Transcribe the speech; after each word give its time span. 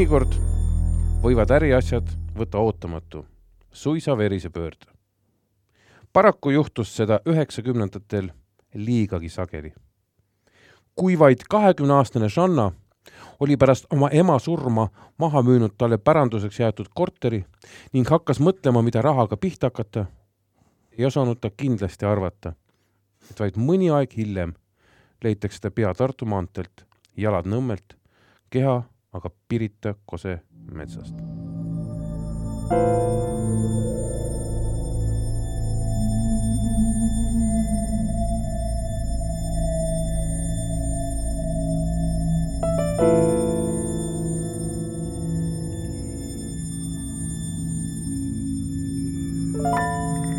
mõnikord 0.00 0.32
võivad 1.20 1.50
äriasjad 1.52 2.06
võtta 2.32 2.58
ootamatu, 2.58 3.26
suisa 3.72 4.14
verise 4.16 4.48
pöörde. 4.48 4.86
paraku 6.12 6.50
juhtus 6.50 6.96
seda 6.96 7.20
üheksakümnendatel 7.26 8.30
liigagi 8.74 9.28
sageli. 9.28 9.72
kui 10.94 11.18
vaid 11.18 11.44
kahekümneaastane 11.48 12.28
Žanna 12.28 12.72
oli 13.40 13.56
pärast 13.56 13.84
oma 13.90 14.08
ema 14.12 14.38
surma 14.38 14.88
maha 15.18 15.42
müünud 15.42 15.76
talle 15.78 15.98
päranduseks 15.98 16.60
jäetud 16.60 16.88
korteri 16.94 17.44
ning 17.92 18.08
hakkas 18.08 18.40
mõtlema, 18.40 18.82
mida 18.82 19.02
rahaga 19.02 19.36
pihta 19.36 19.66
hakata, 19.66 20.06
ei 20.98 21.04
osanud 21.04 21.40
ta 21.40 21.50
kindlasti 21.50 22.06
arvata, 22.06 22.54
et 23.30 23.40
vaid 23.40 23.56
mõni 23.56 23.92
aeg 23.92 24.16
hiljem 24.16 24.54
leitakse 25.24 25.60
ta 25.60 25.70
pea 25.70 25.92
Tartu 25.94 26.26
maanteelt, 26.26 26.86
jalad 27.16 27.44
Nõmmelt, 27.44 27.96
keha 28.50 28.82
aga 29.12 29.30
Pirita 29.48 29.94
Kose 30.06 30.40
metsast. 30.72 31.14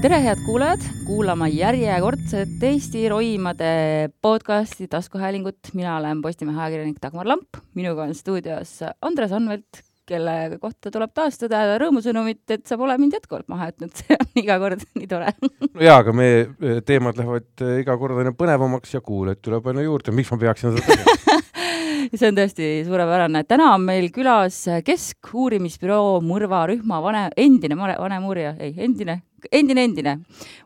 Tere, 0.02 0.17
head 0.17 0.39
kuulajad, 0.41 0.81
kuulama 1.05 1.45
järjekordset 1.52 2.63
Eesti 2.66 3.03
roimade 3.09 4.09
podcasti 4.21 4.88
taskuhäälingut. 4.89 5.69
mina 5.73 5.97
olen 5.97 6.21
Postimehe 6.21 6.57
ajakirjanik 6.61 6.97
Dagmar 7.03 7.27
Lamp, 7.27 7.59
minuga 7.75 8.03
on 8.03 8.16
stuudios 8.16 8.79
Andres 9.02 9.31
Anvelt, 9.31 9.83
kelle 10.09 10.57
kohta 10.61 10.89
tuleb 10.91 11.13
taas 11.13 11.38
tõdeda 11.38 11.77
rõõmusõnumit, 11.83 12.41
et 12.49 12.66
sa 12.66 12.79
pole 12.81 12.97
mind 12.97 13.13
jätkuvalt 13.19 13.45
maha 13.53 13.69
jätnud, 13.69 13.94
see 13.99 14.17
on 14.17 14.41
iga 14.41 14.57
kord 14.63 14.81
nii 14.97 15.07
tore. 15.11 15.35
no 15.75 15.85
jaa, 15.85 15.99
aga 16.02 16.17
meie 16.17 16.44
eh, 16.49 16.81
teemad 16.81 17.22
lähevad 17.22 17.66
eh, 17.67 17.77
iga 17.85 17.97
kord 18.02 18.23
aina 18.23 18.33
põnevamaks 18.33 18.97
ja 18.97 19.05
kuulajaid 19.05 19.45
tuleb 19.45 19.69
aina 19.69 19.85
juurde, 19.85 20.17
miks 20.17 20.33
ma 20.33 20.41
peaksin 20.47 20.73
seda 20.73 20.88
tegema 20.89 21.38
see 22.17 22.27
on 22.27 22.41
tõesti 22.41 22.75
suurepärane. 22.89 23.45
täna 23.45 23.75
on 23.75 23.85
meil 23.85 24.09
külas 24.16 24.63
Keskuurimisbüroo 24.85 26.23
mõrvarühma 26.25 27.03
vanem, 27.05 27.35
endine 27.38 27.77
vanemuurija, 27.77 28.55
ei, 28.57 28.73
endine, 28.81 29.22
endine, 29.52 29.86
endine 29.88 30.17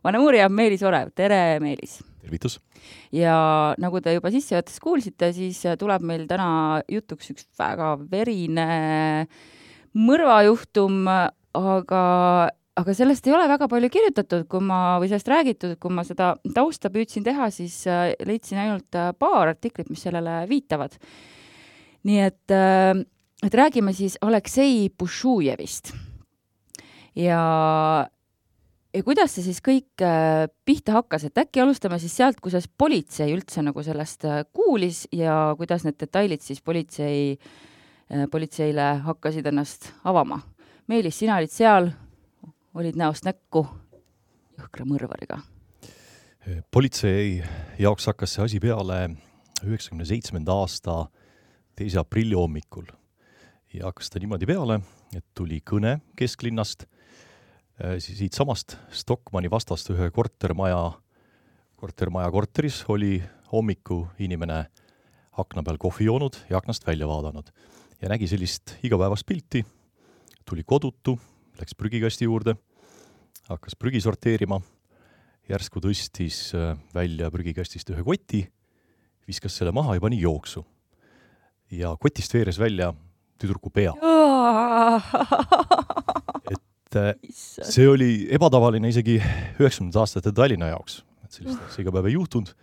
vanemuurija 0.06 0.50
Meelis 0.50 0.84
Orev. 0.86 1.14
tere, 1.16 1.60
Meelis! 1.64 2.00
tervitus! 2.22 2.60
ja 3.16 3.38
nagu 3.82 4.02
te 4.02 4.16
juba 4.16 4.32
sissejuhatuses 4.34 4.82
kuulsite, 4.84 5.32
siis 5.34 5.62
tuleb 5.80 6.04
meil 6.06 6.28
täna 6.30 6.82
jutuks 6.92 7.32
üks 7.34 7.48
väga 7.60 7.96
verine 8.12 8.68
mõrvajuhtum, 9.96 11.06
aga 11.08 12.04
aga 12.76 12.92
sellest 12.92 13.28
ei 13.30 13.32
ole 13.32 13.46
väga 13.48 13.70
palju 13.72 13.88
kirjutatud, 13.88 14.50
kui 14.52 14.60
ma, 14.60 14.98
või 15.00 15.08
sellest 15.08 15.30
räägitud, 15.32 15.78
kui 15.80 15.94
ma 15.96 16.04
seda 16.04 16.34
tausta 16.58 16.92
püüdsin 16.92 17.24
teha, 17.24 17.48
siis 17.56 17.78
leidsin 18.28 18.60
ainult 18.60 19.00
paar 19.16 19.54
artiklit, 19.54 19.88
mis 19.88 20.04
sellele 20.04 20.42
viitavad 20.52 21.00
nii 22.06 22.22
et, 22.22 22.52
äh, 22.54 22.94
et 23.46 23.54
räägime 23.54 23.94
siis 23.94 24.18
Aleksei 24.22 24.90
Pušujevist. 24.98 25.94
ja, 27.16 28.08
ja 28.96 29.04
kuidas 29.04 29.36
see 29.36 29.44
siis 29.46 29.60
kõik 29.64 30.04
äh, 30.04 30.46
pihta 30.68 30.96
hakkas, 31.00 31.26
et 31.28 31.40
äkki 31.42 31.62
alustame 31.64 31.98
siis 32.00 32.16
sealt, 32.16 32.40
kuidas 32.44 32.68
politsei 32.68 33.34
üldse 33.36 33.64
nagu 33.66 33.84
sellest 33.84 34.26
äh, 34.28 34.44
kuulis 34.56 35.06
ja 35.16 35.56
kuidas 35.60 35.86
need 35.86 35.98
detailid 36.00 36.44
siis 36.46 36.62
politsei, 36.64 37.36
politseile 38.32 38.88
hakkasid 39.06 39.48
ennast 39.50 39.90
avama. 40.06 40.40
Meelis, 40.88 41.18
sina 41.18 41.40
olid 41.40 41.52
seal, 41.52 41.90
olid 42.78 42.98
näost 43.00 43.26
näkku 43.26 43.66
jõhkra 44.60 44.86
mõrvariga. 44.88 45.42
politsei 46.72 47.42
jaoks 47.82 48.06
hakkas 48.06 48.36
see 48.36 48.44
asi 48.46 48.60
peale 48.62 49.00
üheksakümne 49.66 50.06
seitsmenda 50.06 50.54
aasta 50.54 51.08
teise 51.76 51.98
aprilli 52.00 52.38
hommikul 52.38 52.86
ja 53.74 53.90
hakkas 53.90 54.14
ta 54.14 54.22
niimoodi 54.22 54.46
peale, 54.46 54.80
et 55.16 55.26
tuli 55.34 55.60
kõne 55.66 55.98
kesklinnast, 56.16 56.86
äh, 56.86 56.95
siitsamast 57.76 58.78
Stockmanni 58.96 59.50
vastast 59.52 59.90
ühe 59.92 60.08
kortermaja, 60.16 60.94
kortermaja 61.76 62.32
korteris 62.32 62.86
oli 62.88 63.18
hommiku 63.52 64.06
inimene 64.20 64.62
akna 65.36 65.64
peal 65.64 65.78
kohvi 65.82 66.08
joonud 66.08 66.38
ja 66.50 66.58
aknast 66.58 66.88
välja 66.88 67.08
vaadanud. 67.08 67.50
Ja 68.02 68.10
nägi 68.12 68.28
sellist 68.32 68.78
igapäevast 68.84 69.26
pilti, 69.28 69.66
tuli 70.48 70.64
kodutu, 70.64 71.18
läks 71.60 71.76
prügikasti 71.76 72.30
juurde, 72.30 72.56
hakkas 73.50 73.76
prügi 73.76 74.00
sorteerima, 74.04 74.62
järsku 75.50 75.84
tõstis 75.84 76.54
äh, 76.56 76.78
välja 76.96 77.32
prügikastist 77.32 77.92
ühe 77.92 78.04
koti, 78.08 78.46
viskas 79.28 79.58
selle 79.58 79.76
maha 79.76 79.98
ja 79.98 80.04
pani 80.04 80.22
jooksu. 80.22 80.64
Ja 81.76 81.96
kotist 82.00 82.34
veeres 82.36 82.60
välja 82.62 82.94
tüdruku 83.42 83.70
pea. 83.74 83.96
äh, 87.00 87.14
see 87.32 87.88
oli 87.90 88.28
ebatavaline 88.34 88.90
isegi 88.92 89.18
üheksakümnendate 89.20 90.02
aastate 90.02 90.34
Tallinna 90.36 90.72
jaoks, 90.72 91.02
et 91.26 91.38
sellist 91.38 91.62
asja 91.68 91.84
iga 91.86 91.94
päev 91.96 92.10
ei 92.10 92.18
juhtunud. 92.18 92.54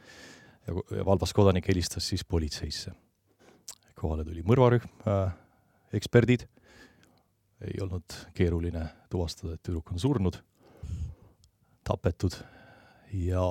Ja 0.66 1.04
Valdas 1.06 1.32
kodanik 1.34 1.66
helistas 1.68 2.06
siis 2.08 2.24
politseisse. 2.24 2.92
kohale 3.98 4.24
tuli 4.26 4.42
mõrvarühm 4.42 5.06
äh,, 5.06 5.34
eksperdid, 5.94 6.46
ei 7.62 7.78
olnud 7.82 8.16
keeruline 8.34 8.88
tuvastada, 9.10 9.54
et 9.54 9.62
tüdruk 9.62 9.92
on 9.94 10.00
surnud, 10.02 10.38
tapetud 11.86 12.34
ja 13.14 13.44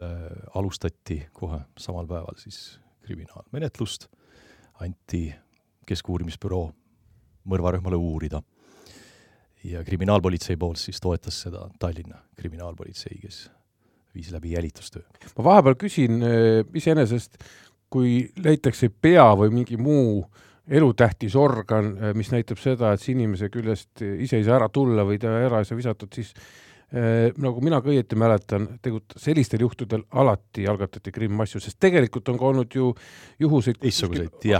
äh, 0.00 0.08
alustati 0.54 1.26
kohe 1.32 1.60
samal 1.76 2.08
päeval 2.08 2.40
siis 2.40 2.78
kriminaalmenetlust, 3.04 4.08
anti 4.80 5.34
Keskuurimisbüroo 5.88 6.72
mõrvarühmale 7.48 7.96
uurida. 7.96 8.42
ja 9.64 9.82
kriminaalpolitsei 9.84 10.56
poolt 10.56 10.78
siis 10.78 11.00
toetas 11.02 11.40
seda 11.42 11.64
Tallinna 11.78 12.20
kriminaalpolitsei, 12.38 13.18
kes 13.18 13.50
viis 14.14 14.30
läbi 14.32 14.52
jälitustöö. 14.52 15.02
ma 15.38 15.44
vahepeal 15.44 15.74
küsin 15.74 16.22
äh, 16.22 16.64
iseenesest, 16.74 17.38
kui 17.90 18.30
leitakse 18.44 18.88
pea 18.88 19.26
või 19.36 19.50
mingi 19.50 19.76
muu 19.76 20.26
elutähtis 20.68 21.36
organ, 21.36 21.96
äh, 21.96 22.14
mis 22.14 22.30
näitab 22.32 22.60
seda, 22.62 22.92
et 22.92 23.02
see 23.02 23.16
inimese 23.16 23.50
küljest 23.50 24.02
ise 24.02 24.38
ei 24.38 24.46
saa 24.46 24.60
ära 24.60 24.68
tulla 24.68 25.04
või 25.04 25.18
ta 25.18 25.32
ära 25.42 25.62
ei 25.62 25.68
saa 25.68 25.78
visatud, 25.78 26.12
siis 26.14 26.34
nagu 26.88 27.60
mina 27.60 27.82
ka 27.84 27.90
õieti 27.92 28.16
mäletan, 28.16 28.64
tegelikult 28.80 29.18
sellistel 29.20 29.60
juhtudel 29.60 30.06
alati 30.16 30.64
algatati 30.70 31.12
krimmasju, 31.12 31.60
sest 31.60 31.76
tegelikult 31.84 32.30
on 32.32 32.38
ka 32.40 32.48
olnud 32.48 32.72
ju 32.74 32.94
juhuseid, 33.44 33.82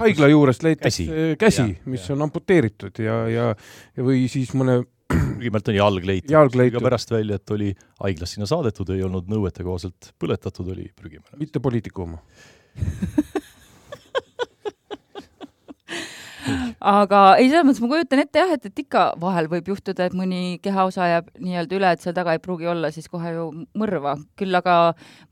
haigla 0.02 0.28
juurest 0.28 0.66
leitakse 0.66 1.06
käsi, 1.06 1.38
käsi, 1.40 1.66
mis 1.88 2.04
ja. 2.04 2.16
on 2.16 2.26
amputeeritud 2.28 3.00
ja, 3.00 3.22
ja, 3.32 3.48
ja 3.96 4.04
või 4.04 4.26
siis 4.28 4.52
mõne 4.58 4.82
kõigepealt 5.08 5.72
on 5.72 5.78
jalg 5.78 6.04
leitud, 6.04 6.60
leitud., 6.60 6.84
pärast 6.84 7.10
välja, 7.14 7.38
et 7.40 7.56
oli 7.56 7.72
haiglast 8.02 8.36
sinna 8.36 8.48
saadetud, 8.50 8.92
ei 8.92 9.06
olnud 9.06 9.30
nõuetekohaselt 9.32 10.12
põletatud, 10.20 10.68
oli 10.74 10.90
prügimine. 10.96 11.40
mitte 11.40 11.64
poliitiku 11.64 12.04
oma 12.04 12.20
aga 16.80 17.20
ei, 17.38 17.48
selles 17.50 17.66
mõttes 17.66 17.80
ma 17.82 17.90
kujutan 17.90 18.22
ette 18.22 18.40
jah, 18.40 18.52
et, 18.54 18.66
et 18.70 18.82
ikka 18.82 19.04
vahel 19.20 19.48
võib 19.50 19.70
juhtuda, 19.72 20.08
et 20.08 20.16
mõni 20.16 20.58
kehaosa 20.64 21.08
jääb 21.10 21.30
nii-öelda 21.42 21.78
üle, 21.78 21.92
et 21.92 22.04
seal 22.04 22.16
taga 22.16 22.34
ei 22.36 22.42
pruugi 22.42 22.68
olla 22.70 22.90
siis 22.94 23.08
kohe 23.10 23.32
ju 23.34 23.46
mõrva. 23.78 24.16
küll 24.38 24.54
aga 24.58 24.76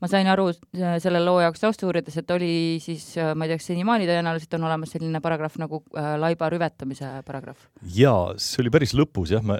ma 0.01 0.09
sain 0.11 0.29
aru 0.31 0.49
äh, 0.51 0.97
selle 1.03 1.21
loo 1.23 1.39
jaoks 1.43 1.63
tausta 1.63 1.87
uurides, 1.87 2.17
et 2.19 2.33
oli 2.35 2.51
siis, 2.83 3.09
äh, 3.21 3.33
ma 3.35 3.45
ei 3.45 3.53
tea, 3.53 3.61
kas 3.61 3.69
senimaani 3.71 4.09
tõenäoliselt 4.09 4.57
on 4.59 4.67
olemas 4.69 4.95
selline 4.95 5.21
paragrahv 5.23 5.59
nagu 5.61 5.81
äh, 5.95 6.13
laiba 6.21 6.51
rüvetamise 6.53 7.11
paragrahv? 7.27 7.69
jaa, 7.97 8.33
see 8.41 8.63
oli 8.63 8.73
päris 8.73 8.95
lõpus 8.97 9.35
jah, 9.35 9.45
me, 9.45 9.59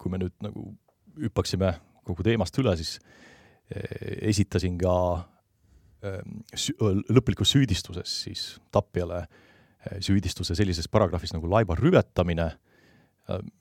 kui 0.00 0.12
me 0.12 0.22
nüüd 0.22 0.36
nagu 0.44 0.70
hüppaksime 1.22 1.76
kogu 2.06 2.26
teemast 2.26 2.58
üle, 2.60 2.76
siis 2.78 2.98
esitasin 3.66 4.76
ka 4.78 4.92
sü-, 6.54 6.76
lõplikus 7.10 7.50
süüdistuses 7.56 8.12
siis 8.26 8.44
tapjale 8.74 9.24
süüdistuse 10.02 10.56
sellises 10.58 10.88
paragrahvis 10.90 11.34
nagu 11.34 11.50
laiba 11.50 11.76
rüvetamine, 11.78 12.50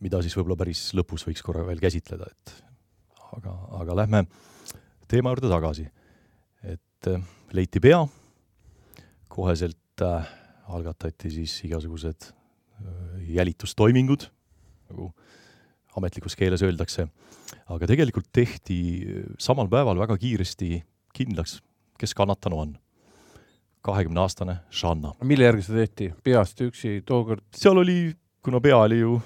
mida 0.03 0.21
siis 0.21 0.35
võib-olla 0.37 0.59
päris 0.59 0.87
lõpus 0.97 1.25
võiks 1.25 1.43
korra 1.45 1.65
veel 1.65 1.81
käsitleda, 1.81 2.27
et 2.29 2.53
aga, 3.37 3.53
aga 3.81 3.97
lähme 4.01 4.23
teema 5.09 5.33
juurde 5.33 5.49
tagasi. 5.51 5.87
et 6.65 7.09
leiti 7.53 7.79
pea, 7.81 7.99
koheselt 9.29 10.01
äh, 10.01 10.29
algatati 10.73 11.29
siis 11.29 11.53
igasugused 11.67 12.29
äh, 12.29 13.29
jälitustoimingud, 13.35 14.25
nagu 14.89 15.11
ametlikus 15.95 16.35
keeles 16.35 16.63
öeldakse, 16.65 17.07
aga 17.71 17.87
tegelikult 17.87 18.31
tehti 18.33 18.79
samal 19.39 19.69
päeval 19.71 19.99
väga 20.01 20.17
kiiresti 20.19 20.81
kindlaks, 21.15 21.59
kes 21.99 22.13
kannatanu 22.17 22.59
on. 22.59 22.73
Kahekümneaastane 23.85 24.57
Shanna. 24.73 25.13
mille 25.23 25.49
järgi 25.49 25.67
seda 25.67 25.83
tehti, 25.83 26.11
peast 26.23 26.61
üksi 26.65 26.99
tookord? 27.05 27.43
seal 27.55 27.77
oli, 27.81 27.99
kuna 28.45 28.61
pea 28.63 28.79
oli 28.85 29.01
ju, 29.01 29.19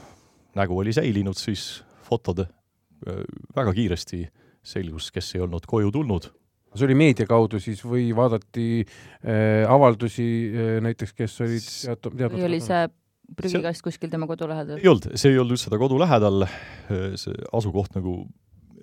nägu 0.59 0.81
oli 0.81 0.93
säilinud, 0.95 1.37
siis 1.39 1.83
fotod 2.07 2.43
äh, 2.43 3.23
väga 3.55 3.73
kiiresti 3.77 4.25
selgus, 4.65 5.09
kes 5.15 5.35
ei 5.37 5.45
olnud 5.45 5.67
koju 5.69 5.91
tulnud 5.95 6.29
see 6.75 6.85
oli 6.85 6.97
meedia 6.99 7.25
kaudu 7.25 7.57
siis 7.61 7.79
või 7.81 8.09
vaadati 8.15 8.67
äh, 8.83 9.65
avaldusi 9.69 10.27
äh, 10.49 10.73
näiteks, 10.85 11.15
kes 11.17 11.39
olid 11.45 11.65
tead-, 11.65 12.03
teadmata? 12.09 12.35
või 12.35 12.49
oli 12.51 12.61
see 12.63 12.83
prügikast 13.39 13.85
kuskil 13.85 14.11
tema 14.11 14.27
kodu 14.29 14.49
lähedal? 14.49 14.81
ei 14.81 14.91
olnud, 14.91 15.09
see 15.15 15.33
ei 15.33 15.41
olnud 15.41 15.57
üldse 15.57 15.71
ta 15.71 15.81
kodu 15.81 15.97
lähedal, 16.01 16.45
see 16.89 17.49
asukoht 17.55 17.97
nagu 17.97 18.21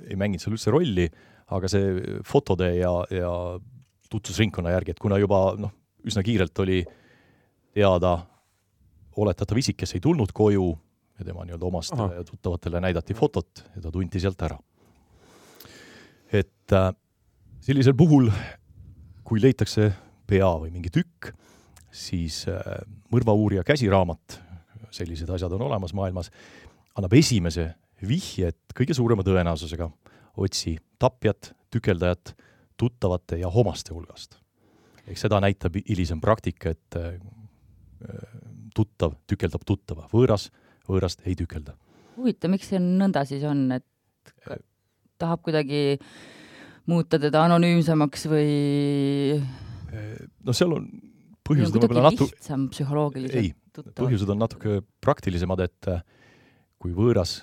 ei 0.06 0.18
mänginud 0.18 0.42
seal 0.42 0.54
üldse 0.54 0.74
rolli, 0.74 1.06
aga 1.54 1.70
see 1.70 2.18
fotode 2.26 2.70
ja, 2.78 2.92
ja 3.10 3.32
tutvusringkonna 4.10 4.72
järgi, 4.74 4.94
et 4.94 5.02
kuna 5.02 5.18
juba 5.18 5.40
noh, 5.58 5.72
üsna 6.06 6.22
kiirelt 6.26 6.58
oli 6.64 6.82
teada 7.74 8.18
oletatav 9.16 9.58
isik, 9.60 9.78
kes 9.80 9.96
ei 9.96 10.04
tulnud 10.04 10.32
koju 10.36 10.68
ja 11.18 11.24
tema 11.24 11.44
nii-öelda 11.44 11.66
omastele 11.66 12.18
ja 12.18 12.24
tuttavatele 12.24 12.80
näidati 12.84 13.14
fotot 13.14 13.64
ja 13.74 13.82
ta 13.82 13.92
tunti 13.92 14.20
sealt 14.20 14.42
ära. 14.42 14.58
et 16.32 16.72
äh, 16.72 16.92
sellisel 17.60 17.94
puhul, 17.94 18.30
kui 19.24 19.40
leitakse 19.40 19.92
pea 20.26 20.48
või 20.60 20.72
mingi 20.74 20.90
tükk, 20.90 21.30
siis 21.90 22.44
äh, 22.50 22.60
mõrvauurija 23.14 23.64
käsiraamat, 23.64 24.40
sellised 24.90 25.30
asjad 25.30 25.52
on 25.52 25.66
olemas 25.68 25.94
maailmas, 25.94 26.30
annab 26.96 27.14
esimese 27.14 27.70
vihje, 28.02 28.48
et 28.52 28.76
kõige 28.76 28.94
suurema 28.94 29.24
tõenäosusega 29.24 29.88
otsi 30.36 30.76
tapjat, 30.98 31.54
tükeldajat 31.72 32.34
tuttavate 32.76 33.40
ja 33.40 33.48
omaste 33.48 33.94
hulgast. 33.94 34.38
eks 35.06 35.26
seda 35.26 35.40
näitab 35.40 35.76
hilisem 35.88 36.20
praktika, 36.20 36.74
et 36.74 36.96
äh, 36.98 37.18
tuttav 38.74 39.14
tükeldab 39.26 39.64
tuttava, 39.66 40.08
võõras 40.12 40.50
võõrast 40.88 41.22
ei 41.26 41.36
tükelda. 41.38 41.76
huvitav, 42.16 42.50
miks 42.52 42.70
see 42.70 42.80
nõnda 42.82 43.24
siis 43.28 43.44
on, 43.46 43.66
et 43.76 43.86
tahab 45.20 45.42
kuidagi 45.46 45.98
muuta 46.90 47.20
teda 47.20 47.44
anonüümsemaks 47.46 48.26
või? 48.30 49.40
no 50.44 50.54
seal 50.56 50.76
on 50.76 50.88
põhjused 51.46 51.76
on 51.76 51.84
võib-olla 51.84 52.10
natu-. 52.10 52.28
lihtsam 52.30 52.68
psühholoogiliselt. 52.72 53.40
ei, 53.42 53.52
põhjused 53.96 54.30
on 54.32 54.42
natuke 54.42 54.80
praktilisemad, 55.04 55.62
et 55.66 55.90
äh, 55.92 56.02
kui 56.82 56.94
võõras 56.96 57.40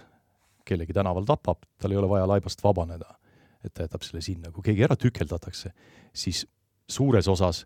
kellegi 0.68 0.96
tänaval 0.96 1.26
tapab, 1.28 1.64
tal 1.82 1.92
ei 1.92 2.00
ole 2.00 2.10
vaja 2.12 2.28
laibast 2.30 2.64
vabaneda, 2.64 3.18
et 3.64 3.74
ta 3.74 3.88
jätab 3.88 4.04
selle 4.04 4.22
sinna. 4.22 4.52
kui 4.52 4.64
keegi 4.64 4.84
ära 4.84 4.98
tükeldatakse, 5.00 5.74
siis 6.14 6.46
suures 6.90 7.28
osas 7.28 7.64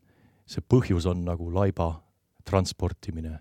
see 0.47 0.63
põhjus 0.63 1.07
on 1.09 1.25
nagu 1.27 1.49
laiba 1.53 1.91
transportimine 2.47 3.39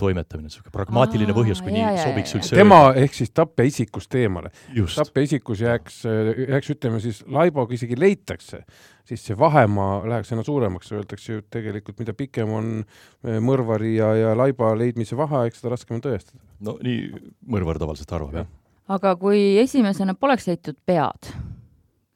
toimetamine, 0.00 0.48
niisugune 0.48 0.72
pragmaatiline 0.72 1.34
põhjus, 1.36 1.60
kui 1.60 1.74
nii 1.74 1.88
sobiks 2.00 2.32
üldse 2.38 2.56
tema 2.56 2.78
öelda. 2.86 3.02
ehk 3.04 3.16
siis 3.18 3.32
tapja 3.36 3.66
isikust 3.68 4.14
eemale. 4.16 4.52
tapja 4.94 5.24
isikus 5.26 5.60
jääks, 5.60 5.98
jääks 6.46 6.72
ütleme 6.74 7.00
siis 7.04 7.20
laiboga 7.28 7.76
isegi 7.76 7.98
leitakse, 8.00 8.62
siis 9.08 9.26
see 9.28 9.36
vahemaa 9.38 10.00
läheks 10.08 10.32
aina 10.32 10.44
suuremaks, 10.46 10.92
öeldakse 10.96 11.36
ju 11.36 11.44
tegelikult, 11.52 12.00
mida 12.00 12.16
pikem 12.16 12.54
on 12.56 12.72
eh, 12.80 13.36
mõrvari 13.44 13.92
ja, 13.98 14.14
ja 14.16 14.32
laiba 14.38 14.72
leidmise 14.78 15.18
vaheaeg, 15.20 15.56
seda 15.58 15.74
raskem 15.74 15.98
on 15.98 16.06
tõestada. 16.08 16.40
no 16.64 16.78
nii 16.80 17.10
mõrvar 17.52 17.82
tavaliselt 17.82 18.16
arvab, 18.16 18.40
jah. 18.40 18.50
aga 18.96 19.14
kui 19.20 19.58
esimesena 19.60 20.16
poleks 20.16 20.48
leitud 20.48 20.80
pead, 20.88 21.34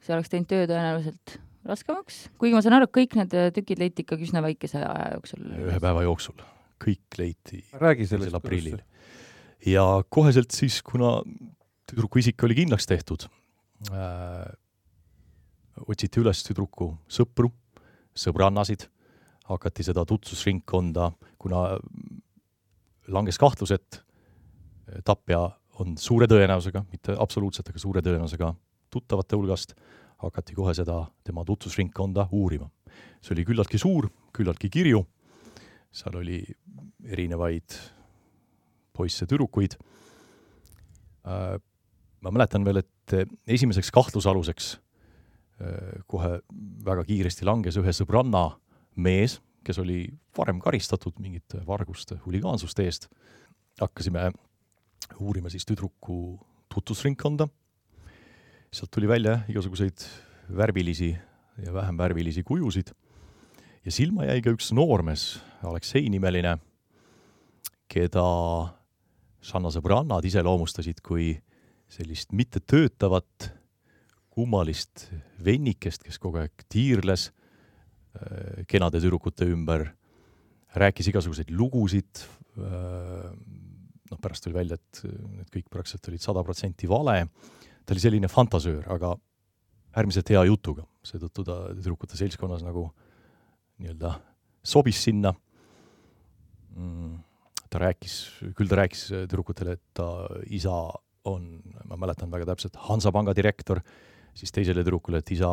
see 0.05 0.15
oleks 0.15 0.31
teinud 0.31 0.49
töö 0.49 0.65
tõenäoliselt 0.69 1.37
raskemaks, 1.65 2.25
kuigi 2.37 2.53
ma 2.53 2.61
saan 2.61 2.77
aru, 2.77 2.89
et 2.89 2.95
kõik 2.95 3.15
need 3.17 3.39
tükid 3.55 3.81
leiti 3.81 4.05
ikkagi 4.05 4.27
üsna 4.27 4.43
väikese 4.45 4.83
aja 4.85 5.15
jooksul. 5.17 5.47
ühe 5.65 5.79
päeva 5.81 6.05
jooksul 6.05 6.37
kõik 6.81 7.19
leiti 7.19 7.63
räägi 7.81 8.07
sellest 8.09 8.35
aprillil. 8.35 8.79
ja 9.65 9.83
koheselt 10.09 10.51
siis, 10.51 10.81
kuna 10.83 11.21
tüdruku 11.89 12.19
isik 12.19 12.43
oli 12.43 12.57
kindlaks 12.61 12.87
tehtud 12.89 13.27
äh,, 13.91 14.49
otsiti 15.87 16.21
üles 16.21 16.43
tüdruku 16.47 16.93
sõpru, 17.11 17.51
sõbrannasid, 18.15 18.87
hakati 19.49 19.83
seda 19.83 20.05
tutvusringkonda, 20.07 21.11
kuna 21.37 21.75
langes 23.11 23.37
kahtlus, 23.37 23.73
et 23.75 23.99
tapja 25.05 25.41
on 25.81 25.97
suure 25.99 26.29
tõenäosusega, 26.31 26.85
mitte 26.91 27.17
absoluutselt, 27.19 27.67
aga 27.69 27.81
suure 27.81 28.01
tõenäosusega 28.05 28.53
tuttavate 28.95 29.37
hulgast, 29.37 29.75
hakati 30.23 30.55
kohe 30.55 30.73
seda 30.73 31.03
tema 31.27 31.43
tutvusringkonda 31.45 32.29
uurima. 32.31 32.69
see 33.21 33.35
oli 33.35 33.45
küllaltki 33.45 33.77
suur, 33.81 34.07
küllaltki 34.33 34.69
kirju 34.69 35.03
seal 35.95 36.17
oli 36.19 36.41
erinevaid 37.07 37.77
poisse-tüdrukuid. 38.95 39.77
Äh, 41.25 41.55
ma 42.23 42.33
mäletan 42.33 42.65
veel, 42.67 42.81
et 42.83 43.15
esimeseks 43.47 43.91
kahtlusaluseks 43.95 44.71
äh, 44.75 46.01
kohe 46.11 46.39
väga 46.85 47.05
kiiresti 47.07 47.47
langes 47.47 47.79
ühe 47.79 47.93
sõbranna 47.95 48.47
mees, 48.95 49.39
kes 49.65 49.79
oli 49.81 50.05
varem 50.37 50.59
karistatud 50.61 51.17
mingite 51.23 51.63
varguste, 51.67 52.19
huligaansuste 52.25 52.85
eest. 52.85 53.07
hakkasime 53.79 54.29
uurima 55.19 55.49
siis 55.51 55.65
tüdruku 55.67 56.37
tutvusringkonda. 56.71 57.47
Sealt 58.75 58.91
tuli 58.91 59.07
välja 59.07 59.39
igasuguseid 59.47 60.03
värvilisi 60.51 61.13
ja 61.63 61.73
vähem 61.73 61.97
värvilisi 61.97 62.43
kujusid. 62.43 62.91
Ja 63.85 63.91
silma 63.91 64.25
jäi 64.27 64.41
ka 64.43 64.51
üks 64.51 64.73
noormees, 64.75 65.37
Aleksei 65.63 66.09
nimeline, 66.11 66.57
keda 67.87 68.25
Žanna 69.45 69.69
sõbrannad 69.71 70.25
iseloomustasid 70.27 70.99
kui 71.05 71.35
sellist 71.87 72.33
mittetöötavat 72.35 73.51
kummalist 74.33 75.05
vennikest, 75.45 76.03
kes 76.03 76.17
kogu 76.19 76.41
aeg 76.41 76.65
tiirles 76.67 77.29
äh, 77.29 78.65
kenade 78.67 78.99
tüdrukute 78.99 79.47
ümber, 79.47 79.85
rääkis 80.75 81.13
igasuguseid 81.13 81.53
lugusid, 81.55 82.25
äh, 82.57 83.29
noh, 84.09 84.19
pärast 84.19 84.43
tuli 84.43 84.57
välja, 84.57 84.75
et 84.81 85.05
need 85.05 85.53
kõik 85.53 85.69
praktiliselt 85.71 86.11
olid 86.11 86.25
sada 86.25 86.43
protsenti 86.43 86.89
vale, 86.91 87.21
ta 87.85 87.93
oli 87.93 88.03
selline 88.03 88.29
fantasöör, 88.31 88.85
aga 88.93 89.15
äärmiselt 89.95 90.29
hea 90.33 90.43
jutuga, 90.49 90.85
seetõttu 91.05 91.45
ta 91.47 91.59
tüdrukute 91.75 92.17
seltskonnas 92.19 92.65
nagu 92.65 92.89
nii-öelda 93.79 94.15
sobis 94.65 95.01
sinna 95.05 95.33
mm,. 96.75 97.15
ta 97.69 97.81
rääkis, 97.85 98.17
küll 98.57 98.71
ta 98.71 98.79
rääkis 98.81 99.07
tüdrukutele, 99.13 99.77
et 99.77 99.83
ta 99.97 100.09
isa 100.53 100.73
on, 101.25 101.47
ma 101.89 101.97
mäletan 101.99 102.31
väga 102.33 102.51
täpselt, 102.51 102.77
Hansapanga 102.87 103.33
direktor, 103.37 103.81
siis 104.37 104.53
teisele 104.53 104.83
tüdrukule, 104.83 105.21
et 105.21 105.31
isa 105.33 105.51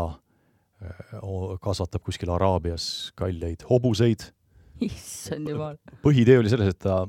äh, 0.83 1.17
kasvatab 1.63 2.05
kuskil 2.05 2.33
Araabias 2.35 3.13
kalleid 3.19 3.65
hobuseid. 3.71 4.31
issand 4.83 5.49
jumal. 5.53 5.79
põhiidee 6.05 6.41
oli 6.41 6.51
selles, 6.53 6.75
et 6.75 6.83
ta 6.83 7.03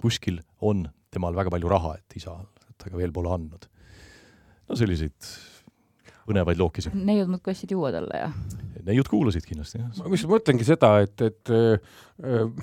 kuskil 0.00 0.42
on 0.60 0.86
temal 1.10 1.34
väga 1.36 1.52
palju 1.52 1.70
raha, 1.70 1.96
et 1.98 2.20
isa 2.20 2.36
temaga 2.80 3.02
veel 3.02 3.12
pole 3.14 3.32
andnud. 3.34 3.69
No 4.70 4.78
selliseid 4.78 5.32
põnevaid 6.30 6.60
lookisi. 6.60 6.92
neiud 6.94 7.30
muudkui 7.30 7.54
ostsid 7.54 7.74
juua 7.74 7.92
talle 7.94 8.22
ja? 8.22 8.30
neiud 8.86 9.10
kuulasid 9.10 9.44
kindlasti, 9.48 9.82
jah. 9.82 9.92
ma 10.06 10.16
just 10.16 10.30
mõtlengi 10.30 10.66
seda, 10.66 10.94
et, 11.04 11.26
et 11.26 11.52
äh, 11.52 12.56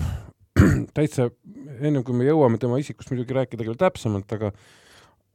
täitsa 0.97 1.29
ennem 1.77 2.03
kui 2.05 2.17
me 2.17 2.27
jõuame 2.27 2.59
tema 2.61 2.79
isikust 2.81 3.11
muidugi 3.13 3.35
rääkida 3.37 3.67
küll 3.67 3.79
täpsemalt, 3.79 4.31
aga 4.37 4.53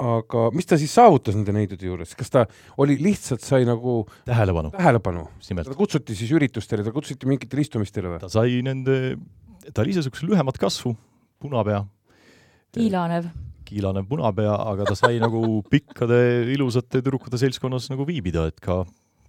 aga 0.02 0.48
mis 0.56 0.66
ta 0.66 0.78
siis 0.80 0.90
saavutas 0.96 1.36
nende 1.36 1.52
neidude 1.54 1.86
juures, 1.86 2.16
kas 2.18 2.32
ta 2.32 2.42
oli, 2.82 2.96
lihtsalt 2.98 3.44
sai 3.44 3.66
nagu 3.68 4.00
tähelepanu, 4.26 4.72
tähelepanu.? 4.74 5.28
ta 5.62 5.78
kutsuti 5.78 6.16
siis 6.18 6.32
üritustele, 6.34 6.82
ta 6.82 6.94
kutsuti 6.94 7.28
mingitele 7.30 7.62
istumistele 7.62 8.14
või? 8.14 8.22
ta 8.24 8.32
sai 8.32 8.64
nende, 8.66 9.14
ta 9.70 9.84
oli 9.84 9.94
ise 9.94 10.02
niisuguse 10.02 10.26
lühemat 10.26 10.58
kasvu, 10.58 10.96
punapea. 11.44 11.84
kiilanev 12.74 13.30
kiilanev 13.72 14.08
punapea, 14.10 14.54
aga 14.72 14.86
ta 14.92 14.96
sai 14.98 15.18
nagu 15.22 15.62
pikkade 15.72 16.18
ilusate 16.52 17.00
tüdrukute 17.00 17.40
seltskonnas 17.40 17.88
nagu 17.92 18.06
viibida, 18.08 18.46
et 18.52 18.60
ka 18.62 18.82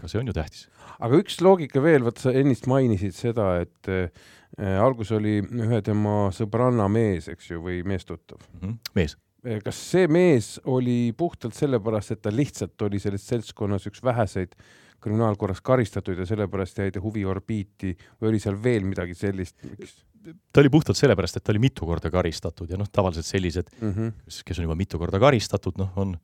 ka 0.03 0.11
see 0.11 0.19
on 0.19 0.29
ju 0.29 0.35
tähtis. 0.35 0.67
aga 0.99 1.19
üks 1.21 1.39
loogika 1.43 1.81
veel, 1.83 2.03
vot 2.05 2.19
sa 2.19 2.33
ennist 2.35 2.67
mainisid 2.69 3.15
seda, 3.15 3.55
et 3.63 3.91
äh, 3.91 4.77
algus 4.83 5.13
oli 5.15 5.39
ühe 5.41 5.81
tema 5.85 6.27
sõbranna 6.35 6.89
mees, 6.91 7.29
eks 7.31 7.51
ju, 7.53 7.61
või 7.63 7.81
meestuttav 7.87 8.41
mm. 8.41 8.59
-hmm. 8.61 8.79
mees. 8.99 9.17
kas 9.63 9.79
see 9.91 10.07
mees 10.07 10.55
oli 10.63 11.13
puhtalt 11.17 11.55
sellepärast, 11.55 12.15
et 12.15 12.21
ta 12.23 12.31
lihtsalt 12.31 12.87
oli 12.87 12.99
selles 12.99 13.27
seltskonnas 13.27 13.87
üks 13.89 14.03
väheseid 14.03 14.55
kriminaalkorras 15.03 15.61
karistatud 15.65 16.17
ja 16.19 16.25
sellepärast 16.27 16.79
jäi 16.79 16.93
ta 16.93 17.01
huviorbiiti 17.03 17.93
või 18.21 18.33
oli 18.33 18.41
seal 18.41 18.57
veel 18.63 18.87
midagi 18.87 19.15
sellist, 19.17 19.59
miks? 19.67 20.01
ta 20.23 20.61
oli 20.61 20.71
puhtalt 20.71 20.97
sellepärast, 20.97 21.37
et 21.37 21.43
ta 21.43 21.51
oli 21.51 21.61
mitu 21.63 21.87
korda 21.87 22.11
karistatud 22.11 22.69
ja 22.71 22.79
noh, 22.79 22.87
tavaliselt 22.91 23.27
sellised 23.27 23.71
mm, 23.79 23.93
-hmm. 23.93 24.11
kes, 24.45 24.59
on 24.59 24.69
juba 24.69 24.77
mitu 24.79 24.99
korda 24.99 25.19
karistatud, 25.19 25.77
noh, 25.81 25.91
on, 25.99 26.15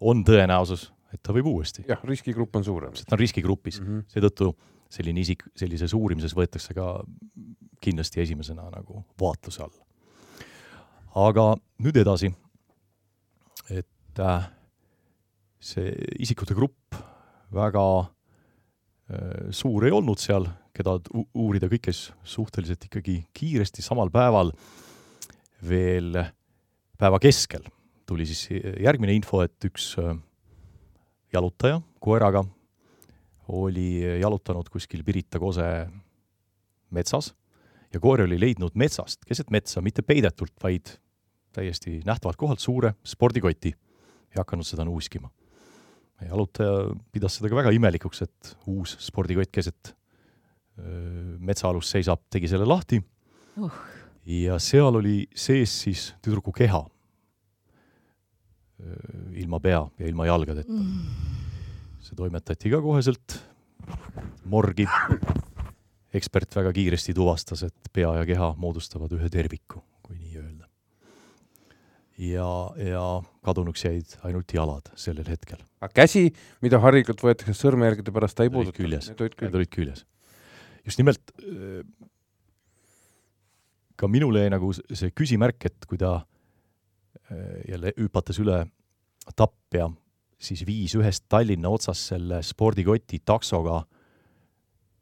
on 0.00 0.22
tõenäosus, 0.26 0.90
et 1.12 1.22
ta 1.22 1.34
võib 1.34 1.48
uuesti. 1.50 1.84
jah, 1.88 2.02
riskigrupp 2.04 2.56
on 2.56 2.64
suurem. 2.64 2.92
ta 2.92 3.16
on 3.16 3.22
riskigrupis 3.22 3.80
mm 3.80 3.86
-hmm., 3.86 4.04
seetõttu 4.14 4.52
selline 4.92 5.20
isik 5.20 5.44
sellises 5.56 5.94
uurimises 5.96 6.34
võetakse 6.36 6.74
ka 6.74 7.02
kindlasti 7.80 8.20
esimesena 8.20 8.68
nagu 8.70 9.04
vaatluse 9.20 9.62
alla. 9.62 9.84
aga 11.14 11.56
nüüd 11.78 11.96
edasi, 11.96 12.32
et 13.70 14.20
äh, 14.20 14.50
see 15.60 15.92
isikute 16.18 16.54
grupp 16.54 16.76
väga 17.52 17.84
äh, 18.00 19.50
suur 19.50 19.86
ei 19.86 19.94
olnud 19.94 20.20
seal 20.20 20.48
keda 20.72 20.96
uurida, 21.36 21.68
kõik 21.68 21.90
käis 21.90 22.06
suhteliselt 22.24 22.88
ikkagi 22.88 23.18
kiiresti, 23.36 23.84
samal 23.84 24.08
päeval 24.12 24.54
veel 25.68 26.16
päeva 26.98 27.20
keskel 27.20 27.66
tuli 28.08 28.26
siis 28.28 28.48
järgmine 28.82 29.14
info, 29.16 29.42
et 29.44 29.68
üks 29.68 29.92
äh, 30.00 30.16
jalutaja 31.32 31.80
koeraga 32.02 32.44
oli 33.52 34.02
jalutanud 34.20 34.68
kuskil 34.72 35.04
Pirita 35.04 35.40
kose 35.42 35.66
metsas 36.92 37.32
ja 37.92 38.00
koer 38.00 38.24
oli 38.24 38.38
leidnud 38.40 38.76
metsast, 38.78 39.24
keset 39.28 39.50
metsa, 39.52 39.82
mitte 39.84 40.04
peidetult, 40.06 40.54
vaid 40.62 40.94
täiesti 41.52 42.00
nähtavalt 42.06 42.38
kohalt 42.40 42.60
suure 42.60 42.94
spordikoti 43.04 43.74
ja 44.32 44.40
hakanud 44.40 44.64
seda 44.64 44.86
nuuskima. 44.88 45.28
Jalutaja 46.20 46.92
pidas 47.12 47.38
seda 47.38 47.50
ka 47.50 47.58
väga 47.58 47.72
imelikuks, 47.74 48.22
et 48.26 48.54
uus 48.70 48.96
spordikott 49.02 49.52
keset 49.52 49.94
metsaalus 51.42 51.90
seisab, 51.92 52.22
tegi 52.32 52.48
selle 52.48 52.64
lahti 52.66 52.96
uh. 53.60 53.74
ja 54.24 54.56
seal 54.62 54.96
oli 55.02 55.26
sees 55.36 55.74
siis 55.84 56.06
tüdruku 56.24 56.52
keha. 56.56 56.80
ilma 59.38 59.60
pea 59.60 59.82
ja 59.98 60.08
ilma 60.08 60.26
jalgadeta 60.26 60.72
mm.. 60.72 62.00
see 62.02 62.16
toimetati 62.18 62.72
ka 62.72 62.80
koheselt 62.82 63.36
morgi. 64.44 64.86
ekspert 66.12 66.56
väga 66.56 66.72
kiiresti 66.76 67.14
tuvastas, 67.14 67.62
et 67.62 67.92
pea 67.92 68.10
ja 68.18 68.24
keha 68.28 68.52
moodustavad 68.60 69.12
ühe 69.16 69.28
terviku. 69.32 69.80
Ja, 72.22 72.48
ja 72.78 73.04
kadunuks 73.44 73.84
jäid 73.84 74.16
ainult 74.28 74.54
jalad 74.54 74.92
sellel 74.98 75.26
hetkel. 75.28 75.60
aga 75.82 75.92
käsi, 76.02 76.28
mida 76.62 76.80
harilikult 76.82 77.22
võetakse 77.24 77.56
sõrmejälgede 77.58 78.14
pärast, 78.14 78.38
ta 78.38 78.46
ei 78.46 78.52
puuduta? 78.52 78.78
küljes, 78.78 79.10
need 79.16 79.60
olid 79.60 79.72
küljes 79.72 80.06
just 80.86 81.00
nimelt 81.00 81.32
äh, 81.42 81.82
ka 83.96 84.08
minule 84.10 84.44
jäi 84.44 84.52
nagu 84.52 84.72
see 84.74 85.12
küsimärk, 85.14 85.68
et 85.68 85.88
kui 85.88 86.00
ta 86.00 86.14
äh, 87.30 87.62
jälle 87.70 87.94
hüpates 87.98 88.40
üle 88.42 88.64
tapja, 89.38 89.88
siis 90.42 90.64
viis 90.66 90.96
ühest 90.98 91.28
Tallinna 91.30 91.70
otsast 91.70 92.10
selle 92.12 92.42
spordikoti 92.42 93.22
taksoga 93.24 93.82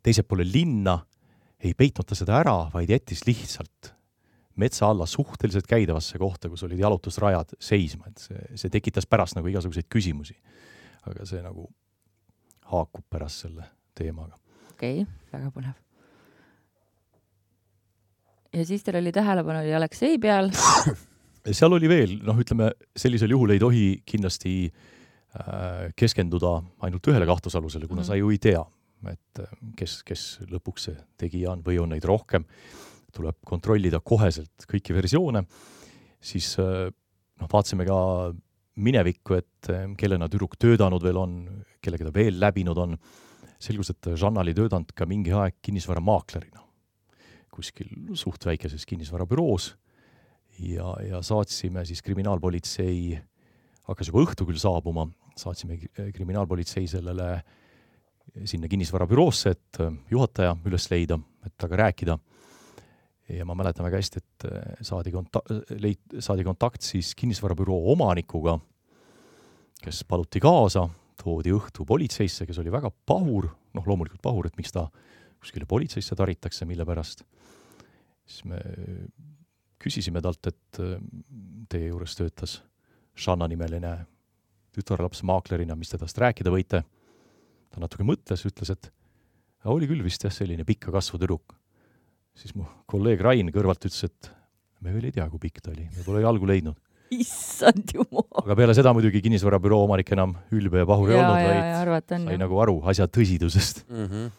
teisele 0.05 0.29
poole 0.29 0.45
linna, 0.49 0.99
ei 1.61 1.73
peitnud 1.77 2.09
ta 2.09 2.17
seda 2.17 2.39
ära, 2.41 2.57
vaid 2.73 2.93
jättis 2.93 3.25
lihtsalt 3.29 3.95
metsa 4.61 4.90
alla 4.93 5.07
suhteliselt 5.09 5.69
käidavasse 5.71 6.19
kohta, 6.21 6.50
kus 6.52 6.64
olid 6.67 6.81
jalutusrajad, 6.81 7.57
seisma, 7.61 8.11
et 8.11 8.23
see, 8.23 8.40
see 8.61 8.73
tekitas 8.73 9.09
pärast 9.09 9.38
nagu 9.38 9.49
igasuguseid 9.50 9.88
küsimusi. 9.93 10.37
aga 11.09 11.25
see 11.25 11.40
nagu 11.40 11.64
haakub 12.71 13.07
pärast 13.11 13.47
selle 13.47 13.64
teemaga 13.97 14.37
okei 14.81 15.02
okay,, 15.02 15.14
väga 15.33 15.52
põnev. 15.55 15.76
ja 18.57 18.67
siis 18.67 18.85
teil 18.85 19.00
oli 19.00 19.12
tähelepanu 19.12 19.62
oli 19.62 19.75
Aleksei 19.75 20.19
peal 20.21 20.52
seal 21.57 21.73
oli 21.73 21.88
veel, 21.90 22.19
noh, 22.25 22.38
ütleme 22.40 22.71
sellisel 22.97 23.33
juhul 23.35 23.55
ei 23.55 23.62
tohi 23.62 23.85
kindlasti 24.09 24.55
äh, 24.69 25.88
keskenduda 25.97 26.59
ainult 26.87 27.11
ühele 27.12 27.29
kahtlusalusele, 27.29 27.88
kuna 27.88 28.02
mm. 28.02 28.09
sa 28.11 28.19
ju 28.19 28.31
ei 28.33 28.40
tea, 28.43 28.62
et 29.11 29.43
äh, 29.43 29.55
kes, 29.79 30.00
kes 30.07 30.26
lõpuks 30.50 30.88
see 30.88 30.97
tegija 31.21 31.55
on 31.55 31.64
või 31.67 31.81
on 31.83 31.93
neid 31.95 32.07
rohkem, 32.09 32.47
tuleb 33.14 33.38
kontrollida 33.47 34.00
koheselt 34.05 34.67
kõiki 34.71 34.97
versioone, 34.97 35.45
siis 36.21 36.52
äh, 36.62 36.88
noh, 36.90 37.50
vaatasime 37.50 37.87
ka 37.88 37.99
minevikku, 38.81 39.37
et 39.40 39.73
äh, 39.73 39.85
kellena 39.99 40.29
tüdruk 40.31 40.57
töötanud 40.61 41.05
veel 41.05 41.21
on, 41.21 41.37
kellega 41.83 42.09
ta 42.09 42.14
veel 42.14 42.40
läbinud 42.40 42.79
on 42.81 42.97
selgus, 43.61 43.93
et 43.93 44.12
Žanna 44.17 44.45
oli 44.45 44.57
töötanud 44.57 44.93
ka 44.97 45.09
mingi 45.09 45.35
aeg 45.37 45.61
kinnisvaramaaklerina 45.64 46.71
kuskil 47.61 47.90
suht 48.19 48.45
väikeses 48.47 48.87
kinnisvarabüroos 48.88 49.75
ja, 50.62 50.93
ja 51.05 51.21
saatsime 51.25 51.85
siis 51.88 52.02
kriminaalpolitsei, 52.07 53.19
hakkas 53.88 54.11
juba 54.11 54.25
õhtu 54.25 54.47
küll 54.49 54.61
saabuma, 54.61 55.07
saatsime 55.38 55.79
kriminaalpolitsei 56.14 56.88
sellele 56.90 57.33
sinna 58.47 58.69
kinnisvarabüroosse, 58.71 59.55
et 59.57 59.81
juhataja 60.12 60.55
üles 60.69 60.87
leida, 60.93 61.19
et 61.47 61.55
temaga 61.59 61.81
rääkida. 61.85 62.17
Ja 63.37 63.47
ma 63.47 63.55
mäletan 63.59 63.87
väga 63.87 64.01
hästi, 64.01 64.21
et 64.21 64.47
saadi 64.87 65.13
konta-, 65.15 65.43
leid-, 65.83 66.19
saadi 66.23 66.45
kontakt 66.47 66.85
siis 66.87 67.13
kinnisvarabüroo 67.19 67.93
omanikuga, 67.93 68.57
kes 69.81 70.03
paluti 70.09 70.43
kaasa 70.43 70.87
toodi 71.21 71.53
õhtu 71.55 71.85
politseisse, 71.89 72.47
kes 72.49 72.61
oli 72.63 72.73
väga 72.73 72.91
pahur, 73.07 73.51
noh, 73.77 73.87
loomulikult 73.87 74.23
pahur, 74.25 74.49
et 74.49 74.57
miks 74.59 74.73
ta 74.75 74.87
kuskile 75.41 75.69
politseisse 75.69 76.17
taritakse, 76.17 76.69
mille 76.69 76.85
pärast. 76.89 77.25
siis 78.27 78.45
me 78.45 78.61
küsisime 79.81 80.21
talt, 80.23 80.47
et 80.47 80.81
äh, 80.81 80.97
teie 81.69 81.91
juures 81.91 82.17
töötas 82.17 82.61
Shanna 83.17 83.49
nimeline 83.51 83.95
tütarlaps 84.75 85.25
maaklerina, 85.27 85.77
mis 85.77 85.91
te 85.91 85.99
tast 85.99 86.19
rääkida 86.19 86.53
võite? 86.53 86.85
ta 87.71 87.79
natuke 87.79 88.03
mõtles, 88.03 88.43
ütles, 88.49 88.73
et 88.73 88.91
oli 89.71 89.87
küll 89.87 90.03
vist 90.03 90.25
jah, 90.25 90.33
selline 90.35 90.65
pikka 90.67 90.91
kasvu 90.91 91.21
tüdruk. 91.21 91.55
Siis 92.39 92.55
mu 92.57 92.67
kolleeg 92.91 93.21
Rain 93.25 93.51
kõrvalt 93.55 93.89
ütles, 93.89 94.05
et 94.07 94.31
me 94.81 94.95
veel 94.95 95.11
ei 95.11 95.17
tea, 95.17 95.27
kui 95.31 95.43
pikk 95.43 95.65
ta 95.65 95.75
oli, 95.75 95.89
me 95.97 96.07
pole 96.07 96.23
jalgu 96.25 96.49
leidnud 96.49 96.79
issand 97.15 97.91
jumal. 97.95 98.27
aga 98.45 98.57
peale 98.59 98.75
seda 98.77 98.93
muidugi 98.95 99.23
kinnisvarabüroo 99.25 99.83
omanik 99.87 100.13
enam 100.15 100.37
ülbe 100.55 100.85
ja 100.85 100.89
pahur 100.89 101.11
ei 101.11 101.19
olnud, 101.19 101.91
vaid 101.91 102.15
sai 102.15 102.39
nagu 102.41 102.63
aru 102.63 102.77
asja 102.93 103.09
tõsidusest 103.11 103.83
mm. 103.89 104.07
-hmm. 104.07 104.31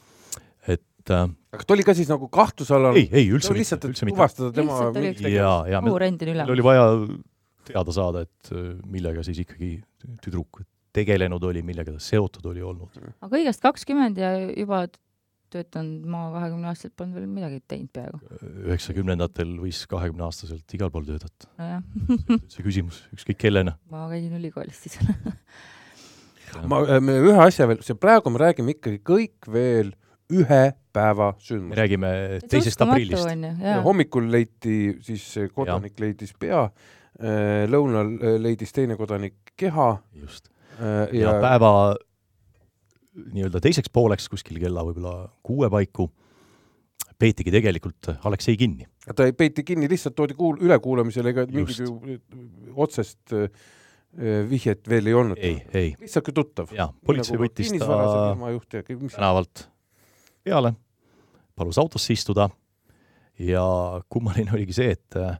et 0.75 1.13
äh, 1.17 1.27
aga 1.57 1.67
ta 1.67 1.75
oli 1.75 1.85
ka 1.87 1.95
siis 1.97 2.11
nagu 2.11 2.29
kahtluse 2.31 2.75
all? 2.77 2.95
ei, 2.95 3.09
ei 3.11 3.27
üldse 3.27 3.51
mitte. 3.51 3.59
lihtsalt, 3.59 3.89
et 3.91 4.03
tuvastada 4.13 4.51
tema 4.55 5.27
ja, 5.27 5.53
ja 5.75 5.83
meil 5.83 6.47
oli 6.55 6.63
vaja 6.65 6.87
teada 7.67 7.95
saada, 7.95 8.25
et 8.27 8.53
äh, 8.55 8.73
millega 8.87 9.23
siis 9.27 9.43
ikkagi 9.43 9.75
tüdruk 10.23 10.63
tegelenud 10.95 11.43
oli, 11.47 11.61
millega 11.63 11.93
ta 11.95 12.03
seotud 12.03 12.45
oli 12.51 12.63
olnud. 12.63 12.95
aga 13.19 13.31
kõigest 13.35 13.63
kakskümmend 13.63 14.19
ja 14.19 14.33
juba 14.49 14.85
töötanud 15.51 16.07
ma 16.09 16.23
kahekümne 16.33 16.71
aastaselt 16.71 16.95
polnud 16.99 17.19
veel 17.19 17.27
midagi 17.29 17.59
teinud 17.71 17.91
peaaegu. 17.95 18.19
üheksakümnendatel 18.69 19.53
võis 19.61 19.83
kahekümneaastaselt 19.91 20.77
igal 20.77 20.91
pool 20.93 21.07
töötada 21.07 21.49
no. 21.59 22.39
see 22.51 22.65
küsimus, 22.65 23.03
ükskõik 23.15 23.41
kellena. 23.45 23.77
ma 23.91 24.07
käisin 24.11 24.35
ülikoolis 24.39 24.83
siis 24.85 24.99
ma, 26.71 26.83
äh, 26.85 27.01
me 27.03 27.17
ühe 27.21 27.39
asja 27.43 27.67
veel, 27.69 27.81
see 27.85 27.97
praegu 27.99 28.33
me 28.33 28.41
räägime 28.41 28.75
ikkagi 28.77 29.01
kõik 29.07 29.51
veel 29.51 29.91
ühe 30.31 30.61
päeva 30.95 31.33
sündmust. 31.43 31.73
me 31.73 31.79
räägime 31.79 32.13
teisest 32.51 32.81
aprillist. 32.83 33.27
hommikul 33.85 34.31
leiti 34.31 34.77
siis 35.03 35.27
kodanik 35.55 35.97
ja. 35.97 36.05
leidis 36.05 36.33
pea, 36.39 36.63
äh, 37.19 37.65
lõunal 37.71 38.15
äh, 38.19 38.37
leidis 38.41 38.71
teine 38.75 38.97
kodanik 38.99 39.53
keha. 39.59 39.91
just. 40.21 40.49
ja, 40.79 41.09
ja 41.13 41.35
päeva 41.43 41.73
nii-öelda 43.11 43.61
teiseks 43.63 43.91
pooleks 43.93 44.29
kuskil 44.31 44.59
kella 44.61 44.83
võib-olla 44.87 45.29
kuue 45.43 45.69
paiku 45.71 46.07
peetigi 47.21 47.53
tegelikult 47.53 48.11
Aleksei 48.27 48.57
kinni. 48.57 48.87
ta 49.15 49.27
ei 49.27 49.35
peeti 49.37 49.65
kinni, 49.67 49.89
lihtsalt 49.91 50.15
toodi 50.17 50.37
kuul-, 50.37 50.61
ülekuulamisele, 50.65 51.33
ega 51.35 51.45
mingit 51.51 51.81
otsest 52.75 53.35
äh, 53.35 53.51
vihjet 54.49 54.87
veel 54.89 55.11
ei 55.11 55.17
olnud? 55.17 55.41
ei, 55.41 55.59
ei. 55.73 55.93
lihtsalt 55.99 56.29
kui 56.29 56.37
tuttav? 56.39 56.71
jaa, 56.75 56.89
politsei 57.05 57.37
nagu 57.37 57.45
võttis 57.45 57.75
ta 57.77 57.91
tänavalt 59.17 59.67
peale, 60.41 60.73
palus 61.55 61.79
autosse 61.81 62.15
istuda 62.15 62.49
ja 63.41 63.63
kummaline 64.09 64.53
oligi 64.55 64.75
see, 64.77 64.95
et 64.95 65.19
äh, 65.19 65.35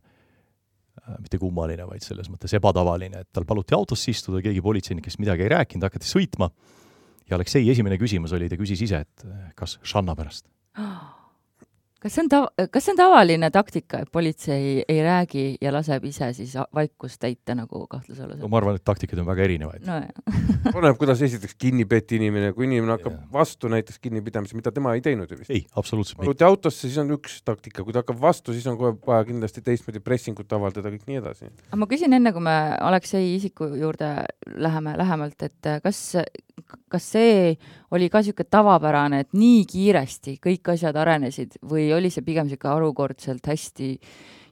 mitte 1.19 1.39
kummaline, 1.41 1.87
vaid 1.89 2.03
selles 2.05 2.29
mõttes 2.31 2.53
ebatavaline, 2.57 3.23
et 3.23 3.29
tal 3.33 3.47
paluti 3.49 3.75
autosse 3.77 4.11
istuda, 4.13 4.41
keegi 4.43 4.61
politseinik, 4.63 5.07
kes 5.07 5.17
midagi 5.21 5.47
ei 5.47 5.53
rääkinud, 5.55 5.87
hakati 5.87 6.09
sõitma 6.09 6.51
ja 7.31 7.39
Aleksei 7.39 7.65
esimene 7.71 7.97
küsimus 8.01 8.35
oli, 8.37 8.51
ta 8.51 8.59
küsis 8.59 8.83
ise, 8.87 9.03
et 9.05 9.27
kas 9.55 9.79
Žanna 9.87 10.17
pärast 10.19 10.47
kas 12.01 12.15
see 12.15 12.23
on 12.23 12.29
tav-, 12.31 12.47
kas 12.73 12.85
see 12.85 12.93
on 12.95 12.99
tavaline 12.99 13.49
taktika, 13.53 14.01
et 14.03 14.09
politsei 14.13 14.81
ei 14.89 15.01
räägi 15.05 15.43
ja 15.61 15.73
laseb 15.73 16.05
ise 16.09 16.31
siis 16.33 16.55
vaikust 16.75 17.19
täita 17.21 17.55
nagu 17.57 17.83
kahtlusalusel? 17.89 18.41
no 18.41 18.49
ma 18.51 18.57
arvan, 18.61 18.79
et 18.79 18.85
taktikaid 18.87 19.21
on 19.21 19.27
väga 19.29 19.45
erinevaid 19.45 19.85
no,. 19.85 19.99
oleneb, 20.77 20.97
kuidas 21.01 21.21
esiteks 21.27 21.55
kinni 21.61 21.85
peeti 21.89 22.17
inimene, 22.17 22.51
kui 22.57 22.65
inimene 22.65 22.95
hakkab 22.95 23.13
yeah. 23.13 23.27
vastu 23.33 23.69
näiteks 23.71 24.01
kinnipidamise, 24.01 24.57
mida 24.57 24.73
tema 24.73 24.95
ei 24.97 25.05
teinud 25.05 25.29
ju 25.29 25.37
vist. 25.43 25.53
ei, 25.53 25.63
absoluutselt 25.77 26.17
mitte. 26.21 26.33
kui 26.33 26.47
autosse, 26.47 26.87
siis 26.87 26.97
on 27.01 27.13
üks 27.17 27.37
taktika, 27.45 27.85
kui 27.85 27.93
ta 27.93 28.01
hakkab 28.01 28.21
vastu, 28.21 28.55
siis 28.57 28.65
on 28.71 28.79
kohe 28.81 28.95
vaja 29.05 29.27
kindlasti 29.29 29.61
teistmoodi 29.65 30.01
pressingut 30.03 30.57
avaldada, 30.57 30.93
kõik 30.95 31.05
nii 31.09 31.21
edasi. 31.21 31.51
aga 31.69 31.81
ma 31.83 31.89
küsin 31.91 32.17
enne, 32.17 32.33
kui 32.33 32.45
me 32.49 32.57
Aleksei 32.81 33.35
isiku 33.35 33.69
juurde 33.77 34.15
läheme 34.57 34.97
lähemalt, 34.97 35.37
et 35.45 35.73
kas, 35.85 36.01
kas 36.91 37.07
see 37.15 37.55
oli 37.95 38.09
ka 38.11 38.21
niisugune 38.21 38.51
tavapärane, 38.51 39.23
et 39.25 39.33
nii 39.37 39.63
kiiresti 39.69 40.37
kõik 40.43 40.73
asjad 40.75 40.97
arenesid 41.01 41.57
või 41.67 41.89
oli 41.95 42.11
see 42.13 42.25
pigem 42.25 42.49
niisugune 42.49 42.73
harukordselt 42.75 43.49
hästi 43.51 43.91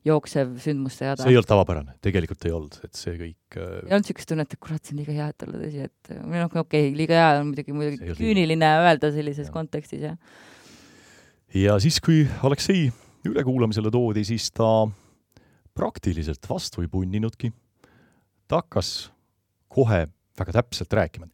jooksev 0.07 0.53
sündmuste 0.63 1.09
jada? 1.09 1.23
see 1.23 1.33
ei 1.33 1.39
olnud 1.39 1.49
tavapärane, 1.49 1.97
tegelikult 2.03 2.45
ei 2.47 2.55
olnud, 2.55 2.79
et 2.85 2.95
see 2.99 3.17
kõik 3.19 3.59
äh... 3.59 3.65
ei 3.65 3.91
olnud 3.91 4.07
niisugust 4.07 4.31
tunnet, 4.31 4.55
et 4.55 4.63
kurat, 4.63 4.83
see 4.83 4.95
on 4.95 5.01
liiga 5.01 5.17
hea, 5.17 5.27
et 5.33 5.45
olla 5.47 5.61
tõsi, 5.63 5.83
et 5.89 6.13
või 6.15 6.39
noh, 6.39 6.47
okei 6.49 6.63
okay,, 6.63 6.95
liiga 6.95 7.19
hea 7.19 7.27
on 7.41 7.51
muidugi, 7.51 7.75
muidugi 7.75 8.15
küüniline 8.19 8.71
öelda 8.85 9.11
sellises 9.15 9.49
ja. 9.51 9.55
kontekstis, 9.55 10.07
jah. 10.07 10.17
ja 11.57 11.77
siis, 11.83 11.99
kui 12.03 12.23
Aleksei 12.47 12.87
ülekuulamisele 13.27 13.91
toodi, 13.91 14.23
siis 14.27 14.47
ta 14.55 14.87
praktiliselt 15.75 16.47
vastu 16.49 16.83
ei 16.83 16.91
punninudki. 16.91 17.51
ta 18.47 18.63
hakkas 18.63 19.11
kohe 19.67 20.07
väga 20.39 20.55
täpselt 20.59 20.93
rääkima. 20.93 21.29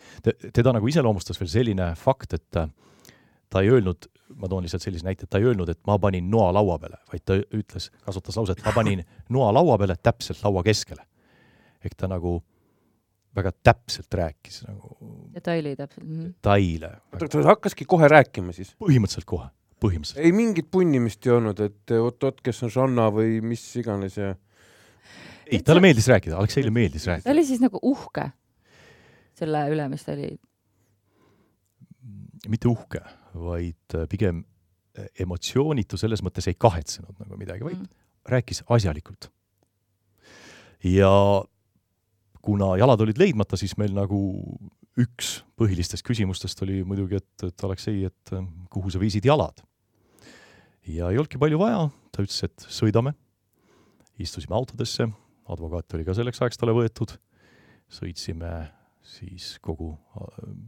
teda 0.53 0.73
nagu 0.75 0.87
iseloomustas 0.87 1.39
veel 1.39 1.51
selline 1.51 1.93
fakt, 1.99 2.33
et 2.33 2.51
ta 2.51 3.61
ei 3.61 3.69
öelnud 3.69 4.09
ma 4.33 4.49
toon 4.49 4.65
lihtsalt 4.65 4.83
sellise 4.83 5.05
näite, 5.05 5.27
ta 5.29 5.39
ei 5.39 5.47
öelnud, 5.49 5.69
et 5.69 5.81
ma 5.87 5.97
panin 6.01 6.27
noa 6.31 6.49
laua 6.55 6.77
peale, 6.81 6.97
vaid 7.11 7.23
ta 7.27 7.37
ütles, 7.55 7.89
kasutas 8.05 8.37
lauset, 8.39 8.61
ma 8.65 8.73
panin 8.75 9.03
noa 9.33 9.51
laua 9.53 9.77
peale 9.81 9.95
täpselt 10.01 10.41
laua 10.43 10.63
keskele. 10.65 11.05
ehk 11.85 11.93
ta 11.93 12.07
nagu 12.09 12.39
väga 13.35 13.51
täpselt 13.63 14.13
rääkis 14.13 14.63
nagu. 14.67 14.95
detaili 15.33 15.75
täpselt 15.75 16.07
detaile. 16.07 16.95
oota, 17.13 17.27
ta 17.27 17.43
hakkaski 17.51 17.85
kohe 17.85 18.07
rääkima 18.07 18.55
siis? 18.55 18.73
põhimõtteliselt 18.81 19.29
kohe, 19.29 19.49
põhimõtteliselt. 19.83 20.23
ei 20.25 20.31
mingit 20.31 20.71
punnimist 20.71 21.27
ei 21.27 21.35
olnud, 21.35 21.59
et 21.59 21.95
oot-oot, 21.99 22.41
kes 22.41 22.63
on 22.65 22.73
Žanna 22.73 23.11
või 23.13 23.41
mis 23.45 23.63
iganes 23.81 24.17
ja? 24.17 24.33
ei, 25.45 25.61
talle 25.61 25.83
meeldis 25.85 26.09
rääkida, 26.09 26.39
Alekseile 26.39 26.73
meeldis 26.73 27.05
rääkida. 27.11 27.29
ta 27.29 27.35
oli 27.35 27.45
siis 27.45 27.61
nagu 27.63 27.79
uhke 27.83 28.31
selle 29.35 29.65
üle, 29.71 29.87
mis 29.91 30.05
ta 30.05 30.15
oli? 30.15 30.33
mitte 32.51 32.69
uhke 32.69 33.01
vaid 33.35 33.95
äh, 33.97 34.05
pigem 34.09 34.43
äh, 34.97 35.07
emotsioonitu 35.25 35.97
selles 35.99 36.23
mõttes 36.25 36.47
ei 36.49 36.57
kahetsenud 36.57 37.17
nagu 37.23 37.39
midagi, 37.39 37.65
vaid 37.65 37.79
mm. 37.79 37.91
rääkis 38.31 38.63
asjalikult. 38.71 39.29
ja 40.85 41.11
kuna 42.45 42.75
jalad 42.77 43.01
olid 43.01 43.17
leidmata, 43.17 43.57
siis 43.57 43.73
meil 43.81 43.95
nagu 43.95 44.19
üks 45.01 45.39
põhilistest 45.59 46.05
küsimustest 46.07 46.61
oli 46.63 46.83
muidugi, 46.87 47.19
et, 47.19 47.47
et 47.49 47.67
Aleksei, 47.67 48.05
et 48.07 48.33
äh, 48.35 48.47
kuhu 48.71 48.93
sa 48.93 49.01
viisid 49.01 49.25
jalad. 49.27 49.63
ja 50.85 51.09
ei 51.09 51.19
olnudki 51.19 51.41
palju 51.41 51.59
vaja, 51.59 51.89
ta 52.13 52.23
ütles, 52.23 52.43
et 52.47 52.67
sõidame. 52.69 53.15
istusime 54.21 54.55
autodesse, 54.55 55.09
advokaat 55.51 55.93
oli 55.97 56.05
ka 56.07 56.13
selleks 56.15 56.41
ajaks 56.41 56.61
talle 56.61 56.75
võetud, 56.77 57.17
sõitsime 57.91 58.53
siis 59.05 59.55
kogu 59.61 59.91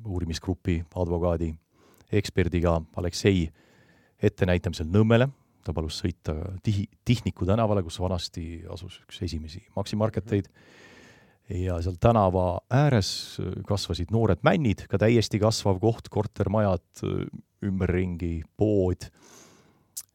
uurimisgrupi 0.06 0.80
advokaadi 0.96 1.52
eksperdiga 2.14 2.78
Aleksei 2.96 3.48
ettenäitamisel 4.24 4.88
Nõmmele, 4.90 5.28
ta 5.66 5.74
palus 5.76 6.00
sõita 6.02 6.36
Tihi, 6.64 6.86
Tihniku 7.06 7.46
tänavale, 7.50 7.84
kus 7.86 8.00
vanasti 8.00 8.64
asus 8.72 9.02
üks 9.04 9.22
esimesi 9.26 9.64
maksimarketeid, 9.76 10.48
ja 11.50 11.80
seal 11.84 11.98
tänava 12.02 12.62
ääres 12.74 13.10
kasvasid 13.68 14.14
noored 14.16 14.44
männid, 14.48 14.86
ka 14.90 15.00
täiesti 15.02 15.40
kasvav 15.42 15.80
koht, 15.84 16.10
kortermajad 16.14 17.04
ümberringi, 17.66 18.42
pood, 18.58 19.10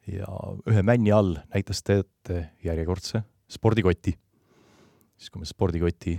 ja 0.08 0.28
ühe 0.68 0.82
männi 0.86 1.12
all 1.14 1.36
näitas 1.52 1.82
ta 1.82 2.00
ette 2.02 2.42
järjekordse 2.64 3.22
spordikoti. 3.52 4.16
siis, 5.16 5.30
kui 5.30 5.40
me 5.40 5.46
spordikoti 5.46 6.16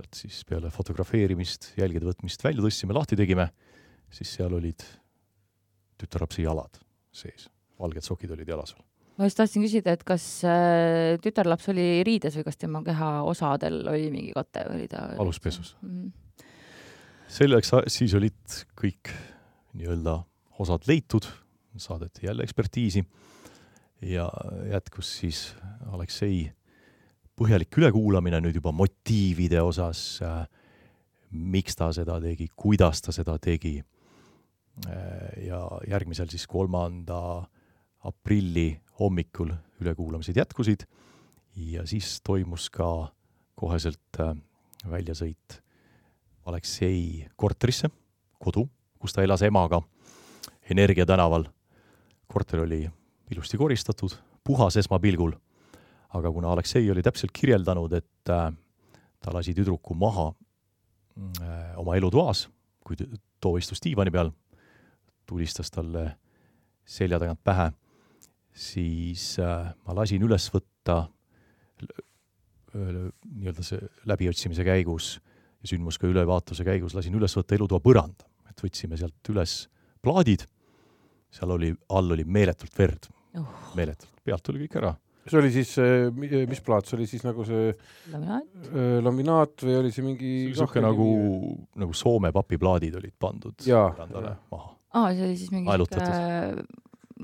sealt 0.00 0.16
siis 0.16 0.42
peale 0.48 0.70
fotografeerimist, 0.72 1.74
jälgede 1.78 2.08
võtmist 2.08 2.42
välja 2.44 2.64
tõstsime, 2.64 2.96
lahti 2.96 3.18
tegime 3.18 3.50
siis 4.10 4.32
seal 4.38 4.54
olid 4.56 4.82
tütarlapse 6.00 6.42
jalad 6.42 6.80
sees, 7.12 7.48
valged 7.80 8.06
sokid 8.06 8.32
olid 8.32 8.48
jalas 8.48 8.72
veel. 8.74 8.86
ma 9.18 9.28
just 9.28 9.36
tahtsin 9.40 9.64
küsida, 9.64 9.92
et 9.92 10.04
kas 10.06 10.24
äh, 10.48 11.18
tütarlaps 11.22 11.68
oli 11.72 12.02
riides 12.06 12.38
või 12.38 12.46
kas 12.48 12.56
tema 12.56 12.82
kehaosadel 12.86 13.82
oli 13.92 14.08
mingi 14.14 14.32
kate 14.36 14.64
või 14.70 14.80
oli 14.80 14.88
ta 14.90 15.04
aluspesus 15.20 15.74
mm. 15.82 16.12
selleks, 17.28 17.74
siis 17.92 18.16
olid 18.16 18.60
kõik 18.80 19.12
nii-öelda 19.76 20.16
osad 20.60 20.86
leitud, 20.88 21.28
saadeti 21.76 22.26
jälle 22.26 22.42
ekspertiisi 22.44 23.04
ja 24.02 24.26
jätkus 24.72 25.12
siis 25.20 25.50
Aleksei 25.92 26.48
põhjalik 27.40 27.72
ülekuulamine 27.80 28.42
nüüd 28.44 28.60
juba 28.60 28.72
motiivide 28.76 29.62
osas 29.64 30.20
äh,, 30.24 30.44
miks 31.30 31.78
ta 31.78 31.88
seda 31.96 32.18
tegi, 32.20 32.50
kuidas 32.56 33.00
ta 33.00 33.14
seda 33.16 33.38
tegi 33.40 33.78
Äh, 34.88 35.46
ja 35.46 35.60
järgmisel 35.88 36.30
siis 36.30 36.46
kolmanda 36.48 37.44
aprilli 38.06 38.80
hommikul 39.00 39.50
ülekuulamised 39.80 40.36
jätkusid 40.36 40.86
ja 41.56 41.84
siis 41.86 42.20
toimus 42.24 42.70
ka 42.72 43.10
koheselt 43.60 44.20
äh, 44.20 44.32
väljasõit 44.88 45.60
Aleksei 46.48 47.26
korterisse, 47.36 47.90
kodu, 48.40 48.64
kus 48.98 49.12
ta 49.12 49.22
elas 49.22 49.42
emaga, 49.44 49.82
Energia 50.70 51.04
tänaval. 51.06 51.44
korter 52.26 52.60
oli 52.60 52.88
ilusti 53.30 53.58
koristatud, 53.58 54.14
puhas 54.44 54.76
esmapilgul, 54.76 55.32
aga 56.16 56.32
kuna 56.32 56.52
Aleksei 56.52 56.90
oli 56.90 57.02
täpselt 57.02 57.32
kirjeldanud, 57.36 57.92
et 57.92 58.32
äh, 58.32 58.50
ta 59.20 59.34
lasi 59.34 59.54
tüdruku 59.54 59.94
maha 59.94 60.30
oma 61.76 61.96
elutoas, 61.98 62.46
kui 62.84 62.96
too 63.40 63.58
istus 63.60 63.82
diivani 63.84 64.12
peal 64.14 64.30
tulistas 65.28 65.70
talle 65.70 66.06
selja 66.88 67.20
tagant 67.22 67.40
pähe, 67.44 67.70
siis 68.56 69.36
äh, 69.42 69.70
ma 69.86 69.96
lasin 70.00 70.22
üles 70.26 70.48
võtta 70.54 71.04
nii-öelda 72.70 73.64
see 73.66 73.82
läbiotsimise 74.06 74.62
käigus 74.62 75.16
ja 75.58 75.70
sündmuste 75.72 76.06
ülevaatuse 76.06 76.62
käigus 76.66 76.94
lasin 76.94 77.16
üles 77.18 77.34
võtta 77.34 77.56
elutoa 77.56 77.82
põranda, 77.82 78.28
et 78.50 78.62
võtsime 78.62 78.98
sealt 78.98 79.32
üles 79.32 79.64
plaadid, 80.02 80.44
seal 81.34 81.50
oli, 81.56 81.72
all 81.90 82.14
oli 82.14 82.24
meeletult 82.24 82.74
verd. 82.78 83.10
Oh., 83.38 83.50
meeletult, 83.78 84.12
pealt 84.26 84.46
tuli 84.46 84.64
kõik 84.64 84.78
ära 84.80 84.94
see 85.30 85.40
oli 85.40 85.52
siis, 85.54 85.76
mis 86.50 86.64
plaat, 86.66 86.88
see 86.88 86.98
oli 86.98 87.06
siis 87.10 87.24
nagu 87.26 87.46
see 87.46 87.70
laminaat, 88.10 88.50
laminaat 89.06 89.64
või 89.66 89.78
oli 89.84 89.94
see 89.94 90.04
mingi 90.06 90.34
niisugune 90.50 90.84
nagu, 90.88 91.08
nagu 91.80 91.96
Soome 91.96 92.34
papiplaadid 92.34 92.98
olid 93.00 93.16
pandud 93.20 93.56
põrandale 93.62 94.36
maha 94.50 94.76
aa, 94.90 95.10
see 95.14 95.26
oli 95.26 95.36
siis 95.38 95.50
mingi 95.54 95.70
sihuke 95.70 96.64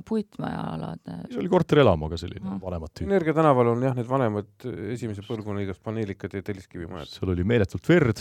puitmajalaadne. 0.07 1.19
see 1.31 1.41
oli 1.41 1.51
korterelamuga 1.51 2.19
selline 2.21 2.45
no. 2.45 2.59
vanemat 2.63 2.93
tüüpi. 2.93 3.09
Energia 3.09 3.35
tänaval 3.37 3.73
on 3.73 3.85
jah, 3.87 3.95
need 3.97 4.09
vanemad 4.11 4.67
esimese 4.93 5.25
põlvkonna 5.27 5.65
igast 5.65 5.83
paneelikad 5.85 6.37
ja 6.37 6.45
telliskivimajad. 6.45 7.11
seal 7.15 7.33
oli 7.33 7.47
meeletult 7.49 7.89
verd, 7.89 8.21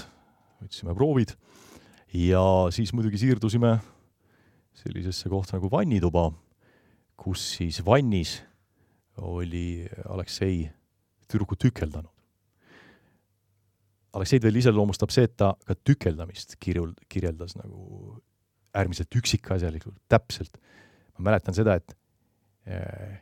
võtsime 0.64 0.96
proovid 0.96 1.36
ja 2.16 2.42
siis 2.76 2.94
muidugi 2.96 3.20
siirdusime 3.22 3.76
sellisesse 4.76 5.32
kohta 5.32 5.58
nagu 5.58 5.70
vannituba, 5.72 6.30
kus 7.20 7.44
siis 7.58 7.82
vannis 7.86 8.38
oli 9.22 9.88
Aleksei 10.10 10.66
tüdrukut 11.32 11.60
tükeldanud. 11.60 12.12
Alekseid 14.16 14.46
veel 14.46 14.62
iseloomustab 14.62 15.12
see, 15.12 15.28
et 15.28 15.36
ta 15.36 15.52
ka 15.68 15.76
tükeldamist 15.76 16.56
kirjul-, 16.64 16.96
kirjeldas 17.12 17.58
nagu 17.60 18.16
äärmiselt 18.76 19.16
üksikasjalikult, 19.16 19.98
täpselt. 20.12 20.58
ma 21.18 21.30
mäletan 21.30 21.56
seda, 21.56 21.76
et 21.80 21.96
eh, 22.68 23.20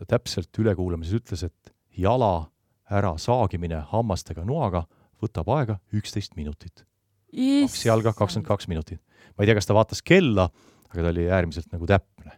ta 0.00 0.08
täpselt 0.16 0.52
ülekuulamises 0.58 1.20
ütles, 1.20 1.44
et 1.44 1.72
jala 1.96 2.48
ära 2.88 3.14
saagimine 3.20 3.82
hammastega 3.90 4.44
noaga 4.48 4.84
võtab 5.22 5.50
aega 5.56 5.78
üksteist 5.92 6.36
minutit. 6.36 6.84
kaks 7.32 7.84
jalga, 7.84 8.12
kakskümmend 8.12 8.48
kaks 8.48 8.68
minutit. 8.68 9.00
ma 9.36 9.44
ei 9.44 9.50
tea, 9.50 9.56
kas 9.58 9.68
ta 9.68 9.76
vaatas 9.76 10.02
kella, 10.02 10.48
aga 10.88 11.02
ta 11.02 11.08
oli 11.12 11.28
äärmiselt 11.28 11.72
nagu 11.72 11.86
täpne. 11.86 12.36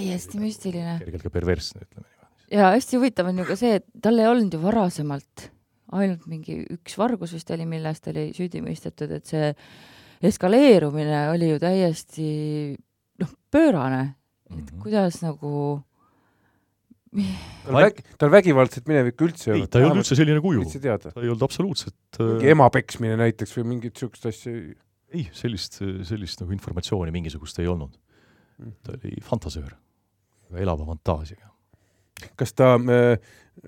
Täiesti 0.00 0.40
müstiline. 0.42 0.98
kergelt 1.04 1.26
ka 1.28 1.32
perversne, 1.36 1.84
ütleme 1.86 2.06
niimoodi. 2.08 2.56
ja 2.56 2.72
hästi 2.74 2.98
huvitav 3.00 3.30
on 3.30 3.38
ju 3.42 3.48
ka 3.48 3.56
see, 3.60 3.78
et 3.80 3.86
tal 4.02 4.18
ei 4.18 4.28
olnud 4.30 4.56
ju 4.56 4.62
varasemalt 4.62 5.50
ainult 5.92 6.26
mingi 6.30 6.60
üks 6.70 6.96
vargus 6.98 7.34
vist 7.34 7.50
oli, 7.50 7.66
mille 7.66 7.90
eest 7.90 8.06
oli 8.10 8.28
süüdi 8.36 8.62
mõistetud, 8.62 9.10
et 9.16 9.26
see 9.26 9.52
eskaleerumine 10.22 11.28
oli 11.32 11.50
ju 11.50 11.60
täiesti 11.62 12.26
noh, 13.20 13.32
pöörane, 13.50 14.02
et 14.50 14.66
Mhm. 14.70 14.82
kuidas 14.82 15.22
nagu 15.22 15.82
tal 17.10 17.74
vägi, 17.74 18.04
tal 18.18 18.30
vägivaldset 18.30 18.86
minevikku 18.86 19.26
üldse 19.26 19.54
ei, 19.56 19.64
ta 19.66 19.80
ei 19.80 19.86
olnud 19.88 20.04
üldse 20.04 20.14
selline 20.18 20.42
kuju, 20.44 20.62
ta 20.78 21.10
ei 21.18 21.26
olnud 21.26 21.42
absoluutselt 21.42 22.20
mingi 22.20 22.52
ema 22.52 22.68
peksmine 22.70 23.16
näiteks 23.18 23.56
või 23.58 23.66
mingit 23.72 23.96
niisugust 23.96 24.28
asja. 24.30 24.52
ei, 25.10 25.24
sellist, 25.34 25.80
sellist 26.06 26.42
nagu 26.44 26.54
informatsiooni 26.54 27.10
mingisugust 27.10 27.58
ei 27.58 27.66
olnud. 27.66 27.96
ta 28.84 28.92
oli 28.94 29.16
fantasöör, 29.26 29.72
elava 30.58 30.86
fantaasiaga. 30.88 31.48
kas 32.36 32.52
ta 32.52 32.74
äh, 32.76 33.14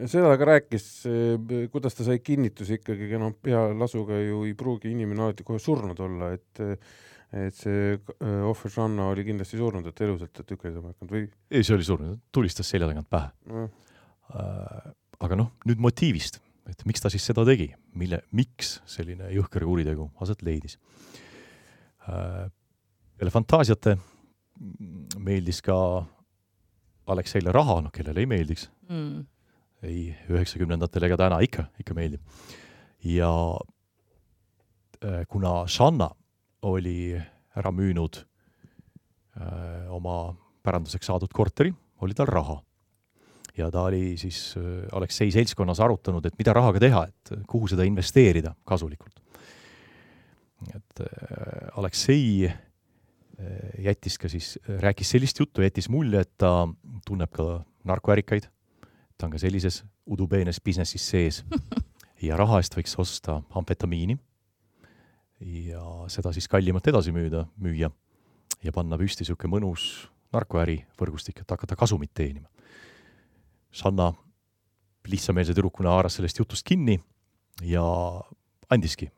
seda 0.08 0.34
ka 0.40 0.48
rääkis, 0.48 0.86
kuidas 1.72 1.96
ta 1.96 2.04
sai 2.06 2.20
kinnituse 2.24 2.80
ikkagi, 2.80 3.10
noh, 3.20 3.34
pealasuga 3.42 4.18
ju 4.22 4.44
ei 4.48 4.54
pruugi 4.58 4.92
inimene 4.92 5.28
alati 5.28 5.46
kohe 5.46 5.60
surnud 5.62 6.00
olla, 6.00 6.32
et 6.36 6.62
et 7.32 7.56
see 7.56 7.94
äh, 7.96 8.40
ohver 8.44 8.68
Žanna 8.72 9.06
oli 9.08 9.24
kindlasti 9.24 9.56
surnud, 9.56 9.86
et 9.88 10.00
elusalt 10.04 10.34
ta 10.36 10.44
tükeldama 10.44 10.92
hakanud 10.92 11.14
või 11.14 11.22
ei, 11.48 11.62
see 11.64 11.72
oli 11.78 11.86
surnud, 11.86 12.18
tulistas 12.32 12.68
selja 12.68 12.90
tagant 12.90 13.08
pähe. 13.08 13.30
noh, 13.48 13.70
aga 15.22 15.38
noh, 15.38 15.52
nüüd 15.68 15.80
motiivist, 15.80 16.42
et 16.68 16.84
miks 16.88 17.00
ta 17.00 17.10
siis 17.12 17.24
seda 17.24 17.44
tegi, 17.48 17.70
mille, 17.98 18.20
miks 18.36 18.80
selline 18.88 19.30
jõhker 19.32 19.64
kuritegu 19.64 20.10
aset 20.24 20.44
leidis. 20.44 20.76
peale 22.04 23.32
fantaasiate 23.32 23.96
meeldis 25.22 25.62
ka 25.64 25.76
Alekseile 27.06 27.52
raha, 27.54 27.80
noh 27.82 27.90
kellele 27.94 28.22
ei 28.22 28.28
meeldiks, 28.30 28.68
mm, 28.88 29.22
ei 29.82 30.12
üheksakümnendatel 30.30 31.08
ega 31.08 31.18
täna 31.24 31.40
ikka, 31.42 31.66
ikka 31.82 31.94
meeldib. 31.98 32.20
ja 33.02 33.30
äh, 35.02 35.24
kuna 35.28 35.66
Shanna 35.66 36.10
oli 36.62 37.16
ära 37.58 37.72
müünud 37.74 38.20
äh, 38.22 39.88
oma 39.90 40.34
päranduseks 40.62 41.10
saadud 41.10 41.32
korteri, 41.34 41.72
oli 42.02 42.14
tal 42.14 42.30
raha. 42.30 42.60
ja 43.56 43.70
ta 43.70 43.82
oli 43.90 44.16
siis 44.16 44.54
äh, 44.56 44.86
Aleksei 44.92 45.32
seltskonnas 45.32 45.80
arutanud, 45.80 46.24
et 46.26 46.38
mida 46.38 46.54
rahaga 46.54 46.80
teha, 46.80 47.04
et 47.08 47.34
kuhu 47.46 47.68
seda 47.68 47.84
investeerida 47.84 48.54
kasulikult. 48.64 49.18
et 50.74 51.00
äh, 51.00 51.78
Aleksei 51.78 52.52
jättis 53.78 54.18
ka 54.18 54.28
siis, 54.28 54.58
rääkis 54.82 55.10
sellist 55.14 55.38
juttu, 55.38 55.62
jättis 55.62 55.88
mulje, 55.88 56.20
et 56.20 56.32
ta 56.38 56.68
tunneb 57.06 57.32
ka 57.34 57.64
narkoärikaid. 57.88 58.48
Ta 59.18 59.26
on 59.26 59.34
ka 59.34 59.40
sellises 59.42 59.82
udupeenes 60.06 60.60
businessis 60.60 61.08
sees. 61.14 61.42
Ja 62.22 62.36
raha 62.38 62.60
eest 62.62 62.76
võiks 62.78 62.92
osta 63.02 63.40
amfetamiini 63.58 64.14
ja 65.42 65.80
seda 66.06 66.30
siis 66.30 66.46
kallimalt 66.46 66.86
edasi 66.86 67.10
müüda, 67.10 67.48
müüa 67.58 67.88
ja 68.62 68.72
panna 68.74 68.94
püsti 69.00 69.24
niisugune 69.24 69.50
mõnus 69.56 69.86
narkoäri 70.30 70.76
võrgustik, 71.00 71.40
et 71.42 71.50
hakata 71.50 71.74
kasumit 71.74 72.12
teenima. 72.14 72.46
Sanna 73.74 74.12
lihtsameelse 75.10 75.50
tüdrukuna 75.50 75.96
haaras 75.96 76.20
sellest 76.20 76.38
jutust 76.38 76.62
kinni 76.62 77.00
ja 77.66 77.82
andiski 78.70 79.10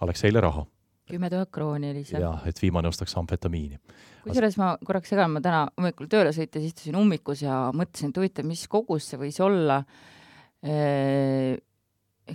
Alekseile 0.00 0.40
raha 0.40 0.62
kümme 1.10 1.30
tuhat 1.30 1.50
krooni 1.54 1.90
oli 1.92 2.04
see. 2.06 2.20
ja 2.20 2.32
et 2.48 2.60
viimane 2.62 2.90
ostaks 2.90 3.14
amfetamiini. 3.20 3.78
kusjuures 4.24 4.58
ma 4.60 4.72
korraks 4.84 5.12
segan, 5.12 5.36
ma 5.36 5.42
täna 5.44 5.66
hommikul 5.76 6.10
tööle 6.10 6.32
sõites 6.36 6.66
istusin 6.66 6.98
ummikus 6.98 7.44
ja 7.46 7.66
mõtlesin, 7.76 8.12
et 8.12 8.20
huvitav, 8.20 8.48
mis 8.48 8.66
kogus 8.70 9.10
see 9.10 9.20
võis 9.20 9.40
olla. 9.44 9.82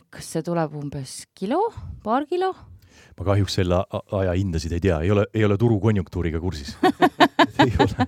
kas 0.09 0.29
see 0.35 0.45
tuleb 0.45 0.75
umbes 0.79 1.25
kilo, 1.35 1.65
paar 2.03 2.27
kilo? 2.29 2.53
ma 3.17 3.27
kahjuks 3.27 3.57
selle 3.59 3.81
aja 4.17 4.33
hindasid 4.37 4.73
ei 4.77 4.83
tea, 4.83 5.01
ei 5.03 5.11
ole, 5.13 5.25
ei 5.35 5.43
ole 5.45 5.57
turukonjunktuuriga 5.59 6.39
kursis 6.43 6.73
ei 7.65 7.73
ole, 7.83 8.07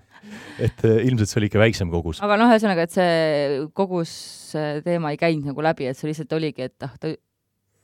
et 0.63 0.85
eh, 0.87 1.03
ilmselt 1.09 1.29
see 1.29 1.41
oli 1.41 1.49
ikka 1.51 1.61
väiksem 1.61 1.91
kogus. 1.93 2.21
aga 2.23 2.37
noh, 2.39 2.51
ühesõnaga, 2.51 2.87
et 2.87 2.95
see 2.95 3.59
kogus 3.77 4.13
äh, 4.59 4.79
teema 4.85 5.13
ei 5.13 5.19
käinud 5.19 5.51
nagu 5.51 5.65
läbi, 5.65 5.89
et 5.89 5.99
see 5.99 6.09
lihtsalt 6.09 6.35
oligi, 6.39 6.69
et 6.69 6.87
ah, 6.87 6.95
ta 6.99 7.13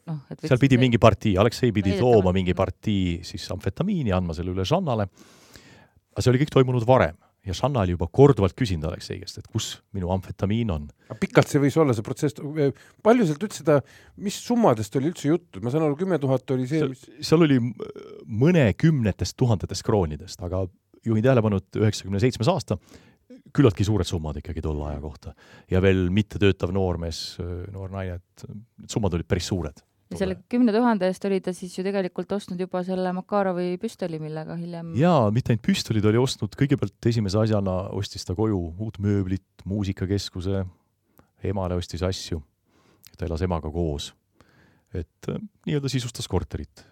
noh, 0.10 0.20
et 0.34 0.46
seal 0.46 0.62
pidi 0.62 0.80
mingi 0.82 1.00
partii, 1.02 1.38
Aleksei 1.42 1.72
pidi 1.72 1.94
Väidetavalt. 1.94 2.20
tooma 2.20 2.36
mingi 2.36 2.56
partii 2.58 3.20
siis 3.28 3.48
amfetamiini, 3.56 4.14
andma 4.16 4.36
selle 4.38 4.54
üle 4.56 4.68
Žannale. 4.68 5.10
aga 6.14 6.26
see 6.26 6.34
oli 6.34 6.44
kõik 6.44 6.54
toimunud 6.58 6.88
varem 6.88 7.18
ja 7.46 7.56
Žanna 7.56 7.84
oli 7.86 7.96
juba 7.96 8.08
korduvalt 8.12 8.56
küsinud 8.58 8.90
Aleksei 8.90 9.20
käest, 9.22 9.40
et 9.42 9.48
kus 9.48 9.72
minu 9.96 10.12
amfetamiin 10.14 10.72
on. 10.74 10.88
pikalt 11.20 11.50
see 11.50 11.62
võis 11.64 11.78
olla, 11.80 11.96
see 11.96 12.06
protsess, 12.06 12.40
palju 13.06 13.28
sealt 13.28 13.46
üldse 13.48 13.64
seda, 13.64 13.80
mis 14.22 14.38
summadest 14.44 14.96
oli 15.00 15.12
üldse 15.12 15.30
juttu, 15.32 15.64
ma 15.64 15.74
saan 15.74 15.88
aru, 15.88 15.98
kümme 16.00 16.20
tuhat 16.22 16.56
oli 16.56 16.68
see, 16.70 16.84
seal 16.84 16.94
mis, 16.94 17.06
seal 17.32 17.46
oli 17.48 17.60
mõnekümnetest 18.44 19.38
tuhandetest 19.40 19.86
kroonidest, 19.88 20.42
aga 20.46 20.66
juhin 21.06 21.24
tähelepanu, 21.24 21.62
et 21.62 21.80
üheksakümne 21.80 22.22
seitsmes 22.22 22.52
aasta, 22.52 22.78
küllaltki 23.56 23.86
suured 23.88 24.08
summad 24.08 24.38
ikkagi 24.42 24.62
tolle 24.62 24.92
aja 24.92 25.00
kohta. 25.02 25.34
ja 25.72 25.82
veel 25.82 26.10
mittetöötav 26.14 26.74
noormees, 26.76 27.40
noor 27.74 27.94
naine, 27.94 28.20
et 28.20 28.46
summad 28.92 29.16
olid 29.16 29.28
päris 29.30 29.48
suured. 29.50 29.80
Ja 30.10 30.18
selle 30.18 30.38
kümne 30.50 30.74
tuhande 30.74 31.08
eest 31.10 31.26
oli 31.30 31.40
ta 31.44 31.54
siis 31.54 31.76
ju 31.78 31.84
tegelikult 31.86 32.32
ostnud 32.34 32.60
juba 32.62 32.82
selle 32.86 33.12
Makarovi 33.14 33.78
püstoli, 33.82 34.20
millega 34.22 34.58
hiljem 34.58 34.92
jaa, 34.98 35.30
mitte 35.34 35.54
ainult 35.54 35.66
püstolid 35.68 36.06
oli 36.10 36.22
ostnud, 36.22 36.56
kõigepealt 36.58 37.10
esimese 37.12 37.40
asjana 37.42 37.76
ostis 37.98 38.26
ta 38.26 38.36
koju 38.38 38.60
uut 38.72 38.98
mööblit, 39.04 39.66
muusikakeskuse, 39.70 40.64
emale 41.46 41.78
ostis 41.80 42.04
asju, 42.06 42.42
ta 43.18 43.28
elas 43.28 43.44
emaga 43.46 43.72
koos. 43.74 44.14
et 44.94 45.30
äh, 45.30 45.38
nii-öelda 45.68 45.90
sisustas 45.90 46.28
korterit. 46.28 46.86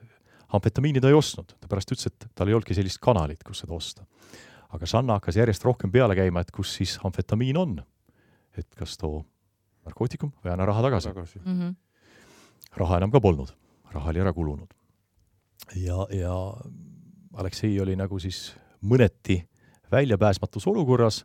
amfetamiini 0.54 1.02
ta 1.02 1.10
ei 1.10 1.18
ostnud, 1.18 1.56
ta 1.60 1.68
pärast 1.68 1.92
ütles, 1.92 2.12
et 2.12 2.30
tal 2.36 2.48
ei 2.48 2.54
olnudki 2.54 2.78
sellist 2.78 3.02
kanalit, 3.02 3.44
kus 3.44 3.66
seda 3.66 3.74
osta. 3.74 4.06
aga 4.70 4.86
Sanna 4.86 5.18
hakkas 5.18 5.42
järjest 5.42 5.66
rohkem 5.66 5.92
peale 5.92 6.16
käima, 6.16 6.42
et 6.42 6.52
kus 6.52 6.76
siis 6.78 7.00
amfetamiin 7.04 7.58
on. 7.58 7.82
et 8.58 8.70
kas 8.76 8.98
too 8.98 9.26
narkootikum 9.86 10.32
või 10.44 10.54
anna 10.54 10.66
raha 10.66 10.86
tagasi 10.86 11.10
tagasi. 11.10 11.40
mm. 11.40 11.60
-hmm. 11.60 11.76
Raha 12.76 12.98
enam 12.98 13.12
ka 13.12 13.22
polnud, 13.24 13.54
raha 13.94 14.12
oli 14.12 14.22
ära 14.24 14.34
kulunud. 14.34 14.74
ja, 15.76 16.08
ja 16.12 16.34
Aleksei 17.38 17.80
oli 17.82 17.96
nagu 17.96 18.20
siis 18.20 18.56
mõneti 18.82 19.42
väljapääsmatus 19.92 20.68
olukorras, 20.68 21.24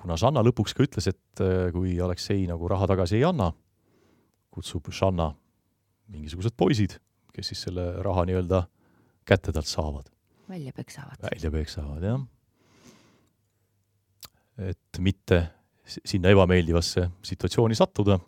kuna 0.00 0.16
Žanna 0.20 0.42
lõpuks 0.44 0.74
ka 0.76 0.84
ütles, 0.86 1.08
et 1.10 1.42
äh, 1.42 1.70
kui 1.72 1.98
Aleksei 2.00 2.46
nagu 2.48 2.68
raha 2.68 2.88
tagasi 2.90 3.18
ei 3.18 3.24
anna, 3.28 3.52
kutsub 4.54 4.90
Žanna 4.92 5.32
mingisugused 6.12 6.56
poisid, 6.56 6.98
kes 7.34 7.52
siis 7.52 7.64
selle 7.66 7.86
raha 8.04 8.26
nii-öelda 8.28 8.64
kätte 9.26 9.52
talt 9.52 9.68
saavad, 9.68 10.10
välja 10.48 10.72
peksavad. 10.76 11.20
välja 11.22 11.50
peksavad, 11.50 12.04
jah. 12.04 12.20
et 14.58 15.00
mitte 15.00 15.40
sinna 15.84 16.32
ebameeldivasse 16.32 17.08
situatsiooni 17.24 17.76
sattuda, 17.76 18.18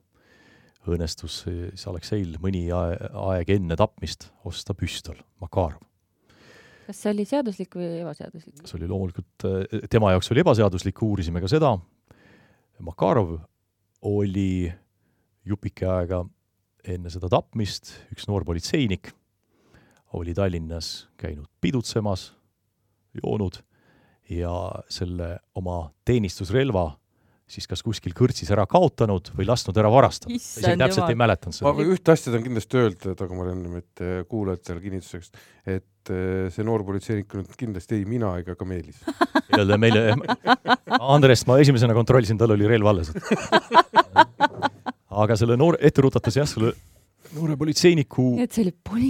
õnnestus 0.94 1.42
siis 1.44 1.87
Alekseil 1.90 2.37
mõni 2.42 2.66
ae- 2.75 3.11
aeg 3.27 3.51
enne 3.57 3.77
tapmist 3.79 4.31
osta 4.46 4.75
püstol, 4.75 5.18
Makarov. 5.42 5.83
kas 6.87 7.03
see 7.03 7.12
oli 7.12 7.27
seaduslik 7.27 7.75
või 7.75 7.90
ebaseaduslik? 8.01 8.62
see 8.64 8.79
oli 8.79 8.88
loomulikult, 8.90 9.46
tema 9.90 10.12
jaoks 10.14 10.31
oli 10.31 10.44
ebaseaduslik, 10.44 11.03
uurisime 11.03 11.42
ka 11.42 11.51
seda. 11.51 11.75
Makarov 12.79 13.38
oli 14.07 14.72
jupike 15.46 15.87
aega 15.88 16.25
enne 16.87 17.11
seda 17.11 17.31
tapmist 17.33 17.94
üks 18.14 18.29
noor 18.29 18.44
politseinik, 18.46 19.11
oli 20.14 20.35
Tallinnas 20.35 21.09
käinud 21.18 21.49
pidutsemas, 21.61 22.31
joonud 23.16 23.59
ja 24.31 24.53
selle 24.88 25.37
oma 25.55 25.90
teenistusrelva 26.07 26.90
siis 27.46 27.68
kas 27.70 27.82
kuskil 27.87 28.14
kõrtsis 28.16 28.48
ära 28.50 28.64
kaotanud 28.66 29.30
või 29.37 29.46
lasknud 29.46 29.76
ära 29.78 29.90
varastada. 29.92 30.35
isegi 30.35 30.74
täpselt 30.80 31.04
jumal. 31.04 31.12
ei 31.12 31.20
mäletanud 31.20 31.59
ma 31.62 31.74
seda. 31.76 31.87
ühte 31.94 32.14
asja 32.14 32.32
tahan 32.32 32.46
kindlasti 32.46 32.80
öelda, 32.80 33.14
Dagmar 33.20 33.52
ennem, 33.52 33.76
et 33.82 34.02
eh, 34.02 34.16
kuulajatele 34.30 34.82
kinnituseks, 34.82 35.30
et 35.62 36.11
eh, 36.11 36.48
see 36.54 36.66
noor 36.66 36.82
politseinik 36.88 37.37
on 37.38 37.46
kindlasti 37.59 38.00
ei 38.00 38.09
mina 38.09 38.32
ega 38.40 38.56
ka 38.59 38.66
Meelis. 38.66 38.98
jälle 39.59 39.78
meile, 39.78 40.16
Andrest 41.14 41.46
ma 41.46 41.61
esimesena 41.62 41.94
kontrollisin, 41.94 42.38
tal 42.40 42.56
oli 42.56 42.66
relv 42.70 42.90
alles. 42.90 43.14
aga 45.22 45.38
selle 45.38 45.56
noore, 45.61 45.78
ette 45.87 46.02
rutates 46.02 46.42
jah, 46.42 46.50
selle 46.50 46.74
noore 47.37 47.57
politseiniku 47.61 48.27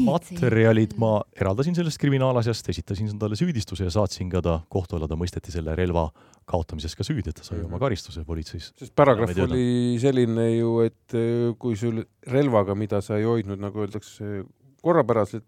materjalid 0.07 0.97
ma 1.01 1.13
eraldasin 1.39 1.77
sellest 1.79 2.01
kriminaalasjast, 2.03 2.71
esitasin 2.73 3.15
talle 3.21 3.39
süüdistuse 3.39 3.87
ja 3.87 3.93
saatsin 3.95 4.31
ka 4.33 4.43
ta 4.45 4.59
kohtu 4.73 4.99
alla, 4.99 5.09
ta 5.11 5.19
mõisteti 5.19 5.55
selle 5.55 5.77
relva 5.79 6.09
kaotamises 6.47 6.95
ka 6.99 7.07
süüdi, 7.07 7.33
et 7.33 7.41
ta 7.41 7.47
sai 7.47 7.63
oma 7.65 7.81
karistuse 7.83 8.25
politseis. 8.27 8.73
sest 8.79 8.95
paragrahv 8.99 9.47
oli 9.49 9.97
selline 10.03 10.51
ju, 10.57 10.77
et 10.87 11.17
eh, 11.19 11.51
kui 11.59 11.79
sul 11.79 12.05
relvaga, 12.31 12.77
mida 12.79 13.03
sa 13.05 13.19
ei 13.21 13.27
hoidnud, 13.27 13.61
nagu 13.63 13.85
öeldakse, 13.85 14.45
korrapäraselt 14.87 15.47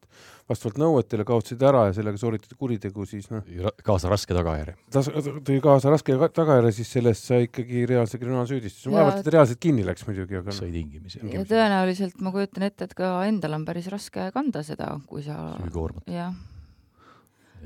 vastavalt 0.49 0.79
nõuetele 0.81 1.25
kaotasid 1.29 1.63
ära 1.69 1.85
ja 1.89 1.95
sellega 1.97 2.21
sooritati 2.21 2.57
kuritegu, 2.59 3.05
siis 3.09 3.29
noh, 3.33 3.45
kaasa 3.85 4.11
raske 4.13 4.37
tagajärje. 4.37 4.77
ta 4.95 5.03
tõi 5.49 5.59
kaasa 5.65 5.93
raske 5.93 6.17
tagajärje, 6.37 6.73
siis 6.79 6.93
sellest 6.97 7.29
sai 7.29 7.49
ikkagi 7.49 7.85
reaalse 7.91 8.21
kriminaalsüüdistuse. 8.21 8.89
Ja- 8.89 8.97
vaevalt, 8.97 9.21
et 9.23 9.33
reaalselt 9.35 9.61
kinni 9.63 9.85
läks 9.87 10.07
muidugi, 10.09 10.41
aga 10.41 10.55
sai 10.57 10.71
noh, 10.71 10.79
tingimisi. 10.79 11.21
ja 11.35 11.45
tõenäoliselt 11.49 12.25
ma 12.25 12.33
kujutan 12.35 12.69
ette, 12.71 12.89
et 12.89 12.97
ka 12.99 13.13
endal 13.29 13.59
on 13.59 13.69
päris 13.69 13.91
raske 13.93 14.31
kanda 14.35 14.65
seda, 14.67 14.95
kui 15.11 15.23
sa 15.27 15.39
süükoormat. 15.61 16.09
jah, 16.13 16.35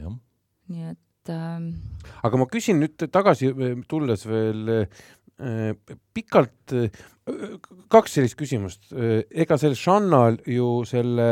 jah. 0.00 0.20
nii 0.72 0.92
et 0.92 1.32
ähm, 1.32 1.72
aga 2.26 2.40
ma 2.40 2.50
küsin 2.50 2.82
nüüd 2.82 3.06
tagasi 3.14 3.52
eh, 3.52 3.76
tulles 3.88 4.26
veel 4.26 4.74
äh, 4.82 5.02
pikalt 6.14 6.74
äh,, 6.76 7.02
kaks 7.92 8.18
sellist 8.18 8.36
küsimust 8.38 8.92
äh,. 8.92 9.22
ega 9.30 9.58
sellel 9.60 9.78
Shannal 9.78 10.38
ju 10.46 10.82
selle 10.88 11.28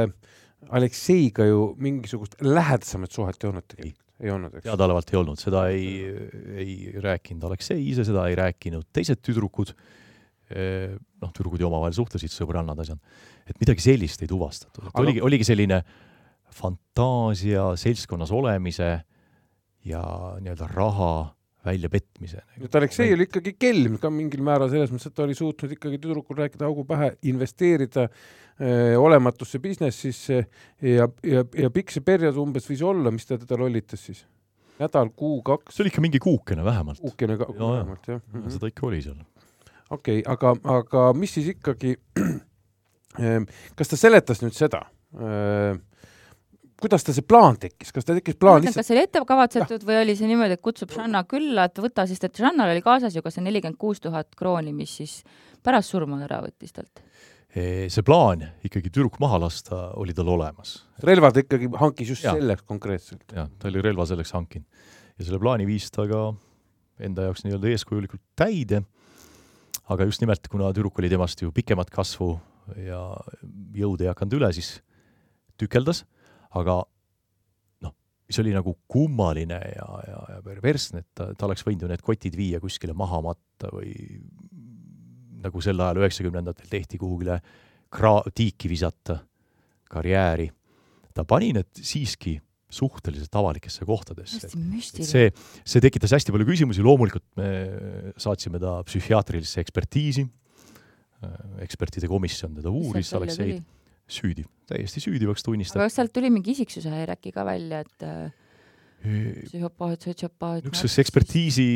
Alekseiga 0.70 1.46
ju 1.48 1.70
mingisugust 1.80 2.36
lähedasemat 2.44 3.12
suhet 3.12 3.40
ei 3.40 3.48
olnud 3.48 3.66
tegelikult, 3.70 4.06
ei 4.20 4.32
olnud, 4.34 4.56
eks? 4.58 4.66
teadaolevalt 4.66 5.12
ei 5.12 5.18
olnud, 5.20 5.40
seda 5.40 5.64
ei, 5.72 5.86
ei 6.60 6.74
rääkinud 7.00 7.46
Aleksei 7.48 7.80
ise, 7.92 8.04
seda 8.08 8.26
ei 8.28 8.36
rääkinud 8.38 8.90
teised 8.92 9.22
tüdrukud. 9.24 9.72
noh, 10.50 11.30
tüdrukud 11.30 11.62
ju 11.62 11.68
omavahel 11.68 11.94
suhtlesid, 11.94 12.32
sõbrannad, 12.34 12.80
asjad. 12.82 12.98
et 13.46 13.60
midagi 13.62 13.84
sellist 13.84 14.22
ei 14.24 14.28
tuvastatud, 14.30 14.88
et 14.88 14.98
oligi, 14.98 15.20
oligi 15.22 15.46
selline 15.46 15.78
fantaasia 16.50 17.70
seltskonnas 17.78 18.32
olemise 18.34 18.90
ja 19.86 20.02
nii-öelda 20.42 20.66
raha 20.74 21.12
väljapetmise. 21.64 22.42
et 22.64 22.74
Aleksei 22.74 23.12
oli 23.14 23.26
ikkagi 23.28 23.54
kelm 23.60 23.98
ka 24.00 24.10
mingil 24.12 24.42
määral 24.44 24.70
selles 24.72 24.92
mõttes, 24.92 25.10
et 25.10 25.16
ta 25.16 25.24
oli 25.26 25.36
suutnud 25.36 25.72
ikkagi 25.76 26.00
tüdrukul 26.00 26.38
rääkida 26.40 26.68
augu 26.68 26.84
pähe, 26.88 27.12
investeerida 27.28 28.06
öö, 28.08 28.98
olematusse 28.98 29.60
businessisse 29.60 30.38
ja, 30.82 31.08
ja, 31.22 31.44
ja 31.44 31.72
pikk 31.74 31.92
see 31.92 32.04
periood 32.04 32.38
umbes 32.40 32.68
võis 32.70 32.84
olla, 32.86 33.12
mis 33.12 33.28
ta 33.28 33.38
teda 33.40 33.60
lollitas 33.60 34.06
siis? 34.08 34.24
nädal, 34.80 35.12
kuu, 35.16 35.42
kaks? 35.44 35.76
see 35.76 35.84
oli 35.84 35.92
ikka 35.92 36.04
mingi 36.04 36.22
kuukene 36.22 36.64
vähemalt. 36.64 37.02
kuukene 37.04 37.36
ka 37.36 37.50
ja, 37.50 37.58
vähemalt, 37.60 38.08
jah 38.08 38.20
mm 38.20 38.40
-hmm.. 38.40 38.56
seda 38.56 38.72
ikka 38.72 38.86
oli 38.88 39.02
seal 39.04 39.20
okei 39.90 40.20
okay,, 40.20 40.32
aga, 40.32 40.54
aga 40.78 41.04
mis 41.18 41.34
siis 41.34 41.52
ikkagi, 41.54 41.96
ehm, 43.18 43.46
kas 43.78 43.92
ta 43.92 43.98
seletas 44.00 44.42
nüüd 44.44 44.56
seda? 44.56 44.86
Ehm, 45.18 45.82
kuidas 46.82 47.04
tal 47.06 47.16
see 47.16 47.26
plaan 47.26 47.58
tekkis, 47.60 47.92
kas 47.94 48.06
ta 48.06 48.16
tekkis 48.16 48.38
plaan 48.40 48.60
lihtsalt? 48.62 48.80
kas 48.80 48.90
see 48.90 48.96
oli 48.96 49.04
ette 49.06 49.22
kavatsetud 49.28 49.86
või 49.88 50.00
oli 50.02 50.16
see 50.18 50.30
niimoodi, 50.30 50.56
et 50.58 50.64
kutsub 50.64 50.92
Žanna 50.94 51.22
külla, 51.28 51.68
et 51.70 51.80
võta, 51.82 52.06
sest 52.08 52.26
et 52.28 52.42
Žannal 52.42 52.74
oli 52.74 52.84
kaasas 52.84 53.16
ju 53.16 53.24
ka 53.24 53.32
see 53.34 53.44
nelikümmend 53.46 53.80
kuus 53.80 54.02
tuhat 54.04 54.32
krooni, 54.38 54.74
mis 54.76 54.96
siis 55.00 55.20
pärast 55.64 55.94
surma 55.94 56.20
ära 56.26 56.42
võttis 56.46 56.76
talt? 56.76 57.04
see 57.50 58.04
plaan 58.06 58.44
ikkagi 58.62 58.92
tüdruk 58.94 59.16
maha 59.18 59.40
lasta 59.42 59.88
oli 59.98 60.14
tal 60.14 60.28
olemas. 60.30 60.84
relvad 61.02 61.40
ikkagi 61.42 61.66
hankis 61.80 62.14
just 62.14 62.24
ja. 62.24 62.36
selleks 62.38 62.62
konkreetselt? 62.62 63.26
jah, 63.34 63.50
ta 63.58 63.68
oli 63.72 63.82
relva 63.82 64.06
selleks 64.06 64.36
hankinud. 64.36 64.86
ja 65.18 65.26
selle 65.26 65.42
plaani 65.42 65.66
viis 65.66 65.90
ta 65.90 66.06
ka 66.06 66.28
enda 67.00 67.26
jaoks 67.26 67.42
nii-öelda 67.46 67.72
eeskujulikult 67.74 68.22
täide 68.38 68.84
aga 69.90 70.06
just 70.06 70.22
nimelt, 70.22 70.46
kuna 70.50 70.70
tüdruk 70.74 70.98
oli 71.02 71.10
temast 71.10 71.42
ju 71.42 71.50
pikemat 71.54 71.90
kasvu 71.90 72.36
ja 72.78 73.00
jõud 73.74 74.02
ei 74.04 74.10
hakanud 74.10 74.38
üle, 74.38 74.50
siis 74.54 74.76
tükeldas, 75.58 76.04
aga 76.58 76.76
noh, 77.86 77.94
mis 78.28 78.40
oli 78.42 78.54
nagu 78.54 78.74
kummaline 78.90 79.58
ja, 79.76 79.88
ja, 80.08 80.20
ja 80.34 80.42
perversne, 80.44 81.04
et 81.04 81.10
ta, 81.14 81.30
ta 81.34 81.48
oleks 81.48 81.64
võinud 81.66 81.86
ju 81.86 81.90
need 81.92 82.04
kotid 82.04 82.36
viia 82.38 82.60
kuskile 82.62 82.96
maha 82.96 83.22
matta 83.30 83.70
või 83.74 83.94
nagu 85.40 85.62
sel 85.64 85.80
ajal 85.80 86.02
üheksakümnendatel 86.02 86.68
tehti 86.70 87.00
kuhugile 87.00 87.40
kra-, 87.92 88.22
tiiki 88.34 88.70
visata 88.70 89.20
karjääri. 89.90 90.50
ta 91.14 91.24
pani 91.24 91.52
need 91.56 91.70
siiski 91.74 92.36
suhteliselt 92.70 93.34
avalikesse 93.34 93.84
kohtadesse. 93.84 94.52
see, 95.02 95.30
see 95.66 95.82
tekitas 95.82 96.12
hästi 96.14 96.34
palju 96.34 96.46
küsimusi, 96.46 96.84
loomulikult 96.86 97.26
me 97.40 97.48
saatsime 98.20 98.60
ta 98.62 98.76
psühhiaatrilisse 98.86 99.58
ekspertiisi, 99.64 100.22
ekspertide 101.66 102.08
komisjon 102.08 102.54
teda 102.60 102.70
uuris, 102.70 103.10
Alekseid 103.18 103.58
süüdi, 104.12 104.44
täiesti 104.70 105.02
süüdivaks 105.02 105.46
tunnistati. 105.46 105.80
aga 105.80 105.88
kas 105.88 105.98
sealt 106.00 106.14
tuli 106.14 106.30
mingi 106.32 106.54
isiksuse 106.54 106.92
häire 106.92 107.16
äkki 107.18 107.32
ka 107.34 107.44
välja, 107.46 107.84
et 107.86 108.06
psühhopaat, 109.00 110.04
sotsiopaat? 110.04 110.66
niisuguses 110.66 111.00
ekspertiisi 111.02 111.68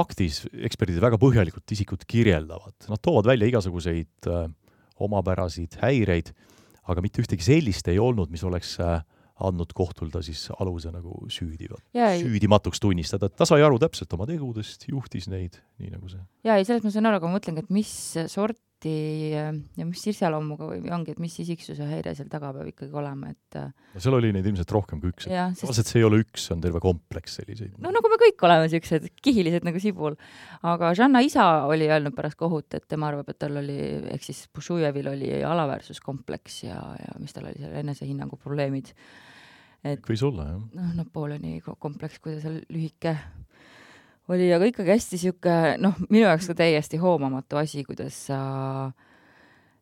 aktis 0.00 0.44
eksperdid 0.68 1.00
väga 1.02 1.18
põhjalikult 1.20 1.74
isikut 1.74 2.04
kirjeldavad, 2.10 2.76
nad 2.90 3.02
toovad 3.02 3.32
välja 3.32 3.48
igasuguseid 3.50 4.30
äh, 4.30 4.46
omapärasid 5.02 5.80
häireid, 5.82 6.30
aga 6.86 7.02
mitte 7.04 7.24
ühtegi 7.24 7.46
sellist 7.46 7.88
ei 7.90 7.98
olnud, 8.02 8.30
mis 8.30 8.44
oleks 8.46 8.76
äh, 8.82 9.00
andnud 9.42 9.72
kohtul 9.74 10.12
ta 10.14 10.22
siis 10.22 10.46
aluse 10.54 10.92
nagu 10.94 11.16
süüdi, 11.32 11.66
süüdimatuks 11.94 12.82
tunnistada, 12.82 13.26
et 13.26 13.34
ta 13.38 13.48
sai 13.48 13.64
aru 13.66 13.80
täpselt 13.82 14.12
oma 14.14 14.28
tegudest, 14.30 14.86
juhtis 14.90 15.26
neid, 15.32 15.58
nii 15.82 15.90
nagu 15.96 16.10
see. 16.12 16.22
jaa, 16.46 16.60
ei 16.60 16.68
selles 16.68 16.86
ma 16.86 16.94
saan 16.94 17.10
aru, 17.10 17.18
aga 17.18 17.30
ma 17.30 17.40
mõtlengi, 17.40 17.66
et 17.66 17.74
mis 17.74 17.90
sorti 18.84 19.32
ja 19.32 19.86
mis 19.86 20.02
iseloomuga 20.10 20.68
või 20.68 20.90
ongi, 20.92 21.14
et 21.14 21.20
mis 21.22 21.34
isiksuse 21.40 21.86
häire 21.88 22.14
seal 22.14 22.28
taga 22.28 22.52
peab 22.52 22.68
ikkagi 22.68 22.92
olema, 22.94 23.30
et 23.32 23.58
no 23.58 24.02
seal 24.02 24.16
oli 24.18 24.32
neid 24.34 24.46
ilmselt 24.46 24.70
rohkem 24.74 25.00
kui 25.00 25.12
üks, 25.12 25.26
et 25.26 25.32
tavaliselt 25.32 25.86
sest... 25.86 25.92
see 25.92 26.00
ei 26.00 26.06
ole 26.06 26.20
üks, 26.22 26.46
see 26.46 26.54
on 26.54 26.64
terve 26.64 26.80
kompleks 26.84 27.38
selliseid. 27.40 27.76
no 27.82 27.92
nagu 27.94 28.10
me 28.10 28.18
kõik 28.20 28.44
oleme 28.46 28.66
niisugused 28.66 29.08
kihilised 29.24 29.64
nagu 29.66 29.80
sibul. 29.80 30.18
aga 30.62 30.92
Žanna 30.96 31.22
isa 31.24 31.46
oli 31.68 31.88
öelnud 31.88 32.16
pärast 32.16 32.38
kohut, 32.40 32.68
et 32.74 32.86
tema 32.88 33.10
arvab, 33.10 33.30
et 33.32 33.40
tal 33.40 33.56
oli, 33.60 33.78
ehk 34.14 34.26
siis 34.26 34.44
Bušujevil 34.54 35.08
oli 35.14 35.30
alaväärsuskompleks 35.44 36.64
ja, 36.68 36.80
ja 37.00 37.16
mis 37.20 37.34
tal 37.36 37.48
oli 37.48 37.60
seal 37.62 37.78
enesehinnangu 37.84 38.40
probleemid 38.40 38.92
et 39.84 40.04
võis 40.08 40.22
olla, 40.24 40.50
jah. 40.52 40.60
noh, 40.76 40.92
Napoleoni 41.00 41.58
kompleks, 41.64 42.20
kui 42.20 42.36
ta 42.36 42.44
seal 42.44 42.62
lühike 42.72 43.16
oli, 44.32 44.48
aga 44.54 44.68
ikkagi 44.70 44.94
hästi 44.94 45.20
sihuke, 45.20 45.56
noh, 45.82 45.98
minu 46.08 46.24
jaoks 46.24 46.48
ka 46.50 46.56
täiesti 46.62 47.00
hoomamatu 47.00 47.58
asi, 47.60 47.84
kuidas 47.86 48.16
sa 48.30 48.38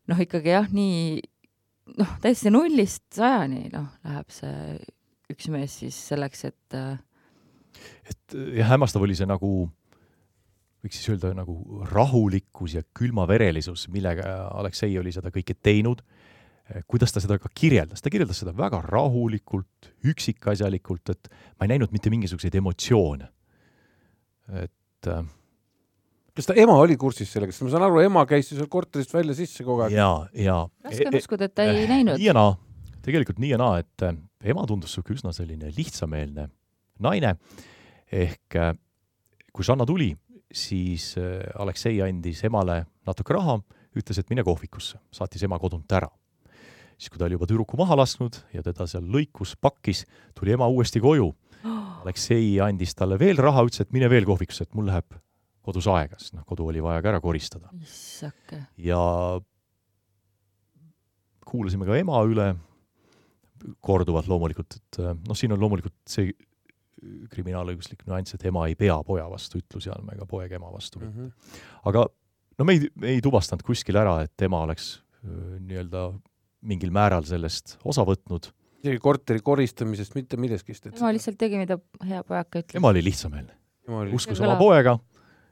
noh, 0.09 0.23
ikkagi 0.25 0.53
jah, 0.53 0.67
nii 0.73 1.21
noh, 1.99 2.17
täiesti 2.23 2.51
nullist 2.53 3.05
sajani, 3.15 3.67
noh, 3.73 3.87
läheb 4.07 4.33
see 4.33 4.77
üks 5.33 5.47
mees 5.53 5.79
siis 5.83 5.97
selleks, 6.11 6.43
et 6.51 6.79
et 8.09 8.37
jah, 8.59 8.73
hämmastav 8.73 9.03
oli 9.05 9.15
see 9.17 9.27
nagu, 9.29 9.53
võiks 10.83 10.99
siis 10.99 11.13
öelda 11.13 11.33
nagu 11.37 11.85
rahulikkus 11.89 12.77
ja 12.77 12.83
külmaverelisus, 12.95 13.87
millega 13.93 14.49
Aleksei 14.51 14.97
oli 14.99 15.15
seda 15.15 15.31
kõike 15.33 15.55
teinud 15.55 16.03
Eh, 16.71 16.83
kuidas 16.87 17.11
ta 17.11 17.19
seda 17.19 17.35
ka 17.43 17.49
kirjeldas, 17.51 17.99
ta 17.99 18.11
kirjeldas 18.11 18.39
seda 18.39 18.53
väga 18.55 18.79
rahulikult, 18.85 19.89
üksikasjalikult, 20.07 21.11
et 21.11 21.27
ma 21.59 21.67
ei 21.67 21.73
näinud 21.73 21.91
mitte 21.91 22.11
mingisuguseid 22.13 22.55
emotsioone. 22.55 23.27
Et 24.51 25.09
äh, 25.11 25.23
kas 26.33 26.49
ta 26.49 26.55
ema 26.59 26.75
oli 26.81 26.97
kursis 26.99 27.31
sellega, 27.33 27.53
sest 27.53 27.65
ma 27.67 27.73
saan 27.73 27.85
aru, 27.87 28.01
ema 28.03 28.25
käis 28.29 28.49
ju 28.51 28.57
seal 28.57 28.69
korterist 28.71 29.13
välja-sisse 29.13 29.65
kogu 29.65 29.85
aeg. 29.85 29.95
jaa, 29.95 30.25
jaa. 30.45 30.63
raske 30.85 31.09
on 31.09 31.19
uskuda, 31.19 31.49
et 31.49 31.55
ta 31.55 31.67
ei 31.69 31.85
näinud. 31.89 32.17
nii 32.17 32.29
ja 32.29 32.35
naa, 32.37 32.55
tegelikult 33.05 33.41
nii 33.43 33.53
ja 33.53 33.61
naa, 33.61 33.77
et 33.83 34.07
äh, 34.07 34.17
ema 34.53 34.65
tundus 34.69 34.91
niisugune 34.93 35.19
üsna 35.19 35.35
selline 35.35 35.71
lihtsameelne 35.77 36.49
naine, 37.03 37.35
ehk 38.11 38.59
äh, 38.59 38.73
kui 39.53 39.65
Žanna 39.67 39.85
tuli, 39.89 40.11
siis 40.53 41.13
äh, 41.21 41.45
Aleksei 41.61 42.01
andis 42.05 42.43
emale 42.49 42.83
natuke 43.07 43.37
raha, 43.37 43.59
ütles, 43.93 44.17
et 44.17 44.29
mine 44.33 44.45
kohvikusse, 44.45 44.97
saatis 45.13 45.45
ema 45.45 45.61
kodunt 45.61 45.91
ära 45.93 46.09
siis 47.03 47.11
kui 47.11 47.19
ta 47.19 47.27
oli 47.27 47.35
juba 47.37 47.47
tüdruku 47.49 47.77
maha 47.79 47.97
lasknud 47.99 48.37
ja 48.53 48.63
teda 48.63 48.87
seal 48.87 49.05
lõikus, 49.11 49.57
pakkis, 49.59 50.05
tuli 50.37 50.53
ema 50.55 50.69
uuesti 50.71 51.01
koju. 51.03 51.33
Aleksei 52.03 52.57
andis 52.63 52.95
talle 52.99 53.17
veel 53.21 53.39
raha, 53.39 53.63
ütles, 53.67 53.83
et 53.85 53.93
mine 53.95 54.09
veel 54.11 54.27
kohvikusse, 54.27 54.67
et 54.67 54.77
mul 54.77 54.89
läheb 54.91 55.15
kodus 55.63 55.87
aega, 55.87 56.19
sest 56.19 56.35
noh, 56.35 56.43
kodu 56.47 56.67
oli 56.67 56.83
vaja 56.83 57.03
ka 57.03 57.13
ära 57.13 57.21
koristada. 57.23 57.71
ja 58.83 59.01
kuulasime 61.47 61.87
ka 61.87 61.95
ema 61.99 62.19
üle, 62.27 62.49
korduvalt 63.83 64.27
loomulikult, 64.27 64.75
et 64.79 64.99
noh, 65.23 65.37
siin 65.37 65.55
on 65.55 65.61
loomulikult 65.61 65.95
see 66.09 66.33
kriminaalõiguslik 67.31 68.03
nüanss, 68.07 68.35
et 68.35 68.43
ema 68.47 68.65
ei 68.69 68.75
pea 68.79 68.95
poja 69.07 69.25
vastu 69.31 69.59
ütlusi 69.59 69.91
andma 69.91 70.15
ega 70.15 70.27
poeg 70.29 70.53
ema 70.55 70.69
vastu 70.71 71.01
mitte 71.01 71.11
mm. 71.11 71.25
-hmm. 71.25 71.63
aga 71.91 72.05
no 72.59 72.67
me 72.67 72.75
ei, 72.75 72.89
me 72.95 73.09
ei 73.15 73.21
tuvastanud 73.23 73.65
kuskil 73.67 73.97
ära, 73.99 74.21
et 74.23 74.45
ema 74.45 74.61
oleks 74.63 74.93
nii-öelda 75.23 76.11
mingil 76.67 76.91
määral 76.95 77.25
sellest 77.27 77.77
osa 77.83 78.05
võtnud. 78.07 78.49
Isegi 78.83 78.99
korteri 79.03 79.43
koristamisest, 79.43 80.15
mitte 80.17 80.39
millestki. 80.39 80.75
ema 80.91 81.13
lihtsalt 81.15 81.39
tegi, 81.39 81.59
mida 81.61 81.79
hea 82.03 82.23
pojaka 82.27 82.63
ütles. 82.63 82.79
ema 82.79 82.91
oli 82.91 83.03
lihtsameelne. 83.05 83.55
uskus 84.15 84.41
oma 84.43 84.57
poega, 84.59 84.97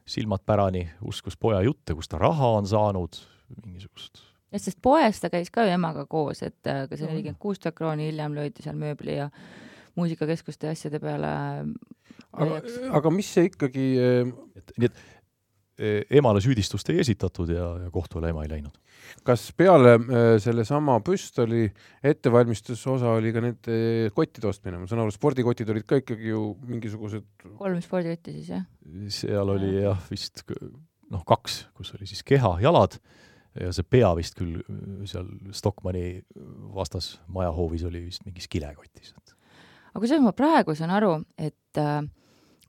silmad 0.08 0.44
pärani, 0.46 0.84
uskus 1.08 1.38
poja 1.40 1.62
jutte, 1.64 1.96
kust 1.96 2.12
ta 2.12 2.20
raha 2.20 2.52
on 2.58 2.68
saanud, 2.68 3.18
mingisugust 3.64 4.22
jah, 4.52 4.60
sest 4.60 4.78
poes 4.84 5.20
ta 5.22 5.30
käis 5.32 5.50
ka 5.52 5.64
ju 5.66 5.74
emaga 5.74 6.04
koos, 6.10 6.42
et 6.44 6.68
äh, 6.68 6.84
ka 6.88 6.98
see 6.98 7.08
nelikümmend 7.08 7.40
kuus 7.42 7.60
tuhat 7.62 7.76
krooni 7.78 8.10
hiljem 8.10 8.36
löödi 8.36 8.64
seal 8.64 8.76
mööbli 8.78 9.16
ja 9.16 9.30
muusikakeskuste 9.96 10.68
ja 10.68 10.76
asjade 10.76 11.00
peale 11.02 11.32
aga, 12.32 12.60
aga 13.00 13.12
mis 13.14 13.32
see 13.32 13.48
ikkagi 13.50 13.88
äh, 14.00 14.32
et 14.60 14.76
nii 14.76 14.90
et 14.90 15.02
emale 15.78 16.40
süüdistust 16.44 16.90
ei 16.92 17.00
esitatud 17.00 17.48
ja, 17.50 17.68
ja 17.84 17.90
kohtule 17.90 18.28
ema 18.28 18.44
ei 18.44 18.50
läinud. 18.50 18.76
kas 19.24 19.48
peale 19.56 19.94
äh, 19.96 20.36
sellesama 20.42 20.98
püstoli 21.04 21.64
ettevalmistuse 22.04 22.90
osa 22.90 23.14
oli 23.16 23.32
ka 23.32 23.42
nende 23.44 24.10
kottide 24.14 24.48
ostmine, 24.50 24.78
ma 24.82 24.86
saan 24.90 25.02
aru, 25.04 25.14
spordikotid 25.14 25.72
olid 25.72 25.88
ka 25.88 25.98
ikkagi 26.02 26.30
ju 26.30 26.44
mingisugused 26.68 27.26
kolm 27.58 27.80
spordikotti 27.84 28.36
siis, 28.36 28.52
jah? 28.52 28.68
seal 29.08 29.56
oli 29.56 29.74
jah, 29.80 29.98
vist 30.10 30.44
noh, 31.12 31.24
kaks, 31.28 31.66
kus 31.76 31.94
oli 31.96 32.08
siis 32.08 32.22
keha, 32.26 32.58
jalad 32.62 32.98
ja 33.60 33.72
see 33.74 33.84
pea 33.84 34.12
vist 34.16 34.36
küll 34.38 34.62
seal 35.08 35.28
Stockmanni 35.56 36.22
vastas 36.72 37.14
majahoovis 37.32 37.84
oli 37.88 38.06
vist 38.06 38.24
mingis 38.28 38.48
kilekotis. 38.48 39.12
aga 39.92 40.00
kusjuures 40.00 40.24
ma 40.24 40.36
praegu 40.36 40.76
saan 40.76 40.92
aru, 40.94 41.18
et 41.36 41.80
äh, 41.80 42.00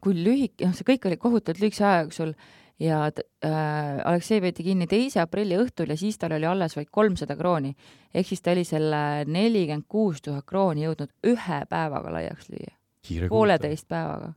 kui 0.04 0.18
lühike, 0.18 0.68
noh, 0.68 0.76
see 0.76 0.88
kõik 0.88 1.08
oli 1.08 1.20
kohutavalt 1.22 1.62
lühikese 1.63 1.88
aja 1.88 2.04
jooksul 2.04 2.36
ja 2.81 3.05
äh, 3.07 4.01
Aleksei 4.03 4.41
peeti 4.41 4.63
kinni 4.65 4.88
teise 4.89 5.21
aprilli 5.23 5.57
õhtul 5.62 5.93
ja 5.93 5.97
siis 5.97 6.17
tal 6.17 6.36
oli 6.38 6.47
alles 6.49 6.75
vaid 6.77 6.89
kolmsada 6.91 7.36
krooni. 7.39 7.75
ehk 8.13 8.27
siis 8.27 8.41
ta 8.41 8.51
oli 8.51 8.63
selle 8.67 9.25
nelikümmend 9.25 9.86
kuus 9.88 10.21
tuhat 10.21 10.45
krooni 10.45 10.88
jõudnud 10.88 11.13
ühe 11.27 11.59
päevaga 11.69 12.13
laiaks 12.17 12.49
lüüa, 12.49 12.73
pooleteist 13.29 13.88
päevaga 13.88 14.33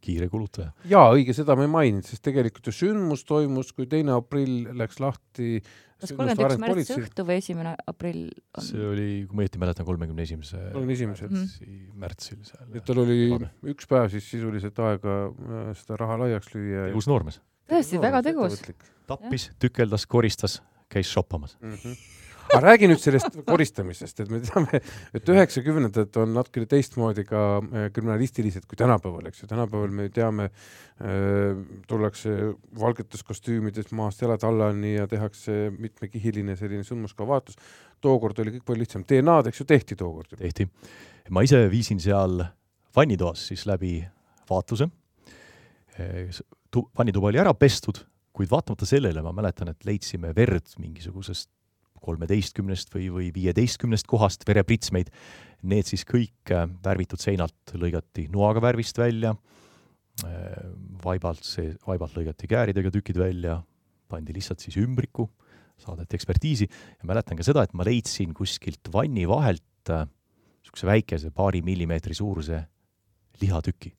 kiire 0.00 0.28
kulutaja. 0.30 0.70
jaa, 0.88 1.10
õige, 1.14 1.34
seda 1.36 1.56
ma 1.58 1.66
ei 1.66 1.72
maininud, 1.72 2.06
sest 2.06 2.22
tegelikult 2.24 2.70
ju 2.70 2.74
sündmus 2.76 3.24
toimus, 3.28 3.72
kui 3.76 3.88
teine 3.90 4.14
aprill 4.16 4.68
läks 4.78 5.00
lahti 5.02 5.58
kas 5.98 6.12
kolmkümmend 6.14 6.54
üks 6.54 6.62
märts 6.62 6.92
õhtu 6.94 7.24
või 7.26 7.40
esimene 7.42 7.74
aprill 7.90 8.28
on? 8.30 8.64
see 8.64 8.86
oli, 8.86 9.08
kui 9.26 9.38
ma 9.38 9.44
õieti 9.44 9.60
mäletan, 9.62 9.86
kolmekümne 9.88 10.26
esimese 10.26 10.60
kolmekümne 10.70 10.94
esimesel 10.94 11.32
märtsi, 11.34 11.70
märtsil 12.04 12.40
seal. 12.46 12.68
et 12.78 12.86
tal 12.86 13.02
oli 13.02 13.18
Lame. 13.32 13.50
üks 13.74 13.90
päev 13.90 14.10
siis 14.14 14.28
sisuliselt 14.30 14.78
aega 14.86 15.18
äh, 15.26 15.70
seda 15.80 15.98
raha 16.04 16.20
laiaks 16.22 16.52
lüüa. 16.54 16.88
tegus 16.92 17.10
noormees. 17.10 17.40
Tõesti, 17.68 18.00
väga 18.02 18.22
tegus. 18.26 18.62
tappis, 19.06 19.50
tükeldas, 19.58 20.06
koristas, 20.06 20.60
käis 20.88 21.10
shoppamas 21.12 21.58
mm. 21.60 21.74
-hmm 21.74 22.18
aga 22.48 22.60
räägi 22.64 22.88
nüüd 22.88 23.00
sellest 23.02 23.36
koristamisest, 23.46 24.22
et 24.22 24.30
me 24.32 24.40
teame, 24.44 24.80
et 25.16 25.30
üheksakümnendad 25.32 26.16
on 26.22 26.32
natukene 26.36 26.68
teistmoodi 26.70 27.24
ka 27.28 27.42
äh, 27.60 27.86
kriminalistilised 27.94 28.64
kui 28.68 28.78
tänapäeval, 28.80 29.28
eks 29.28 29.42
ju, 29.42 29.48
tänapäeval 29.50 29.92
me 29.94 30.08
teame 30.14 30.48
äh,, 30.48 31.60
tullakse 31.90 32.34
valgetes 32.80 33.24
kostüümides 33.26 33.92
maast 33.96 34.22
jalatallani 34.24 34.94
ja 34.94 35.06
tehakse 35.10 35.68
mitmekihiline 35.76 36.56
selline 36.56 36.86
sündmuskava 36.88 37.36
vaatus. 37.36 37.58
tookord 38.00 38.38
oli 38.38 38.56
kõik 38.56 38.66
palju 38.68 38.86
lihtsam, 38.86 39.04
DNA-d, 39.08 39.50
eks 39.50 39.60
ju, 39.60 39.68
tehti 39.68 39.98
tookord. 39.98 40.36
tehti. 40.38 40.68
ma 41.30 41.44
ise 41.44 41.66
viisin 41.70 42.00
seal 42.00 42.40
vannitoas 42.96 43.48
siis 43.50 43.66
läbi 43.68 44.00
vaatluse. 44.50 44.88
Äh, 46.76 46.82
vannituba 46.98 47.30
oli 47.30 47.40
ära 47.40 47.54
pestud, 47.54 48.02
kuid 48.36 48.50
vaatamata 48.50 48.86
sellele 48.86 49.22
ma 49.24 49.32
mäletan, 49.34 49.70
et 49.72 49.86
leidsime 49.88 50.34
verd 50.36 50.74
mingisugusest 50.78 51.50
kolmeteistkümnest 52.04 52.92
või, 52.94 53.08
või 53.12 53.28
viieteistkümnest 53.34 54.06
kohast 54.08 54.44
verepritsmeid, 54.48 55.10
need 55.68 55.88
siis 55.88 56.04
kõik 56.08 56.52
äh, 56.54 56.68
värvitud 56.84 57.22
seinalt 57.22 57.74
lõigati 57.74 58.28
noaga 58.32 58.62
värvist 58.68 59.00
välja, 59.00 59.34
äh, 60.24 60.62
vaibalt 61.04 61.44
see, 61.46 61.72
vaibalt 61.86 62.16
lõigati 62.18 62.50
kääridega 62.50 62.92
tükid 62.94 63.18
välja, 63.18 63.58
pandi 64.08 64.36
lihtsalt 64.36 64.62
siis 64.64 64.78
ümbriku, 64.80 65.28
saadeti 65.78 66.18
ekspertiisi 66.18 66.66
ja 66.68 67.06
mäletan 67.06 67.38
ka 67.38 67.46
seda, 67.46 67.62
et 67.64 67.74
ma 67.76 67.86
leidsin 67.86 68.32
kuskilt 68.34 68.90
vanni 68.92 69.26
vahelt 69.30 69.92
niisuguse 69.92 70.86
äh, 70.86 70.90
väikese 70.92 71.30
paari 71.34 71.62
millimeetri 71.66 72.16
suuruse 72.18 72.64
lihatüki. 73.42 73.94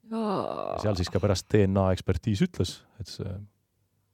seal 0.82 0.98
siis 1.00 1.12
ka 1.12 1.22
pärast 1.24 1.50
DNA 1.54 1.90
ekspertiis 1.96 2.44
ütles, 2.48 2.80
et 3.00 3.12
see 3.12 3.36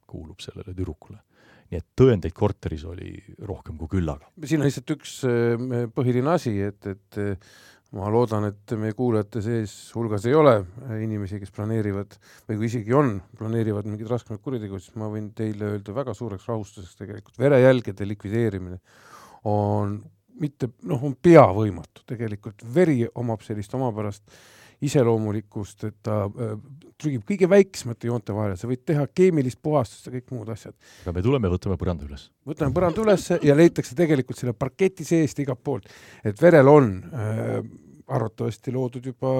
kuulub 0.06 0.42
sellele 0.44 0.74
tüdrukule 0.74 1.18
nii 1.66 1.80
et 1.80 1.86
tõendeid 1.98 2.34
korteris 2.36 2.84
oli 2.86 3.16
rohkem 3.46 3.78
kui 3.78 3.96
küllaga. 3.96 4.28
siin 4.44 4.62
on 4.62 4.68
lihtsalt 4.68 4.92
üks 4.94 5.16
äh, 5.26 5.88
põhiline 5.94 6.30
asi, 6.30 6.52
et, 6.62 6.78
et 6.86 7.18
äh, 7.18 7.56
ma 7.96 8.10
loodan, 8.12 8.48
et 8.50 8.74
meie 8.78 8.94
kuulajate 8.96 9.42
sees 9.44 9.74
hulgas 9.96 10.26
ei 10.30 10.36
ole 10.38 10.56
äh, 10.60 10.96
inimesi, 11.06 11.40
kes 11.42 11.54
planeerivad 11.54 12.18
või 12.48 12.60
kui 12.60 12.70
isegi 12.70 12.94
on, 12.96 13.16
planeerivad 13.38 13.88
mingeid 13.90 14.10
raskemaid 14.12 14.42
kuritegusid, 14.44 14.92
siis 14.92 15.00
ma 15.00 15.10
võin 15.12 15.32
teile 15.36 15.72
öelda 15.74 15.96
väga 15.96 16.14
suureks 16.16 16.46
rahustuseks 16.50 17.00
tegelikult 17.02 17.40
verejälgede 17.42 18.08
likvideerimine 18.12 18.78
on 19.50 19.98
mitte 20.40 20.68
noh, 20.86 21.02
on 21.06 21.16
pea 21.22 21.46
võimatu, 21.56 22.04
tegelikult 22.06 22.62
veri 22.74 23.04
omab 23.16 23.42
sellist 23.46 23.74
omapärast 23.74 24.26
iseloomulikkust, 24.86 25.86
et 25.88 25.96
ta 26.06 26.24
äh, 26.26 26.56
trügib 27.00 27.24
kõige 27.28 27.48
väiksemate 27.50 28.08
joonte 28.10 28.34
vahele, 28.36 28.56
sa 28.58 28.68
võid 28.70 28.84
teha 28.88 29.06
keemilist 29.14 29.60
puhastust 29.62 30.08
ja 30.08 30.14
kõik 30.16 30.30
muud 30.34 30.52
asjad. 30.52 30.76
aga 31.04 31.16
me 31.16 31.24
tuleme, 31.24 31.50
võtame 31.52 31.78
põranda 31.80 32.06
üles. 32.08 32.28
võtame 32.46 32.76
põranda 32.76 33.02
ülesse 33.04 33.40
ja 33.44 33.56
leitakse 33.56 33.96
tegelikult 33.98 34.38
selle 34.40 34.56
parketi 34.56 35.04
seest 35.04 35.42
igalt 35.44 35.62
poolt, 35.64 35.90
et 36.24 36.40
verel 36.42 36.72
on 36.72 36.94
äh, 37.12 37.58
arvatavasti 38.06 38.70
loodud 38.70 39.06
juba 39.10 39.32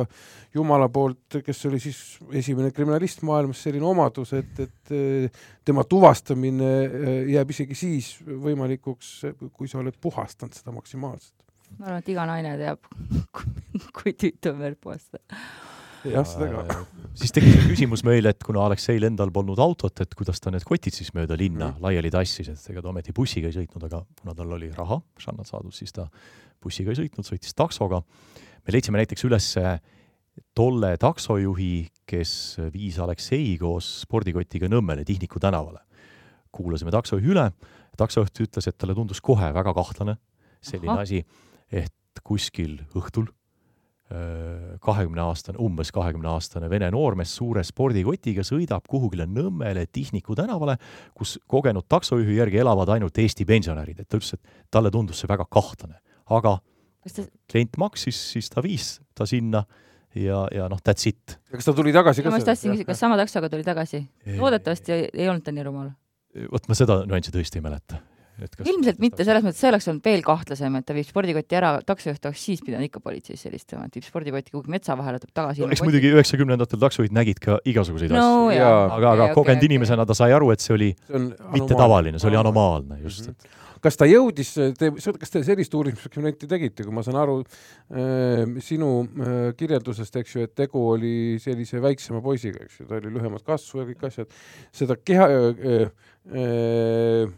Jumala 0.55 0.89
poolt, 0.91 1.39
kes 1.45 1.67
oli 1.69 1.79
siis 1.81 2.01
esimene 2.35 2.73
kriminalist 2.75 3.23
maailmas, 3.27 3.61
selline 3.63 3.87
omadus, 3.87 4.35
et, 4.37 4.61
et 4.67 4.95
äh, 4.95 5.43
tema 5.65 5.87
tuvastamine 5.87 6.71
äh, 6.85 7.11
jääb 7.37 7.55
isegi 7.55 7.79
siis 7.79 8.13
võimalikuks, 8.27 9.17
kui 9.53 9.71
sa 9.71 9.81
oled 9.81 9.97
puhastanud 10.03 10.57
seda 10.57 10.75
maksimaalselt 10.77 11.47
ma 11.77 11.89
arvan, 11.91 12.03
et 12.03 12.11
iga 12.13 12.25
naine 12.29 12.53
teab, 12.61 12.91
kui 13.97 14.15
verd 14.59 14.79
puhastada. 14.81 15.41
jah, 16.07 16.27
seda 16.29 16.49
ka. 16.53 16.79
siis 17.19 17.35
tekkis 17.35 17.67
küsimus 17.71 18.05
meil, 18.07 18.29
et 18.31 18.43
kuna 18.47 18.65
Alekseil 18.67 19.09
endal 19.09 19.33
polnud 19.35 19.59
autot, 19.62 20.01
et 20.05 20.15
kuidas 20.19 20.41
ta 20.43 20.53
need 20.55 20.67
kotid 20.67 20.95
siis 20.95 21.12
mööda 21.17 21.39
linna 21.39 21.73
mm. 21.73 21.83
laiali 21.83 22.12
tassis, 22.15 22.51
et 22.53 22.71
ega 22.73 22.85
ta 22.85 22.93
ometi 22.93 23.15
bussiga 23.17 23.51
ei 23.51 23.57
sõitnud, 23.57 23.89
aga 23.89 24.05
kuna 24.21 24.37
tal 24.39 24.57
oli 24.59 24.71
raha 24.75 25.01
Žannat 25.23 25.51
saadud, 25.51 25.75
siis 25.75 25.95
ta 25.97 26.07
bussiga 26.62 26.93
ei 26.93 27.01
sõitnud, 27.01 27.27
sõitis 27.27 27.57
taksoga. 27.57 28.03
me 28.67 28.75
leidsime 28.75 29.03
näiteks 29.03 29.27
üles 29.29 29.51
tolle 30.57 30.93
taksojuhi, 31.01 31.89
kes 32.07 32.31
viis 32.73 32.99
Aleksei 33.01 33.57
koos 33.59 33.89
spordikotiga 34.05 34.69
Nõmmele 34.69 35.05
Tihniku 35.05 35.41
tänavale. 35.41 35.81
kuulasime 36.53 36.91
taksojuhi 36.91 37.35
üle, 37.35 37.51
taksojuht 37.97 38.41
ütles, 38.41 38.69
et 38.69 38.79
talle 38.79 38.95
tundus 38.95 39.21
kohe 39.21 39.49
väga 39.53 39.75
kahtlane 39.75 40.17
selline 40.65 40.93
Aha. 40.93 41.03
asi 41.03 41.25
et 41.73 42.23
kuskil 42.25 42.79
õhtul 42.97 43.29
kahekümne 44.07 45.23
aastane, 45.25 45.59
umbes 45.59 45.90
kahekümne 45.90 46.29
aastane 46.31 46.69
vene 46.71 46.87
noormees 46.95 47.33
suure 47.35 47.64
spordikotiga 47.66 48.45
sõidab 48.47 48.87
kuhugile 48.87 49.27
Nõmmele 49.27 49.83
Tihniku 49.90 50.37
tänavale, 50.38 50.77
kus 51.14 51.37
kogenud 51.51 51.88
taksojuhi 51.90 52.37
järgi 52.38 52.62
elavad 52.62 52.92
ainult 52.95 53.19
Eesti 53.19 53.45
pensionärid, 53.49 54.05
et 54.05 54.09
ta 54.09 54.21
ütles, 54.21 54.37
et 54.38 54.71
talle 54.71 54.92
tundus 54.95 55.25
see 55.25 55.31
väga 55.31 55.49
kahtlane, 55.51 55.99
aga 56.31 56.55
ta... 57.03 57.27
klient 57.51 57.75
maksis, 57.83 58.21
siis 58.37 58.53
ta 58.53 58.62
viis 58.62 58.95
ta 59.19 59.27
sinna 59.27 59.64
ja, 60.14 60.47
ja 60.55 60.69
noh, 60.71 60.81
that's 60.87 61.09
it. 61.11 61.38
kas 61.53 61.66
ta 61.66 61.75
tuli 61.77 61.92
tagasi 61.95 62.23
ka? 62.23 62.31
ma 62.31 62.40
just 62.40 62.51
tahtsin 62.51 62.73
küsida, 62.73 62.90
kas 62.92 63.03
sama 63.03 63.19
taksoga 63.21 63.51
tuli 63.53 63.66
tagasi? 63.66 64.05
loodetavasti 64.38 64.95
ei, 64.95 65.09
ei 65.12 65.29
olnud 65.29 65.45
ta 65.45 65.55
nii 65.55 65.66
rumal. 65.66 65.90
vot 66.53 66.69
ma 66.71 66.79
seda 66.79 67.03
nüanssi 67.09 67.35
tõesti 67.35 67.61
ei 67.61 67.66
mäleta. 67.66 68.01
Ilmselt 68.44 69.01
mitte, 69.03 69.25
selles 69.25 69.44
mõttes 69.44 69.61
see 69.62 69.70
oleks 69.70 69.88
olnud 69.90 70.07
veel 70.07 70.25
kahtlasem, 70.27 70.79
et 70.79 70.87
ta 70.87 70.96
viib 70.96 71.09
spordikoti 71.09 71.59
ära, 71.59 71.72
taksojuht 71.87 72.29
oleks 72.29 72.46
siis 72.49 72.62
pidanud 72.64 72.88
ikka 72.88 73.01
politseisse 73.05 73.49
helistama, 73.49 73.87
et 73.88 73.96
viib 73.96 74.07
spordikotti 74.07 74.55
kuhugi 74.55 74.72
metsa 74.77 74.96
vahele, 74.99 75.20
tuleb 75.22 75.35
tagasi 75.40 75.64
no,. 75.64 75.72
eks 75.72 75.85
muidugi 75.87 76.12
üheksakümnendatel 76.14 76.83
taksojuhid 76.83 77.16
nägid 77.16 77.42
ka 77.42 77.61
igasuguseid 77.64 78.12
no, 78.12 78.49
asju, 78.51 78.64
aga, 78.64 79.12
aga 79.12 79.29
okay, 79.29 79.38
kogenud 79.40 79.62
okay, 79.62 79.70
inimesena 79.72 80.09
ta 80.09 80.16
sai 80.18 80.35
aru, 80.37 80.53
et 80.55 80.64
see 80.64 80.77
oli 80.77 80.90
see 80.96 81.22
mitte 81.57 81.79
tavaline, 81.79 82.20
see 82.20 82.33
oli 82.33 82.42
anomaalne. 82.42 83.01
just 83.05 83.29
mm. 83.29 83.33
-hmm 83.33 83.64
kas 83.87 83.99
ta 83.99 84.09
jõudis, 84.09 84.53
te, 84.79 84.90
kas 85.20 85.33
te 85.33 85.42
sellist 85.46 85.75
uurimiseksperimenti 85.77 86.49
tegite, 86.51 86.87
kui 86.87 86.94
ma 86.94 87.05
saan 87.07 87.18
aru? 87.20 87.38
Äh, 87.92 88.57
sinu 88.64 88.90
äh, 89.05 89.37
kirjeldusest, 89.59 90.18
eks 90.22 90.37
ju, 90.37 90.46
et 90.46 90.55
tegu 90.59 90.83
oli 90.94 91.14
sellise 91.42 91.81
väiksema 91.85 92.22
poisiga, 92.25 92.64
eks 92.64 92.81
ju, 92.81 92.88
ta 92.90 92.99
oli 93.01 93.12
lühemat 93.14 93.46
kasvu 93.46 93.83
ja 93.83 93.88
kõik 93.92 94.07
asjad, 94.11 94.37
seda 94.75 94.99
keha 94.99 95.29
äh, 95.31 95.88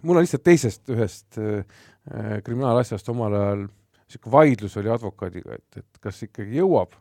mul 0.03 0.21
on 0.21 0.25
lihtsalt 0.25 0.45
teisest 0.47 0.95
ühest 0.95 1.39
äh, 1.41 1.83
kriminaalasjast 2.45 3.09
omal 3.13 3.35
ajal 3.35 3.67
niisugune 4.09 4.33
vaidlus 4.33 4.77
oli 4.81 4.91
advokaadiga, 4.93 5.59
et, 5.59 5.83
et 5.83 6.01
kas 6.01 6.23
ikkagi 6.25 6.57
jõuab 6.63 6.97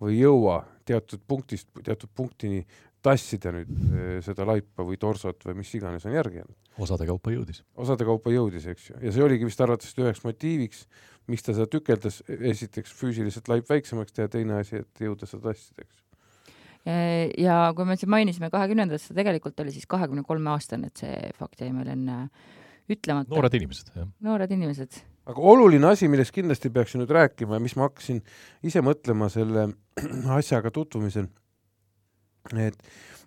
või 0.00 0.16
ei 0.16 0.22
jõua 0.22 0.62
teatud 0.88 1.20
punktist 1.28 1.68
teatud 1.84 2.10
punktini 2.14 2.64
tassida 3.06 3.52
nüüd 3.54 3.70
eh, 3.70 4.06
seda 4.24 4.46
laipa 4.48 4.84
või 4.86 4.98
torsot 5.00 5.44
või 5.46 5.60
mis 5.60 5.72
iganes 5.78 6.06
on 6.08 6.16
järgi 6.16 6.40
jäänud. 6.40 6.56
osade 6.86 7.06
kaupa 7.08 7.32
jõudis. 7.34 7.62
osade 7.76 8.06
kaupa 8.08 8.32
jõudis, 8.34 8.66
eks 8.72 8.90
ju, 8.90 8.96
ja 9.02 9.12
see 9.14 9.24
oligi 9.24 9.48
vist 9.48 9.60
arvatavasti 9.62 10.04
üheks 10.04 10.24
motiiviks, 10.24 10.86
miks 11.30 11.46
ta 11.46 11.54
seda 11.56 11.68
tükeldas, 11.70 12.22
esiteks 12.28 12.94
füüsiliselt 12.96 13.48
laip 13.52 13.70
väiksemaks 13.70 14.16
teha, 14.16 14.28
teine 14.32 14.60
asi, 14.60 14.82
et 14.82 15.06
jõuda 15.06 15.28
seda 15.28 15.52
tassida, 15.52 15.86
eks 15.86 16.02
ja 16.86 17.56
kui 17.76 17.88
me 17.88 17.96
siin 17.98 18.12
mainisime 18.12 18.50
kahekümnendat, 18.52 19.02
see 19.02 19.16
tegelikult 19.16 19.58
oli 19.64 19.74
siis 19.74 19.88
kahekümne 19.90 20.22
kolme 20.26 20.52
aastane, 20.52 20.92
et 20.92 21.02
see 21.02 21.32
fakt 21.38 21.64
jäi 21.64 21.72
meil 21.74 21.88
enne 21.96 22.18
ütlemata. 22.86 23.30
noored 23.32 23.56
inimesed, 23.58 23.90
jah. 23.96 24.06
noored 24.22 24.52
inimesed. 24.54 25.00
aga 25.26 25.48
oluline 25.54 25.90
asi, 25.90 26.06
millest 26.12 26.34
kindlasti 26.36 26.70
peaks 26.70 26.94
nüüd 26.94 27.10
rääkima 27.10 27.58
ja 27.58 27.64
mis 27.64 27.74
ma 27.78 27.88
hakkasin 27.88 28.22
ise 28.62 28.84
mõtlema 28.86 29.30
selle 29.32 29.72
asjaga 30.38 30.70
tutvumisel 30.70 31.26
et 32.54 32.78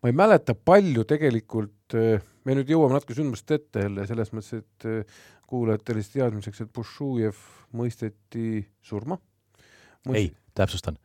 ma 0.01 0.11
ei 0.11 0.15
mäleta 0.15 0.55
palju 0.55 1.03
tegelikult, 1.09 1.95
äh, 1.97 2.23
me 2.47 2.55
nüüd 2.55 2.71
jõuame 2.71 2.95
natuke 2.95 3.17
sündmust 3.17 3.51
ette 3.51 3.83
jälle 3.83 4.05
selles 4.07 4.31
mõttes, 4.35 4.63
et 4.63 4.87
äh, 4.87 5.19
kuulajatele 5.49 6.03
siis 6.03 6.15
teadmiseks, 6.15 6.63
et 6.63 6.71
Bušujev 6.75 7.43
mõisteti 7.75 8.63
surma. 8.85 9.19
ei, 10.13 10.31
täpsustan. 10.55 10.97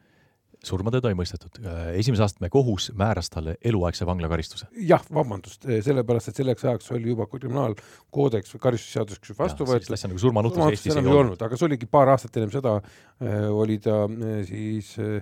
Surma 0.68 0.92
teda 0.94 1.10
ei 1.12 1.16
mõistetud. 1.18 1.60
esimese 1.98 2.24
astme 2.26 2.50
kohus 2.52 2.90
määras 2.98 3.30
talle 3.32 3.56
eluaegse 3.64 4.06
vanglakaristuse. 4.08 4.68
jah, 4.88 5.02
vabandust, 5.14 5.66
sellepärast 5.86 6.32
et 6.32 6.42
selleks 6.42 6.64
ajaks 6.64 6.92
oli 6.96 7.12
juba 7.12 7.26
kriminaalkoodeks 7.30 8.54
või 8.54 8.64
karistusseaduseks 8.68 9.34
vastu 9.38 9.64
võetud. 9.64 9.86
sellist 9.86 9.98
asja 10.00 10.12
nagu 10.12 10.22
surmanuhtlus 10.22 10.74
Eestis 10.74 10.96
ei 11.00 11.10
olnud, 11.16 11.42
aga 11.42 11.58
see 11.58 11.68
oligi 11.68 11.88
paar 11.90 12.12
aastat 12.14 12.36
ennem 12.40 12.52
seda 12.54 12.78
äh,, 12.78 13.48
oli 13.50 13.78
ta 13.82 14.04
äh, 14.04 14.40
siis 14.48 14.94
äh, 15.02 15.20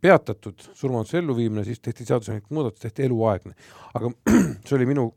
peatatud, 0.00 0.60
surmanuhtluse 0.72 1.18
elluviimine, 1.18 1.64
siis 1.66 1.80
tehti 1.82 2.06
seadusandlik 2.06 2.50
muudatus, 2.54 2.82
tehti 2.84 3.08
eluaegne. 3.08 3.54
aga 3.94 4.12
see 4.66 4.76
oli 4.78 4.86
minu 4.90 5.10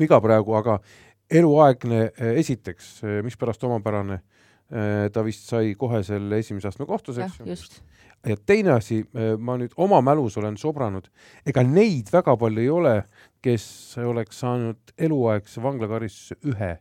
viga 0.00 0.20
praegu, 0.22 0.54
aga 0.58 0.78
eluaegne 1.30 2.02
äh, 2.08 2.34
esiteks, 2.42 2.92
äh, 3.04 3.20
mispärast 3.26 3.64
omapärane 3.64 4.20
äh,, 4.20 5.08
ta 5.12 5.24
vist 5.26 5.48
sai 5.50 5.74
kohe 5.78 6.02
selle 6.06 6.42
esimese 6.42 6.70
astme 6.70 6.86
kohtus, 6.88 7.20
eks 7.22 7.40
ju 7.40 7.48
ja 8.26 8.36
teine 8.46 8.74
asi, 8.76 9.00
äh, 9.16 9.32
ma 9.38 9.56
nüüd 9.60 9.74
oma 9.80 10.02
mälus 10.04 10.36
olen 10.40 10.58
sobranud, 10.60 11.08
ega 11.46 11.64
neid 11.66 12.12
väga 12.12 12.36
palju 12.40 12.62
ei 12.62 12.70
ole, 12.72 12.94
kes 13.44 13.64
oleks 14.04 14.42
saanud 14.44 14.94
eluaegse 14.98 15.62
vanglakaristuse 15.64 16.40
ühe 16.52 16.76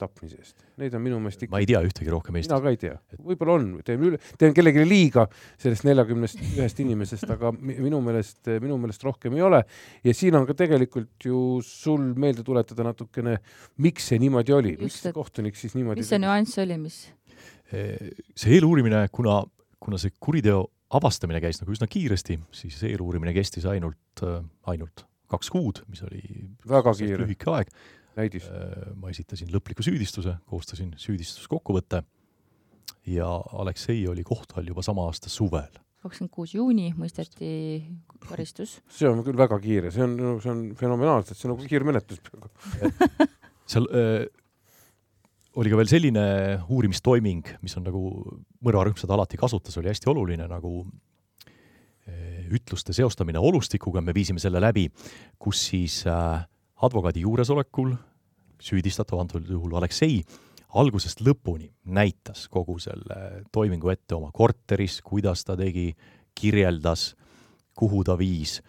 tapmise 0.00 0.38
eest. 0.40 0.62
Neid 0.80 0.94
on 0.96 1.02
minu 1.04 1.18
meelest 1.20 1.44
ikka 1.44 1.52
ma 1.52 1.60
ei 1.60 1.68
tea 1.68 1.80
ühtegi 1.84 2.12
rohkem 2.12 2.38
Eestis. 2.38 2.48
mina 2.48 2.62
ka 2.64 2.72
ei 2.72 2.78
tea, 2.80 2.94
võib-olla 3.26 3.56
on, 3.58 3.66
teen 3.84 4.04
üle, 4.08 4.20
teen 4.40 4.54
kellelegi 4.56 4.86
liiga 4.88 5.26
sellest 5.60 5.84
neljakümnest 5.88 6.40
ühest 6.54 6.80
inimesest, 6.84 7.28
aga 7.34 7.52
minu 7.52 8.00
meelest, 8.04 8.40
minu 8.64 8.78
meelest 8.80 9.04
rohkem 9.04 9.36
ei 9.36 9.44
ole. 9.44 9.62
ja 10.06 10.16
siin 10.16 10.38
on 10.40 10.48
ka 10.48 10.56
tegelikult 10.56 11.28
ju 11.28 11.60
sul 11.66 12.10
meelde 12.20 12.46
tuletada 12.46 12.86
natukene, 12.88 13.38
miks 13.84 14.10
see 14.12 14.20
niimoodi 14.22 14.56
oli, 14.56 14.76
miks 14.80 15.02
see 15.04 15.16
kohtunik 15.16 15.58
siis 15.60 15.76
niimoodi 15.76 16.04
mis 16.04 16.12
see 16.14 16.22
nüanss 16.22 16.60
oli, 16.64 16.80
mis? 16.80 17.00
see 17.70 18.56
eeluurimine, 18.56 19.04
kuna 19.12 19.42
kuna 19.80 19.98
see 20.00 20.12
kuriteo 20.20 20.64
avastamine 20.96 21.40
käis 21.42 21.60
nagu 21.62 21.72
üsna 21.74 21.88
kiiresti, 21.90 22.38
siis 22.54 22.80
eeluurimine 22.88 23.34
kestis 23.36 23.66
ainult, 23.70 24.24
äh, 24.26 24.40
ainult 24.72 25.06
kaks 25.30 25.50
kuud, 25.54 25.84
mis 25.90 26.02
oli 26.06 26.22
väga 26.68 26.94
kiire. 26.98 27.22
lühike 27.24 27.50
aeg. 27.54 27.70
näidis. 28.16 28.48
Äh, 28.50 28.90
ma 28.98 29.12
esitasin 29.12 29.52
lõpliku 29.54 29.84
süüdistuse, 29.86 30.34
koostasin 30.50 30.94
süüdistuskokkuvõtte 30.98 32.02
ja 33.06 33.28
Aleksei 33.52 34.02
oli 34.08 34.24
kohtu 34.26 34.58
all 34.58 34.68
juba 34.68 34.82
sama 34.82 35.06
aasta 35.06 35.30
suvel. 35.30 35.70
kakskümmend 36.00 36.32
kuus 36.32 36.54
juuni 36.54 36.90
mõisteti 36.96 37.84
karistus. 38.28 38.80
see 38.88 39.08
on 39.08 39.22
küll 39.24 39.38
väga 39.38 39.58
kiire, 39.60 39.90
see 39.94 40.02
on, 40.04 40.40
see 40.40 40.50
on 40.50 40.62
fenomenaalselt, 40.76 41.38
see 41.38 41.48
on 41.48 41.54
nagu 41.54 41.68
kiirmenetlus 41.68 42.22
peaaegu 42.26 43.28
seal 43.70 43.88
äh, 43.94 44.26
oli 45.60 45.70
ka 45.72 45.76
veel 45.76 45.90
selline 45.90 46.24
uurimistoiming, 46.72 47.56
mis 47.64 47.76
on 47.76 47.84
nagu 47.88 48.02
Mõrva 48.64 48.84
rühmsad 48.88 49.10
alati 49.12 49.38
kasutas, 49.40 49.76
oli 49.80 49.88
hästi 49.88 50.08
oluline, 50.12 50.46
nagu 50.48 50.84
eh, 52.08 52.46
ütluste 52.52 52.94
seostamine 52.96 53.40
olustikuga, 53.40 54.02
me 54.04 54.14
viisime 54.16 54.40
selle 54.42 54.60
läbi, 54.62 54.86
kus 55.40 55.66
siis 55.70 56.02
äh, 56.08 56.44
advokaadi 56.84 57.24
juuresolekul 57.24 57.92
süüdistatav, 58.60 59.20
antud 59.20 59.48
juhul 59.48 59.76
Aleksei, 59.80 60.20
algusest 60.80 61.22
lõpuni 61.24 61.70
näitas 61.96 62.46
kogu 62.52 62.78
selle 62.80 63.44
toimingu 63.52 63.90
ette 63.92 64.14
oma 64.16 64.30
korteris, 64.32 65.00
kuidas 65.04 65.44
ta 65.44 65.56
tegi, 65.58 65.90
kirjeldas, 66.36 67.14
kuhu 67.76 68.04
ta 68.06 68.16
viis, 68.20 68.60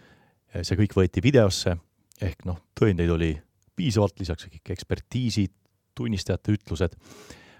see 0.52 0.80
kõik 0.80 0.96
võeti 0.98 1.24
videosse, 1.24 1.76
ehk 2.22 2.48
noh, 2.48 2.58
tõendeid 2.78 3.12
oli 3.14 3.32
piisavalt, 3.78 4.18
lisaks 4.20 4.48
kõik 4.48 4.74
ekspertiisid, 4.74 5.54
tunnistajate 5.96 6.56
ütlused, 6.56 6.96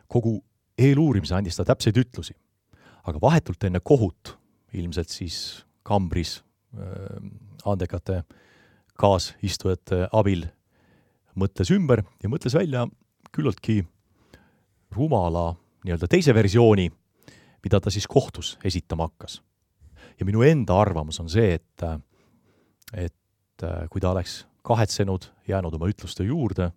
kogu 0.08 0.40
eeluurimise 0.78 1.36
andis 1.38 1.58
ta 1.60 1.66
täpseid 1.68 1.98
ütlusi. 1.98 2.36
aga 3.04 3.18
vahetult 3.22 3.64
enne 3.64 3.80
kohut, 3.80 4.38
ilmselt 4.74 5.10
siis 5.10 5.66
kambris 5.84 6.44
äh, 6.78 7.18
andekate 7.66 8.24
kaasistujate 9.02 10.08
abil, 10.14 10.46
mõtles 11.36 11.72
ümber 11.74 12.04
ja 12.22 12.30
mõtles 12.30 12.54
välja 12.54 12.86
küllaltki 13.32 13.82
rumala 14.94 15.56
nii-öelda 15.86 16.10
teise 16.12 16.34
versiooni, 16.36 16.90
mida 17.64 17.80
ta 17.80 17.90
siis 17.94 18.08
kohtus 18.08 18.58
esitama 18.64 19.08
hakkas. 19.10 19.42
ja 20.20 20.26
minu 20.26 20.44
enda 20.46 20.78
arvamus 20.78 21.20
on 21.20 21.30
see, 21.30 21.56
et, 21.56 21.84
et 22.94 23.66
kui 23.90 24.02
ta 24.02 24.12
oleks 24.12 24.46
kahetsenud, 24.62 25.26
jäänud 25.48 25.74
oma 25.74 25.90
ütluste 25.90 26.24
juurde, 26.24 26.72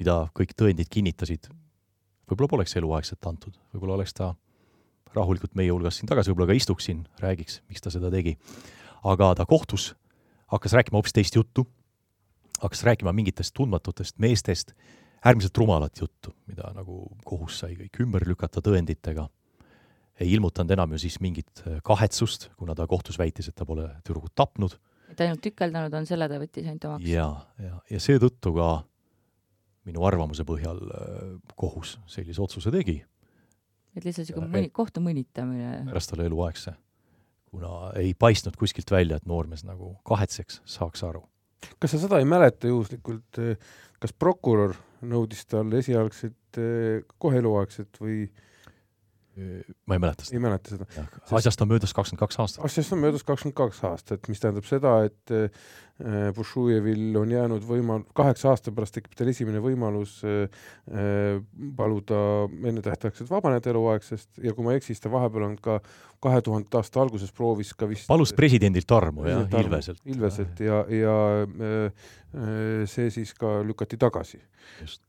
mida 0.00 0.16
kõik 0.36 0.54
tõendid 0.56 0.88
kinnitasid, 0.92 1.50
võib-olla 2.30 2.54
poleks 2.56 2.76
eluaegset 2.80 3.26
antud, 3.28 3.56
võib-olla 3.74 3.98
oleks 3.98 4.16
ta 4.16 4.32
rahulikult 5.14 5.56
meie 5.58 5.72
hulgas 5.72 5.98
siin 5.98 6.08
tagasi, 6.10 6.32
võib-olla 6.32 6.52
ka 6.52 6.58
istuks 6.58 6.86
siin, 6.88 7.02
räägiks, 7.20 7.60
miks 7.68 7.84
ta 7.84 7.92
seda 7.92 8.10
tegi. 8.12 8.38
aga 9.04 9.34
ta 9.34 9.46
kohtus 9.48 9.94
hakkas 10.52 10.72
rääkima 10.76 10.98
hoopis 10.98 11.12
teist 11.16 11.36
juttu, 11.36 11.66
hakkas 12.60 12.82
rääkima 12.84 13.12
mingitest 13.12 13.54
tundmatutest 13.56 14.18
meestest, 14.18 14.72
äärmiselt 15.24 15.56
rumalat 15.56 16.00
juttu, 16.00 16.34
mida 16.46 16.70
nagu 16.74 17.06
kohus 17.24 17.60
sai 17.62 17.74
kõik 17.76 18.00
ümber 18.04 18.26
lükata 18.28 18.60
tõenditega. 18.64 19.28
ei 20.20 20.32
ilmutanud 20.36 20.70
enam 20.70 20.90
ju 20.92 20.98
siis 21.00 21.16
mingit 21.20 21.62
kahetsust, 21.84 22.50
kuna 22.56 22.74
ta 22.74 22.86
kohtus 22.86 23.18
väitis, 23.18 23.48
et 23.48 23.54
ta 23.56 23.64
pole 23.64 23.88
tüdrukut 24.04 24.34
tapnud. 24.34 24.78
et 25.10 25.20
ainult 25.20 25.40
tükeldanud 25.40 25.94
on, 25.94 26.06
selle 26.06 26.28
ta 26.28 26.38
võttis 26.38 26.66
ainult 26.66 26.84
omaks. 26.84 27.08
ja, 27.08 27.46
ja, 27.58 27.80
ja 27.90 28.00
seetõttu 28.00 28.54
ka 28.54 28.84
minu 29.88 30.04
arvamuse 30.06 30.44
põhjal 30.48 30.80
äh, 30.94 31.32
kohus 31.58 31.96
sellise 32.10 32.42
otsuse 32.42 32.72
tegi. 32.74 33.00
et 33.96 34.04
lihtsalt 34.04 34.28
niisugune 34.28 34.50
mõni, 34.52 34.70
kohtu 34.74 35.02
mõnitamine. 35.04 35.84
pärast 35.88 36.12
talle 36.12 36.28
eluaegse. 36.30 36.74
kuna 37.50 37.92
ei 37.98 38.14
paistnud 38.14 38.56
kuskilt 38.56 38.90
välja, 38.90 39.16
et 39.16 39.26
noormees 39.26 39.64
nagu 39.64 39.96
kahetseks, 40.06 40.62
saaks 40.64 41.04
aru. 41.04 41.24
kas 41.78 41.96
sa 41.96 42.04
seda 42.06 42.20
ei 42.20 42.28
mäleta 42.28 42.70
juhuslikult, 42.70 43.40
äh, 43.40 43.56
kas 44.00 44.12
prokurör 44.12 44.76
nõudis 45.00 45.46
talle 45.48 45.80
esialgset 45.80 46.60
äh, 46.60 47.02
kohe 47.18 47.40
eluaegset 47.40 48.00
või 48.00 48.22
äh, 48.28 48.46
ma 49.86 49.96
ei 49.96 50.02
mäleta 50.02 50.24
seda. 50.24 50.36
ei 50.36 50.42
mäleta 50.42 50.74
seda. 50.74 51.04
asjast 51.38 51.62
on 51.62 51.70
möödas 51.70 51.94
kakskümmend 51.96 52.20
kaks 52.24 52.40
aastat. 52.42 52.64
asjast 52.64 52.92
on 52.92 53.00
möödas 53.02 53.24
kakskümmend 53.26 53.56
kaks 53.56 53.82
aastat, 53.88 54.28
mis 54.28 54.42
tähendab 54.42 54.66
seda, 54.68 54.96
et 55.08 55.34
äh, 55.34 56.28
Bušujevil 56.36 57.16
on 57.20 57.32
jäänud 57.32 57.64
võimal-, 57.66 58.06
kaheksa 58.16 58.52
aasta 58.52 58.72
pärast 58.72 58.96
tekib 58.96 59.16
tal 59.18 59.30
esimene 59.32 59.60
võimalus 59.64 60.18
äh, 60.24 60.62
äh, 60.90 61.40
paluda 61.76 62.22
ennetähtaegselt 62.72 63.30
vabaneda 63.30 63.72
eluaegsest 63.72 64.40
ja 64.44 64.54
kui 64.56 64.66
ma 64.66 64.74
ei 64.74 64.80
eksi, 64.80 64.94
siis 64.94 65.04
ta 65.04 65.12
vahepeal 65.12 65.48
on 65.50 65.58
ka 65.60 65.80
kahe 66.20 66.40
tuhandete 66.44 66.80
aasta 66.80 67.02
alguses 67.02 67.32
proovis 67.36 67.74
ka 67.76 67.88
vist 67.90 68.08
palus 68.10 68.34
presidendilt 68.36 68.96
armu, 68.96 69.28
jah, 69.28 69.46
Ilveselt. 69.60 70.00
Ilveselt 70.08 70.60
ja, 70.64 70.82
ja 70.92 71.14
see 72.90 73.10
siis 73.12 73.32
ka 73.36 73.60
lükati 73.66 73.98
tagasi. 74.00 74.40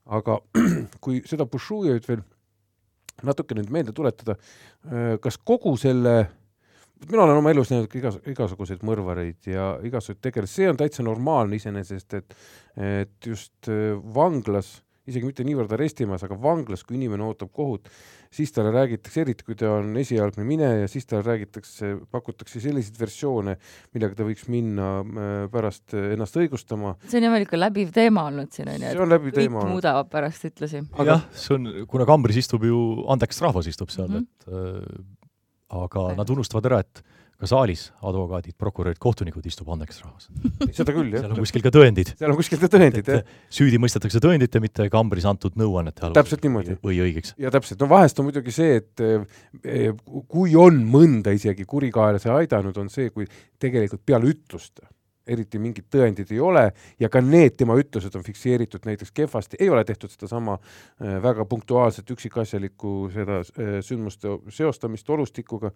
aga 0.06 0.40
kui 1.04 1.22
seda 1.28 1.46
Bušujevit 1.46 2.08
veel 2.08 2.24
natuke 3.28 3.58
nüüd 3.58 3.72
meelde 3.74 3.96
tuletada, 3.96 4.38
äh, 4.88 5.16
kas 5.24 5.38
kogu 5.38 5.74
selle, 5.80 6.16
mina 7.08 7.26
olen 7.26 7.42
oma 7.42 7.54
elus 7.54 7.72
näinud 7.74 7.96
igas, 7.98 8.20
igasuguseid 8.30 8.86
mõrvareid 8.88 9.52
ja 9.52 9.74
igasuguseid 9.84 10.22
tegelasi, 10.30 10.62
see 10.62 10.70
on 10.72 10.80
täitsa 10.80 11.06
normaalne 11.08 11.60
iseenesest, 11.62 12.20
et 12.20 12.38
et 12.78 13.28
just 13.28 13.70
äh, 13.70 13.98
vanglas, 14.16 14.80
isegi 15.10 15.26
mitte 15.26 15.46
niivõrd 15.46 15.72
arestimajas, 15.74 16.26
aga 16.28 16.38
vanglas, 16.42 16.84
kui 16.86 16.98
inimene 16.98 17.26
ootab 17.26 17.50
kohut, 17.56 17.90
siis 18.34 18.54
talle 18.54 18.72
räägitakse, 18.76 19.24
eriti 19.24 19.46
kui 19.48 19.58
ta 19.58 19.72
on 19.80 19.96
esialgne 20.00 20.46
mineja, 20.48 20.90
siis 20.92 21.08
talle 21.10 21.26
räägitakse, 21.26 21.94
pakutakse 22.14 22.62
selliseid 22.64 23.00
versioone, 23.02 23.58
millega 23.96 24.20
ta 24.20 24.28
võiks 24.28 24.46
minna 24.52 24.90
äh, 25.02 25.32
pärast 25.54 25.96
ennast 25.98 26.38
õigustama. 26.42 26.96
see 27.08 27.22
on 27.22 27.30
ju 27.30 27.48
ikka 27.48 27.60
läbiv 27.60 27.94
teema 27.96 28.28
olnud 28.30 28.54
siin 28.54 28.70
on 28.72 28.86
ju, 28.86 28.92
et 29.08 29.26
kõik 29.40 29.56
muudavad 29.58 30.12
pärast 30.12 30.46
ütlusi. 30.52 30.84
aga 30.94 31.16
jah, 31.16 31.26
see 31.34 31.58
on, 31.58 31.72
kuna 31.90 32.08
kambris 32.10 32.44
istub 32.44 32.68
ju 32.68 32.82
andekas 33.12 33.42
rahvas 33.42 33.72
istub 33.72 33.90
seal 33.94 34.10
mm, 34.12 34.22
-hmm. 34.22 34.30
et 34.30 34.92
äh, 34.94 35.10
aga 35.82 36.12
ja. 36.12 36.20
nad 36.20 36.30
unustavad 36.30 36.70
ära, 36.70 36.80
et 36.86 37.04
ka 37.42 37.50
saalis 37.50 37.88
advokaadid, 38.06 38.56
prokurörid, 38.60 39.00
kohtunikud 39.02 39.46
istub 39.50 39.70
andekas 39.74 40.02
rahvas. 40.04 40.30
seda 40.78 40.94
küll, 40.96 41.10
jah. 41.10 41.26
seal 41.26 41.36
on 41.36 41.42
kuskil 41.42 41.66
ka 41.66 41.74
tõendid. 41.74 42.14
seal 42.20 42.34
on 42.34 42.40
kuskil 42.40 42.62
ka 42.62 42.70
tõendid, 42.76 43.12
jah. 43.16 43.36
süüdi 43.54 43.82
mõistetakse 43.82 44.22
tõendite, 44.24 44.62
mitte 44.64 44.88
kambris 44.94 45.28
antud 45.30 45.58
nõuannete 45.60 46.06
alusel. 46.06 46.20
täpselt 46.22 46.48
niimoodi. 46.48 46.78
või 46.86 47.02
õigeks. 47.08 47.36
ja 47.42 47.54
täpselt, 47.54 47.82
no 47.82 47.90
vahest 47.92 48.22
on 48.22 48.30
muidugi 48.30 48.54
see, 48.56 48.80
et 48.82 49.06
eh, 49.06 49.92
kui 50.32 50.56
on 50.60 50.82
mõnda 50.94 51.34
isegi 51.36 51.66
kurikaelase 51.70 52.32
aidanud, 52.34 52.78
on 52.78 52.94
see, 52.94 53.10
kui 53.10 53.28
tegelikult 53.62 54.06
peale 54.06 54.30
ütlust 54.32 54.82
eriti 55.32 55.60
mingit 55.62 55.88
tõendit 55.92 56.32
ei 56.34 56.40
ole 56.44 56.66
ja 57.00 57.10
ka 57.12 57.22
need 57.24 57.58
tema 57.60 57.78
ütlused 57.80 58.16
on 58.18 58.26
fikseeritud 58.26 58.88
näiteks 58.88 59.14
kehvasti, 59.16 59.60
ei 59.60 59.70
ole 59.72 59.84
tehtud 59.88 60.12
sedasama 60.14 60.58
äh, 60.58 61.20
väga 61.24 61.46
punktuaalset 61.50 62.10
üksikasjalikku 62.16 62.96
seda 63.14 63.42
äh, 63.44 63.78
sündmuste 63.86 64.38
seostamist 64.50 65.10
olustikuga, 65.10 65.72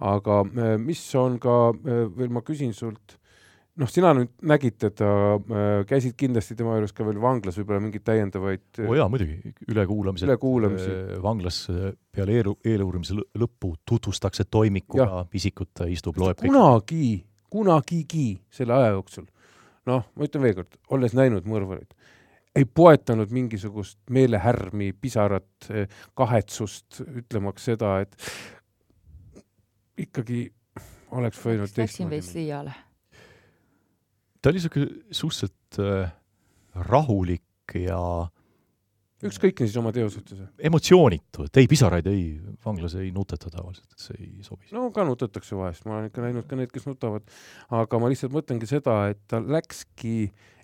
aga 0.00 0.40
äh, 0.44 0.72
mis 0.80 1.04
on 1.18 1.38
ka 1.42 1.58
veel, 1.74 2.32
ma 2.32 2.42
küsin 2.46 2.74
sult, 2.76 3.16
noh, 3.80 3.90
sina 3.90 4.12
nüüd 4.14 4.30
nägid 4.46 4.76
teda, 4.84 5.10
käisid 5.88 6.14
kindlasti 6.18 6.54
tema 6.58 6.76
juures 6.76 6.94
ka 6.94 7.06
veel 7.06 7.18
vanglas 7.22 7.58
võib-olla 7.58 7.82
mingeid 7.82 8.04
täiendavaid 8.06 8.82
oo 8.84 8.92
oh 8.92 8.98
jaa, 8.98 9.08
muidugi, 9.10 9.54
ülekuulamised 9.66 10.28
ülekuulamisi. 10.28 10.94
vanglas 11.24 11.64
peale 12.14 12.38
eelu, 12.38 12.54
eeluurimise 12.70 13.18
lõppu 13.18 13.74
tutvustatakse 13.88 14.46
toimikuga, 14.46 15.24
isikut 15.34 15.86
istub, 15.90 16.20
loeb 16.22 16.44
kunagi, 16.44 17.16
kunagigi 17.54 18.40
selle 18.54 18.74
aja 18.74 18.94
jooksul, 18.96 19.28
noh, 19.86 20.08
ma 20.14 20.26
ütlen 20.26 20.42
veelkord, 20.42 20.74
olles 20.94 21.14
näinud 21.14 21.46
mõrvarit, 21.46 21.94
ei 22.54 22.66
poetanud 22.66 23.30
mingisugust 23.34 23.98
meelehärmi, 24.14 24.92
pisarat, 24.98 25.70
kahetsust, 26.18 27.00
ütlemaks 27.22 27.70
seda, 27.70 27.96
et 28.02 28.18
ikkagi 30.06 30.48
oleks 31.14 31.38
võinud 31.38 31.70
teistmoodi. 31.70 31.86
Läksin 31.86 32.10
veits 32.10 32.34
liiale 32.34 32.74
ta 34.44 34.50
oli 34.50 34.60
niisugune 34.60 34.86
suhteliselt 35.10 35.78
äh, 35.80 36.10
rahulik 36.74 37.74
ja 37.74 38.28
ükskõikne 39.28 39.68
siis 39.68 39.76
oma 39.80 39.92
teo 39.94 40.08
suhtes? 40.12 40.40
emotsioonitu, 40.70 41.46
et 41.48 41.60
ei 41.62 41.68
pisaraid, 41.70 42.08
ei, 42.10 42.24
vanglas 42.64 42.96
ei 43.00 43.10
nuteta 43.14 43.50
tavaliselt, 43.52 43.88
et 43.92 44.06
see 44.06 44.18
ei 44.20 44.46
sobi. 44.46 44.68
no 44.74 44.88
ka 44.94 45.06
nutatakse 45.08 45.56
vahest, 45.58 45.86
ma 45.88 45.98
olen 45.98 46.10
ikka 46.10 46.24
näinud 46.24 46.48
ka 46.50 46.58
neid, 46.58 46.72
kes 46.74 46.88
nutavad, 46.88 47.26
aga 47.74 48.00
ma 48.02 48.10
lihtsalt 48.12 48.34
mõtlengi 48.34 48.68
seda, 48.70 48.98
et 49.12 49.22
ta 49.30 49.40
läkski 49.40 50.16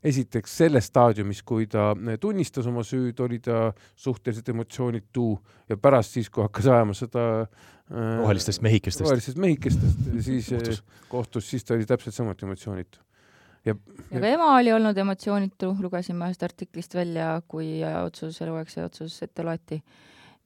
esiteks 0.06 0.54
selles 0.62 0.88
staadiumis, 0.88 1.42
kui 1.44 1.66
ta 1.70 1.90
tunnistas 2.20 2.68
oma 2.70 2.84
süüd, 2.86 3.18
oli 3.20 3.40
ta 3.44 3.68
suhteliselt 4.00 4.48
emotsioonitu 4.54 5.26
ja 5.68 5.76
pärast 5.76 6.16
siis, 6.16 6.30
kui 6.32 6.44
hakkas 6.46 6.70
ajama 6.72 6.96
seda 6.96 7.26
äh, 7.42 8.16
rohelistest 8.22 8.64
mehikestest, 8.64 9.04
rohelistest 9.04 9.40
mehikestest, 9.40 10.10
siis 10.30 10.48
kohtus. 10.54 10.82
kohtus, 11.12 11.52
siis 11.52 11.68
ta 11.68 11.76
oli 11.76 11.88
täpselt 11.88 12.16
samuti 12.16 12.48
emotsioonitu 12.48 13.04
ja, 13.66 13.74
ja 14.10 14.22
ka 14.22 14.30
ema 14.30 14.52
oli 14.56 14.72
olnud 14.74 14.98
emotsioonitu, 15.02 15.74
lugesime 15.82 16.28
ühest 16.28 16.44
artiklist 16.46 16.96
välja, 16.96 17.32
kui 17.50 17.80
otsus, 18.04 18.40
eluaegse 18.44 18.84
otsus 18.86 19.20
ette 19.26 19.44
loeti. 19.46 19.80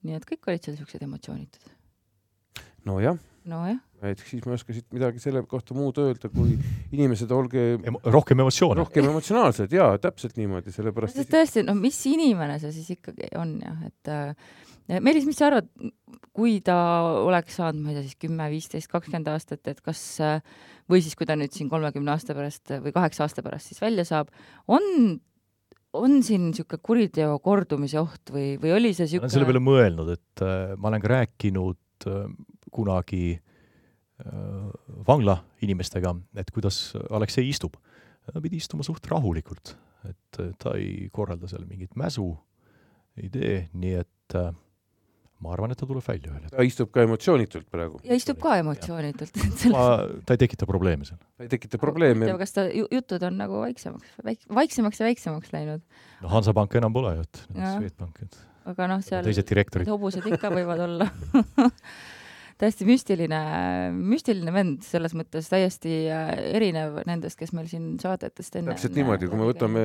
nii 0.05 0.17
et 0.19 0.27
kõik 0.29 0.51
olid 0.51 0.65
seal 0.65 0.75
niisugused 0.75 1.05
emotsioonitud. 1.07 1.71
nojah. 2.89 3.17
nojah. 3.49 3.79
et 4.05 4.21
siis 4.21 4.43
ma 4.45 4.53
ei 4.53 4.59
oska 4.59 4.75
siit 4.75 4.87
midagi 4.93 5.23
selle 5.23 5.41
kohta 5.49 5.77
muud 5.77 5.97
öelda, 6.03 6.29
kui 6.33 6.57
inimesed, 6.91 7.31
olge 7.31 7.65
Emo 7.79 8.03
rohkem 8.03 8.43
emotsioone. 8.45 8.79
rohkem 8.83 9.09
emotsionaalsed 9.09 9.73
jaa, 9.73 9.95
täpselt 10.01 10.37
niimoodi, 10.41 10.75
sellepärast. 10.75 11.17
sest 11.17 11.33
tõesti, 11.33 11.65
no 11.65 11.77
mis 11.79 11.99
inimene 12.11 12.59
see 12.61 12.75
siis 12.75 12.95
ikkagi 12.99 13.31
on 13.39 13.57
jah, 13.63 13.83
et 13.89 14.13
äh, 14.13 14.55
Meelis, 15.01 15.25
mis 15.25 15.39
sa 15.39 15.47
arvad, 15.49 15.65
kui 16.35 16.57
ta 16.65 16.75
oleks 17.23 17.59
saanud, 17.61 17.83
ma 17.83 17.93
ei 17.93 17.99
tea, 17.99 18.07
siis 18.09 18.19
kümme, 18.19 18.47
viisteist, 18.51 18.89
kakskümmend 18.91 19.29
aastat, 19.31 19.63
et 19.71 19.79
kas 19.85 20.01
või 20.91 21.01
siis, 21.03 21.15
kui 21.17 21.27
ta 21.29 21.37
nüüd 21.39 21.53
siin 21.55 21.69
kolmekümne 21.71 22.11
aasta 22.13 22.35
pärast 22.37 22.73
või 22.83 22.93
kaheksa 22.95 23.25
aasta 23.25 23.43
pärast 23.45 23.71
siis 23.71 23.81
välja 23.81 24.05
saab, 24.07 24.33
on, 24.67 25.15
on 25.95 26.19
siin 26.25 26.49
niisugune 26.49 26.83
kuriteo 26.85 27.37
kordumise 27.43 27.99
oht 28.01 28.33
või, 28.35 28.55
või 28.61 28.75
oli 28.75 28.93
see 28.93 29.07
niisugune 29.07 29.23
ma 29.23 29.29
olen 29.29 29.35
selle 29.37 29.49
peale 29.49 29.63
mõelnud, 29.63 30.11
et 30.17 30.45
äh, 30.45 30.75
ma 30.75 30.91
olen 30.91 31.03
ka 31.03 31.11
rääkinud 31.13 32.09
äh, 32.11 32.27
kunagi 32.75 33.23
äh, 33.35 34.67
vangla 35.07 35.39
inimestega, 35.65 36.13
et 36.41 36.51
kuidas 36.53 36.89
Aleksei 37.09 37.47
istub. 37.49 37.79
ta 38.25 38.41
pidi 38.41 38.57
istuma 38.57 38.83
suht 38.83 39.05
rahulikult, 39.05 39.75
et 40.09 40.39
ta 40.57 40.71
ei 40.79 41.09
korralda 41.13 41.47
seal 41.47 41.65
mingit 41.69 41.93
mäsu, 41.95 42.31
ei 43.21 43.29
tee, 43.29 43.57
nii 43.73 43.97
et 44.01 44.37
äh, 44.37 44.51
ma 45.43 45.51
arvan, 45.53 45.73
et 45.73 45.79
ta 45.79 45.87
tuleb 45.89 46.03
välja 46.05 46.31
ühel 46.31 46.45
hetkel. 46.45 46.57
ta 46.57 46.65
istub 46.67 46.91
ka 46.95 47.03
emotsioonitult 47.05 47.67
praegu. 47.71 47.99
ja 48.07 48.17
istub 48.17 48.39
ka 48.41 48.55
emotsioonitult. 48.61 49.39
ma, 49.75 49.85
ta 50.25 50.37
ei 50.37 50.41
tekita 50.45 50.67
probleeme 50.69 51.07
seal. 51.07 51.19
ta 51.35 51.47
ei 51.47 51.51
tekita 51.51 51.79
probleeme. 51.81 52.31
kas 52.39 52.55
ta 52.55 52.65
jutud 52.71 53.27
on 53.27 53.39
nagu 53.43 53.61
vaiksemaks, 53.65 54.17
väik-, 54.25 54.49
vaiksemaks 54.61 55.01
ja 55.01 55.09
väiksemaks 55.09 55.55
läinud? 55.55 55.85
no 56.23 56.33
Hansapank 56.35 56.75
enam 56.79 56.95
pole 56.95 57.17
ju, 57.17 57.27
et 57.27 57.43
Swedbank, 57.51 58.21
et 58.23 58.39
aga 58.71 58.89
noh, 58.89 59.03
seal 59.05 59.25
teised 59.27 59.49
direktorid. 59.49 59.89
hobused 59.91 60.25
ikka 60.25 60.53
võivad 60.53 60.85
olla 60.87 61.09
täiesti 62.61 62.85
müstiline, 62.87 63.39
müstiline 63.95 64.53
vend, 64.55 64.83
selles 64.87 65.15
mõttes 65.17 65.49
täiesti 65.51 65.93
äh, 66.11 66.29
erinev 66.55 67.01
nendest, 67.07 67.37
kes 67.39 67.51
meil 67.55 67.67
siin 67.71 67.95
saadetest 68.01 68.59
enne 68.59 68.73
täpselt 68.73 68.95
niimoodi, 68.95 69.29
kui 69.31 69.39
me 69.39 69.49
võtame 69.49 69.83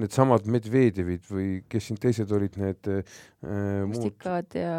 needsamad 0.00 0.48
Medvedjevid 0.50 1.24
või 1.30 1.48
kes 1.70 1.88
siin 1.88 2.00
teised 2.02 2.32
olid, 2.36 2.58
need 2.60 2.90
äh, 2.92 3.14
Mustikad 3.88 4.58
ja 4.58 4.74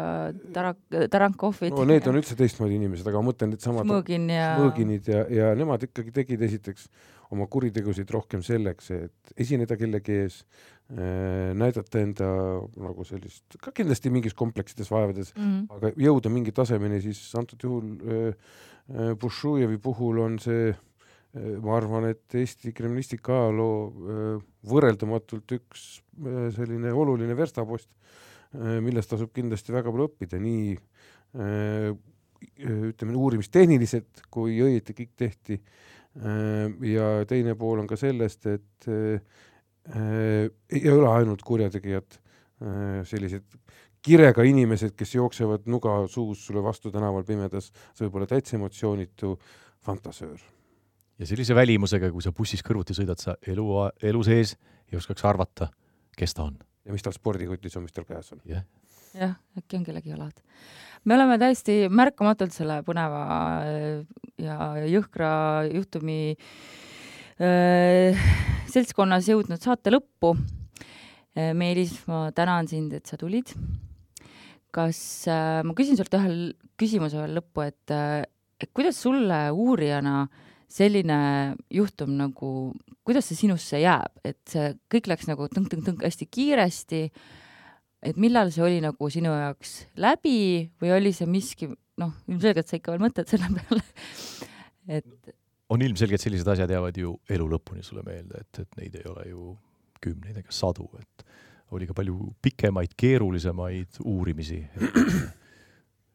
Tarak-, 0.54 1.00
Tarankovid. 1.10 1.74
no 1.74 1.88
need 1.88 2.06
on 2.10 2.20
üldse 2.20 2.38
teistmoodi 2.38 2.78
inimesed, 2.78 3.08
aga 3.10 3.22
ma 3.22 3.32
mõtlen 3.32 3.54
needsamad 3.56 3.90
Mõõgin 3.90 4.30
ja 4.30 4.52
Mõõginid 4.60 5.10
ja, 5.10 5.24
ja 5.32 5.50
nemad 5.58 5.88
ikkagi 5.88 6.14
tegid 6.22 6.46
esiteks 6.46 6.86
oma 7.32 7.48
kuritegusid 7.50 8.10
rohkem 8.12 8.42
selleks, 8.44 8.90
et 8.92 9.34
esineda 9.40 9.78
kellegi 9.80 10.18
ees 10.26 10.42
näidata 10.92 12.00
enda 12.02 12.26
nagu 12.76 13.04
sellist, 13.08 13.56
ka 13.62 13.72
kindlasti 13.72 14.10
mingis 14.12 14.34
kompleksides 14.36 14.90
vaevades 14.92 15.30
mm, 15.32 15.44
-hmm. 15.44 15.76
aga 15.76 15.92
jõuda 15.96 16.28
mingi 16.28 16.52
tasemeni, 16.52 17.00
siis 17.00 17.20
antud 17.38 17.62
juhul 17.64 17.86
äh, 17.86 18.34
äh, 18.90 19.14
Bušujevi 19.16 19.78
puhul 19.78 20.18
on 20.20 20.38
see 20.42 20.68
äh, 20.68 21.56
ma 21.62 21.78
arvan, 21.78 22.10
et 22.10 22.34
Eesti 22.34 22.74
kriminalistika 22.76 23.32
ajaloo 23.32 23.78
äh, 23.88 24.44
võrreldamatult 24.68 25.56
üks 25.56 26.02
äh, 26.26 26.50
selline 26.52 26.92
oluline 26.92 27.36
verstapost, 27.36 27.88
millest 28.52 29.08
tasub 29.08 29.30
kindlasti 29.32 29.72
väga 29.72 29.88
palju 29.88 30.10
õppida, 30.10 30.36
nii 30.36 30.74
ütleme, 32.60 33.14
uurimistehniliselt 33.16 34.26
kui 34.28 34.58
õieti 34.60 34.92
kõik 34.92 35.14
tehti 35.16 35.56
Äh, 36.16 36.68
ja 36.92 37.24
teine 37.28 37.54
pool 37.56 37.80
on 37.80 37.88
ka 37.88 37.96
sellest, 37.96 38.44
et 38.50 38.88
äh, 38.90 39.20
ei 39.90 40.90
ole 40.90 41.08
ainult 41.10 41.42
kurjategijad, 41.42 42.18
äh, 42.62 43.02
sellised 43.08 43.44
kirega 44.02 44.44
inimesed, 44.46 44.94
kes 44.98 45.14
jooksevad 45.14 45.66
nuga 45.70 46.02
suus 46.10 46.46
sulle 46.46 46.62
vastu 46.62 46.90
tänaval 46.90 47.24
pimedas, 47.26 47.70
sa 47.94 48.04
võib 48.04 48.18
olla 48.18 48.28
täitsa 48.30 48.56
emotsioonitu 48.58 49.36
fantasöör. 49.82 50.40
ja 51.18 51.26
sellise 51.26 51.54
välimusega, 51.54 52.10
kui 52.10 52.22
sa 52.22 52.32
bussis 52.32 52.62
kõrvuti 52.66 52.94
sõidad, 52.94 53.18
sa 53.18 53.36
elu, 53.46 53.66
elu 54.02 54.22
sees 54.26 54.56
ei 54.90 54.98
oskaks 54.98 55.24
arvata, 55.24 55.68
kes 56.18 56.34
ta 56.34 56.44
on. 56.44 56.58
ja 56.84 56.92
mis 56.92 57.02
tal 57.02 57.14
spordikotis 57.14 57.76
on, 57.76 57.82
mis 57.82 57.92
tal 57.92 58.04
käes 58.04 58.32
on. 58.32 58.40
jah 58.44 58.62
yeah., 58.62 58.64
jah, 59.14 59.34
äkki 59.58 59.76
on 59.76 59.84
kellegi 59.84 60.10
jalad. 60.10 60.42
me 61.04 61.14
oleme 61.14 61.38
täiesti 61.38 61.88
märkamatult 61.90 62.52
selle 62.52 62.82
põneva 62.86 63.26
äh, 63.66 64.06
ja 64.38 64.74
jõhkra 64.86 65.32
juhtumi 65.74 66.34
äh, 66.34 66.91
seltskonnas 68.72 69.26
jõudnud 69.30 69.62
saate 69.62 69.92
lõppu 69.94 70.34
äh,. 70.36 71.52
Meelis, 71.56 71.94
ma 72.06 72.26
tänan 72.36 72.68
sind, 72.68 72.92
et 72.92 73.08
sa 73.08 73.16
tulid. 73.18 73.54
kas 74.70 75.00
äh,, 75.28 75.60
ma 75.66 75.74
küsin 75.76 75.98
sult 75.98 76.14
ühe 76.14 76.52
küsimuse 76.80 77.18
veel 77.18 77.38
lõppu, 77.40 77.66
et 77.66 77.94
äh,, 77.94 78.22
et 78.62 78.70
kuidas 78.72 79.00
sulle 79.02 79.44
uurijana 79.50 80.28
selline 80.72 81.18
juhtum 81.72 82.14
nagu, 82.16 82.72
kuidas 83.04 83.26
see 83.28 83.42
sinusse 83.42 83.82
jääb, 83.82 84.22
et 84.24 84.40
see 84.48 84.72
kõik 84.92 85.10
läks 85.10 85.26
nagu 85.28 85.50
tõnk-tõnk-tõnk 85.50 86.06
hästi 86.06 86.30
kiiresti 86.30 87.02
äh,, 87.08 87.24
et 88.02 88.18
millal 88.20 88.50
see 88.52 88.64
oli 88.66 88.80
nagu 88.82 89.10
sinu 89.12 89.32
jaoks 89.34 89.76
läbi 90.02 90.70
või 90.82 90.92
oli 90.96 91.12
see 91.14 91.28
miski, 91.30 91.68
noh, 92.02 92.14
ilmselgelt 92.30 92.68
sa 92.70 92.78
ikka 92.78 92.94
veel 92.94 93.04
mõtled 93.04 93.30
selle 93.30 93.50
peale 93.54 93.84
et 94.98 95.34
on 95.72 95.82
ilmselge, 95.84 96.18
et 96.18 96.24
sellised 96.24 96.48
asjad 96.52 96.70
jäävad 96.70 96.98
ju 97.00 97.14
elu 97.32 97.46
lõpuni 97.54 97.84
sulle 97.86 98.04
meelde, 98.06 98.42
et, 98.44 98.62
et 98.64 98.78
neid 98.80 98.98
ei 99.00 99.08
ole 99.10 99.24
ju 99.30 99.54
kümneid 100.02 100.38
ega 100.42 100.54
sadu, 100.54 100.88
et 101.00 101.26
oli 101.72 101.88
ka 101.88 101.96
palju 101.96 102.18
pikemaid, 102.44 102.94
keerulisemaid 102.98 104.02
uurimisi. 104.04 104.60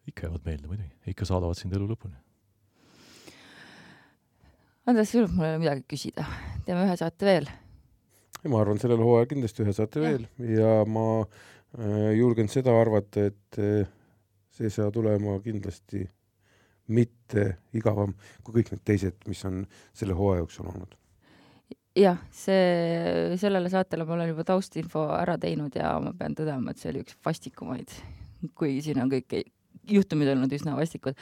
ikka 0.10 0.28
jäävad 0.28 0.46
meelde 0.46 0.70
muidugi, 0.70 0.94
ikka 1.12 1.28
saadavad 1.28 1.58
sind 1.60 1.74
elu 1.76 1.90
lõpuni. 1.90 2.16
Andres, 4.88 5.10
sinult 5.12 5.34
mul 5.36 5.50
ei 5.50 5.56
ole 5.56 5.64
midagi 5.66 5.84
küsida, 5.90 6.24
teeme 6.64 6.86
ühe 6.86 6.96
saate 7.00 7.28
veel. 7.28 7.50
ma 8.48 8.62
arvan, 8.62 8.80
sellel 8.80 9.02
hooajal 9.04 9.28
kindlasti 9.34 9.66
ühe 9.66 9.74
saate 9.76 10.00
ja. 10.00 10.08
veel 10.08 10.54
ja 10.56 10.74
ma 10.88 11.08
Äh, 11.76 12.14
julgen 12.18 12.48
seda 12.50 12.72
arvata, 12.80 13.28
et 13.28 13.58
äh, 13.60 13.88
see 14.56 14.70
saab 14.72 14.94
tulema 14.96 15.36
kindlasti 15.44 16.06
mitte 16.88 17.48
igavam 17.78 18.14
kui 18.44 18.60
kõik 18.60 18.72
need 18.74 18.86
teised, 18.88 19.20
mis 19.28 19.44
on 19.48 19.66
selle 19.94 20.16
hooaja 20.18 20.44
jooksul 20.44 20.72
olnud. 20.72 20.96
jah, 21.98 22.20
see, 22.32 23.36
sellele 23.42 23.72
saatele 23.74 24.06
ma 24.06 24.14
olen 24.14 24.32
juba 24.32 24.46
taustinfo 24.48 25.08
ära 25.18 25.38
teinud 25.42 25.76
ja 25.76 25.96
ma 26.04 26.14
pean 26.18 26.36
tõdema, 26.38 26.72
et 26.72 26.82
see 26.82 26.92
oli 26.94 27.02
üks 27.06 27.18
vastikumaid, 27.26 27.94
kuigi 28.56 28.90
siin 28.90 29.02
on 29.02 29.12
kõik 29.12 29.40
juhtumid 29.92 30.30
olnud 30.32 30.52
üsna 30.54 30.76
vastikud. 30.78 31.18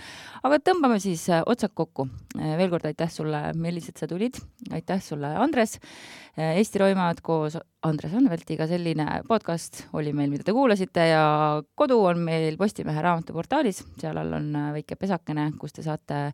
aga 0.45 0.59
tõmbame 0.63 0.97
siis 1.03 1.25
äh, 1.33 1.43
otsad 1.45 1.73
kokku. 1.77 2.07
Äh, 2.37 2.55
veel 2.59 2.71
kord 2.73 2.85
aitäh 2.89 3.11
sulle, 3.11 3.41
Meelis, 3.59 3.89
et 3.89 4.01
sa 4.01 4.07
tulid. 4.09 4.39
aitäh 4.73 5.01
sulle, 5.03 5.35
Andres. 5.41 5.77
Äh, 6.37 6.57
Eesti 6.59 6.81
Roimad 6.81 7.21
koos 7.25 7.57
Andres 7.85 8.15
Anveltiga, 8.17 8.67
selline 8.67 9.21
podcast 9.27 9.85
oli 9.93 10.13
meil, 10.13 10.31
mida 10.33 10.45
te 10.45 10.55
kuulasite 10.55 11.09
ja 11.11 11.25
kodu 11.77 11.99
on 12.09 12.23
meil 12.25 12.57
Postimehe 12.57 13.03
raamatuportaalis, 13.05 13.83
seal 14.01 14.17
all 14.17 14.33
on 14.39 14.49
väike 14.73 14.97
pesakene, 14.97 15.51
kus 15.59 15.75
te 15.75 15.85
saate 15.85 16.31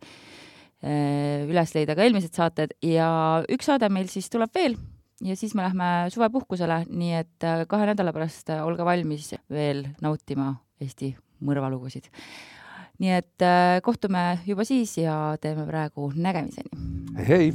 üles 0.81 1.75
leida 1.75 1.93
ka 1.93 2.01
eelmised 2.01 2.33
saated 2.33 2.71
ja 2.81 3.09
üks 3.53 3.67
saade 3.69 3.85
meil 3.93 4.07
siis 4.09 4.31
tuleb 4.33 4.49
veel 4.55 4.73
ja 5.21 5.35
siis 5.37 5.53
me 5.53 5.61
lähme 5.61 6.09
suvepuhkusele, 6.09 6.79
nii 6.89 7.13
et 7.19 7.49
kahe 7.69 7.91
nädala 7.91 8.15
pärast 8.15 8.49
olge 8.63 8.87
valmis 8.87 9.35
veel 9.53 9.85
nautima 10.01 10.55
Eesti 10.81 11.13
mõrvalugusid. 11.41 12.09
nii 13.01 13.13
et 13.17 13.45
kohtume 13.83 14.39
juba 14.45 14.63
siis 14.63 14.97
ja 14.97 15.37
teeme 15.41 15.65
praegu 15.65 16.11
nägemiseni. 16.15 16.69
hei! 17.27 17.53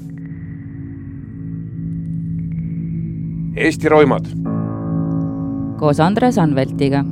Eesti 3.56 3.88
roimad. 3.88 4.26
koos 5.78 6.00
Andres 6.00 6.38
Anveltiga 6.38 7.04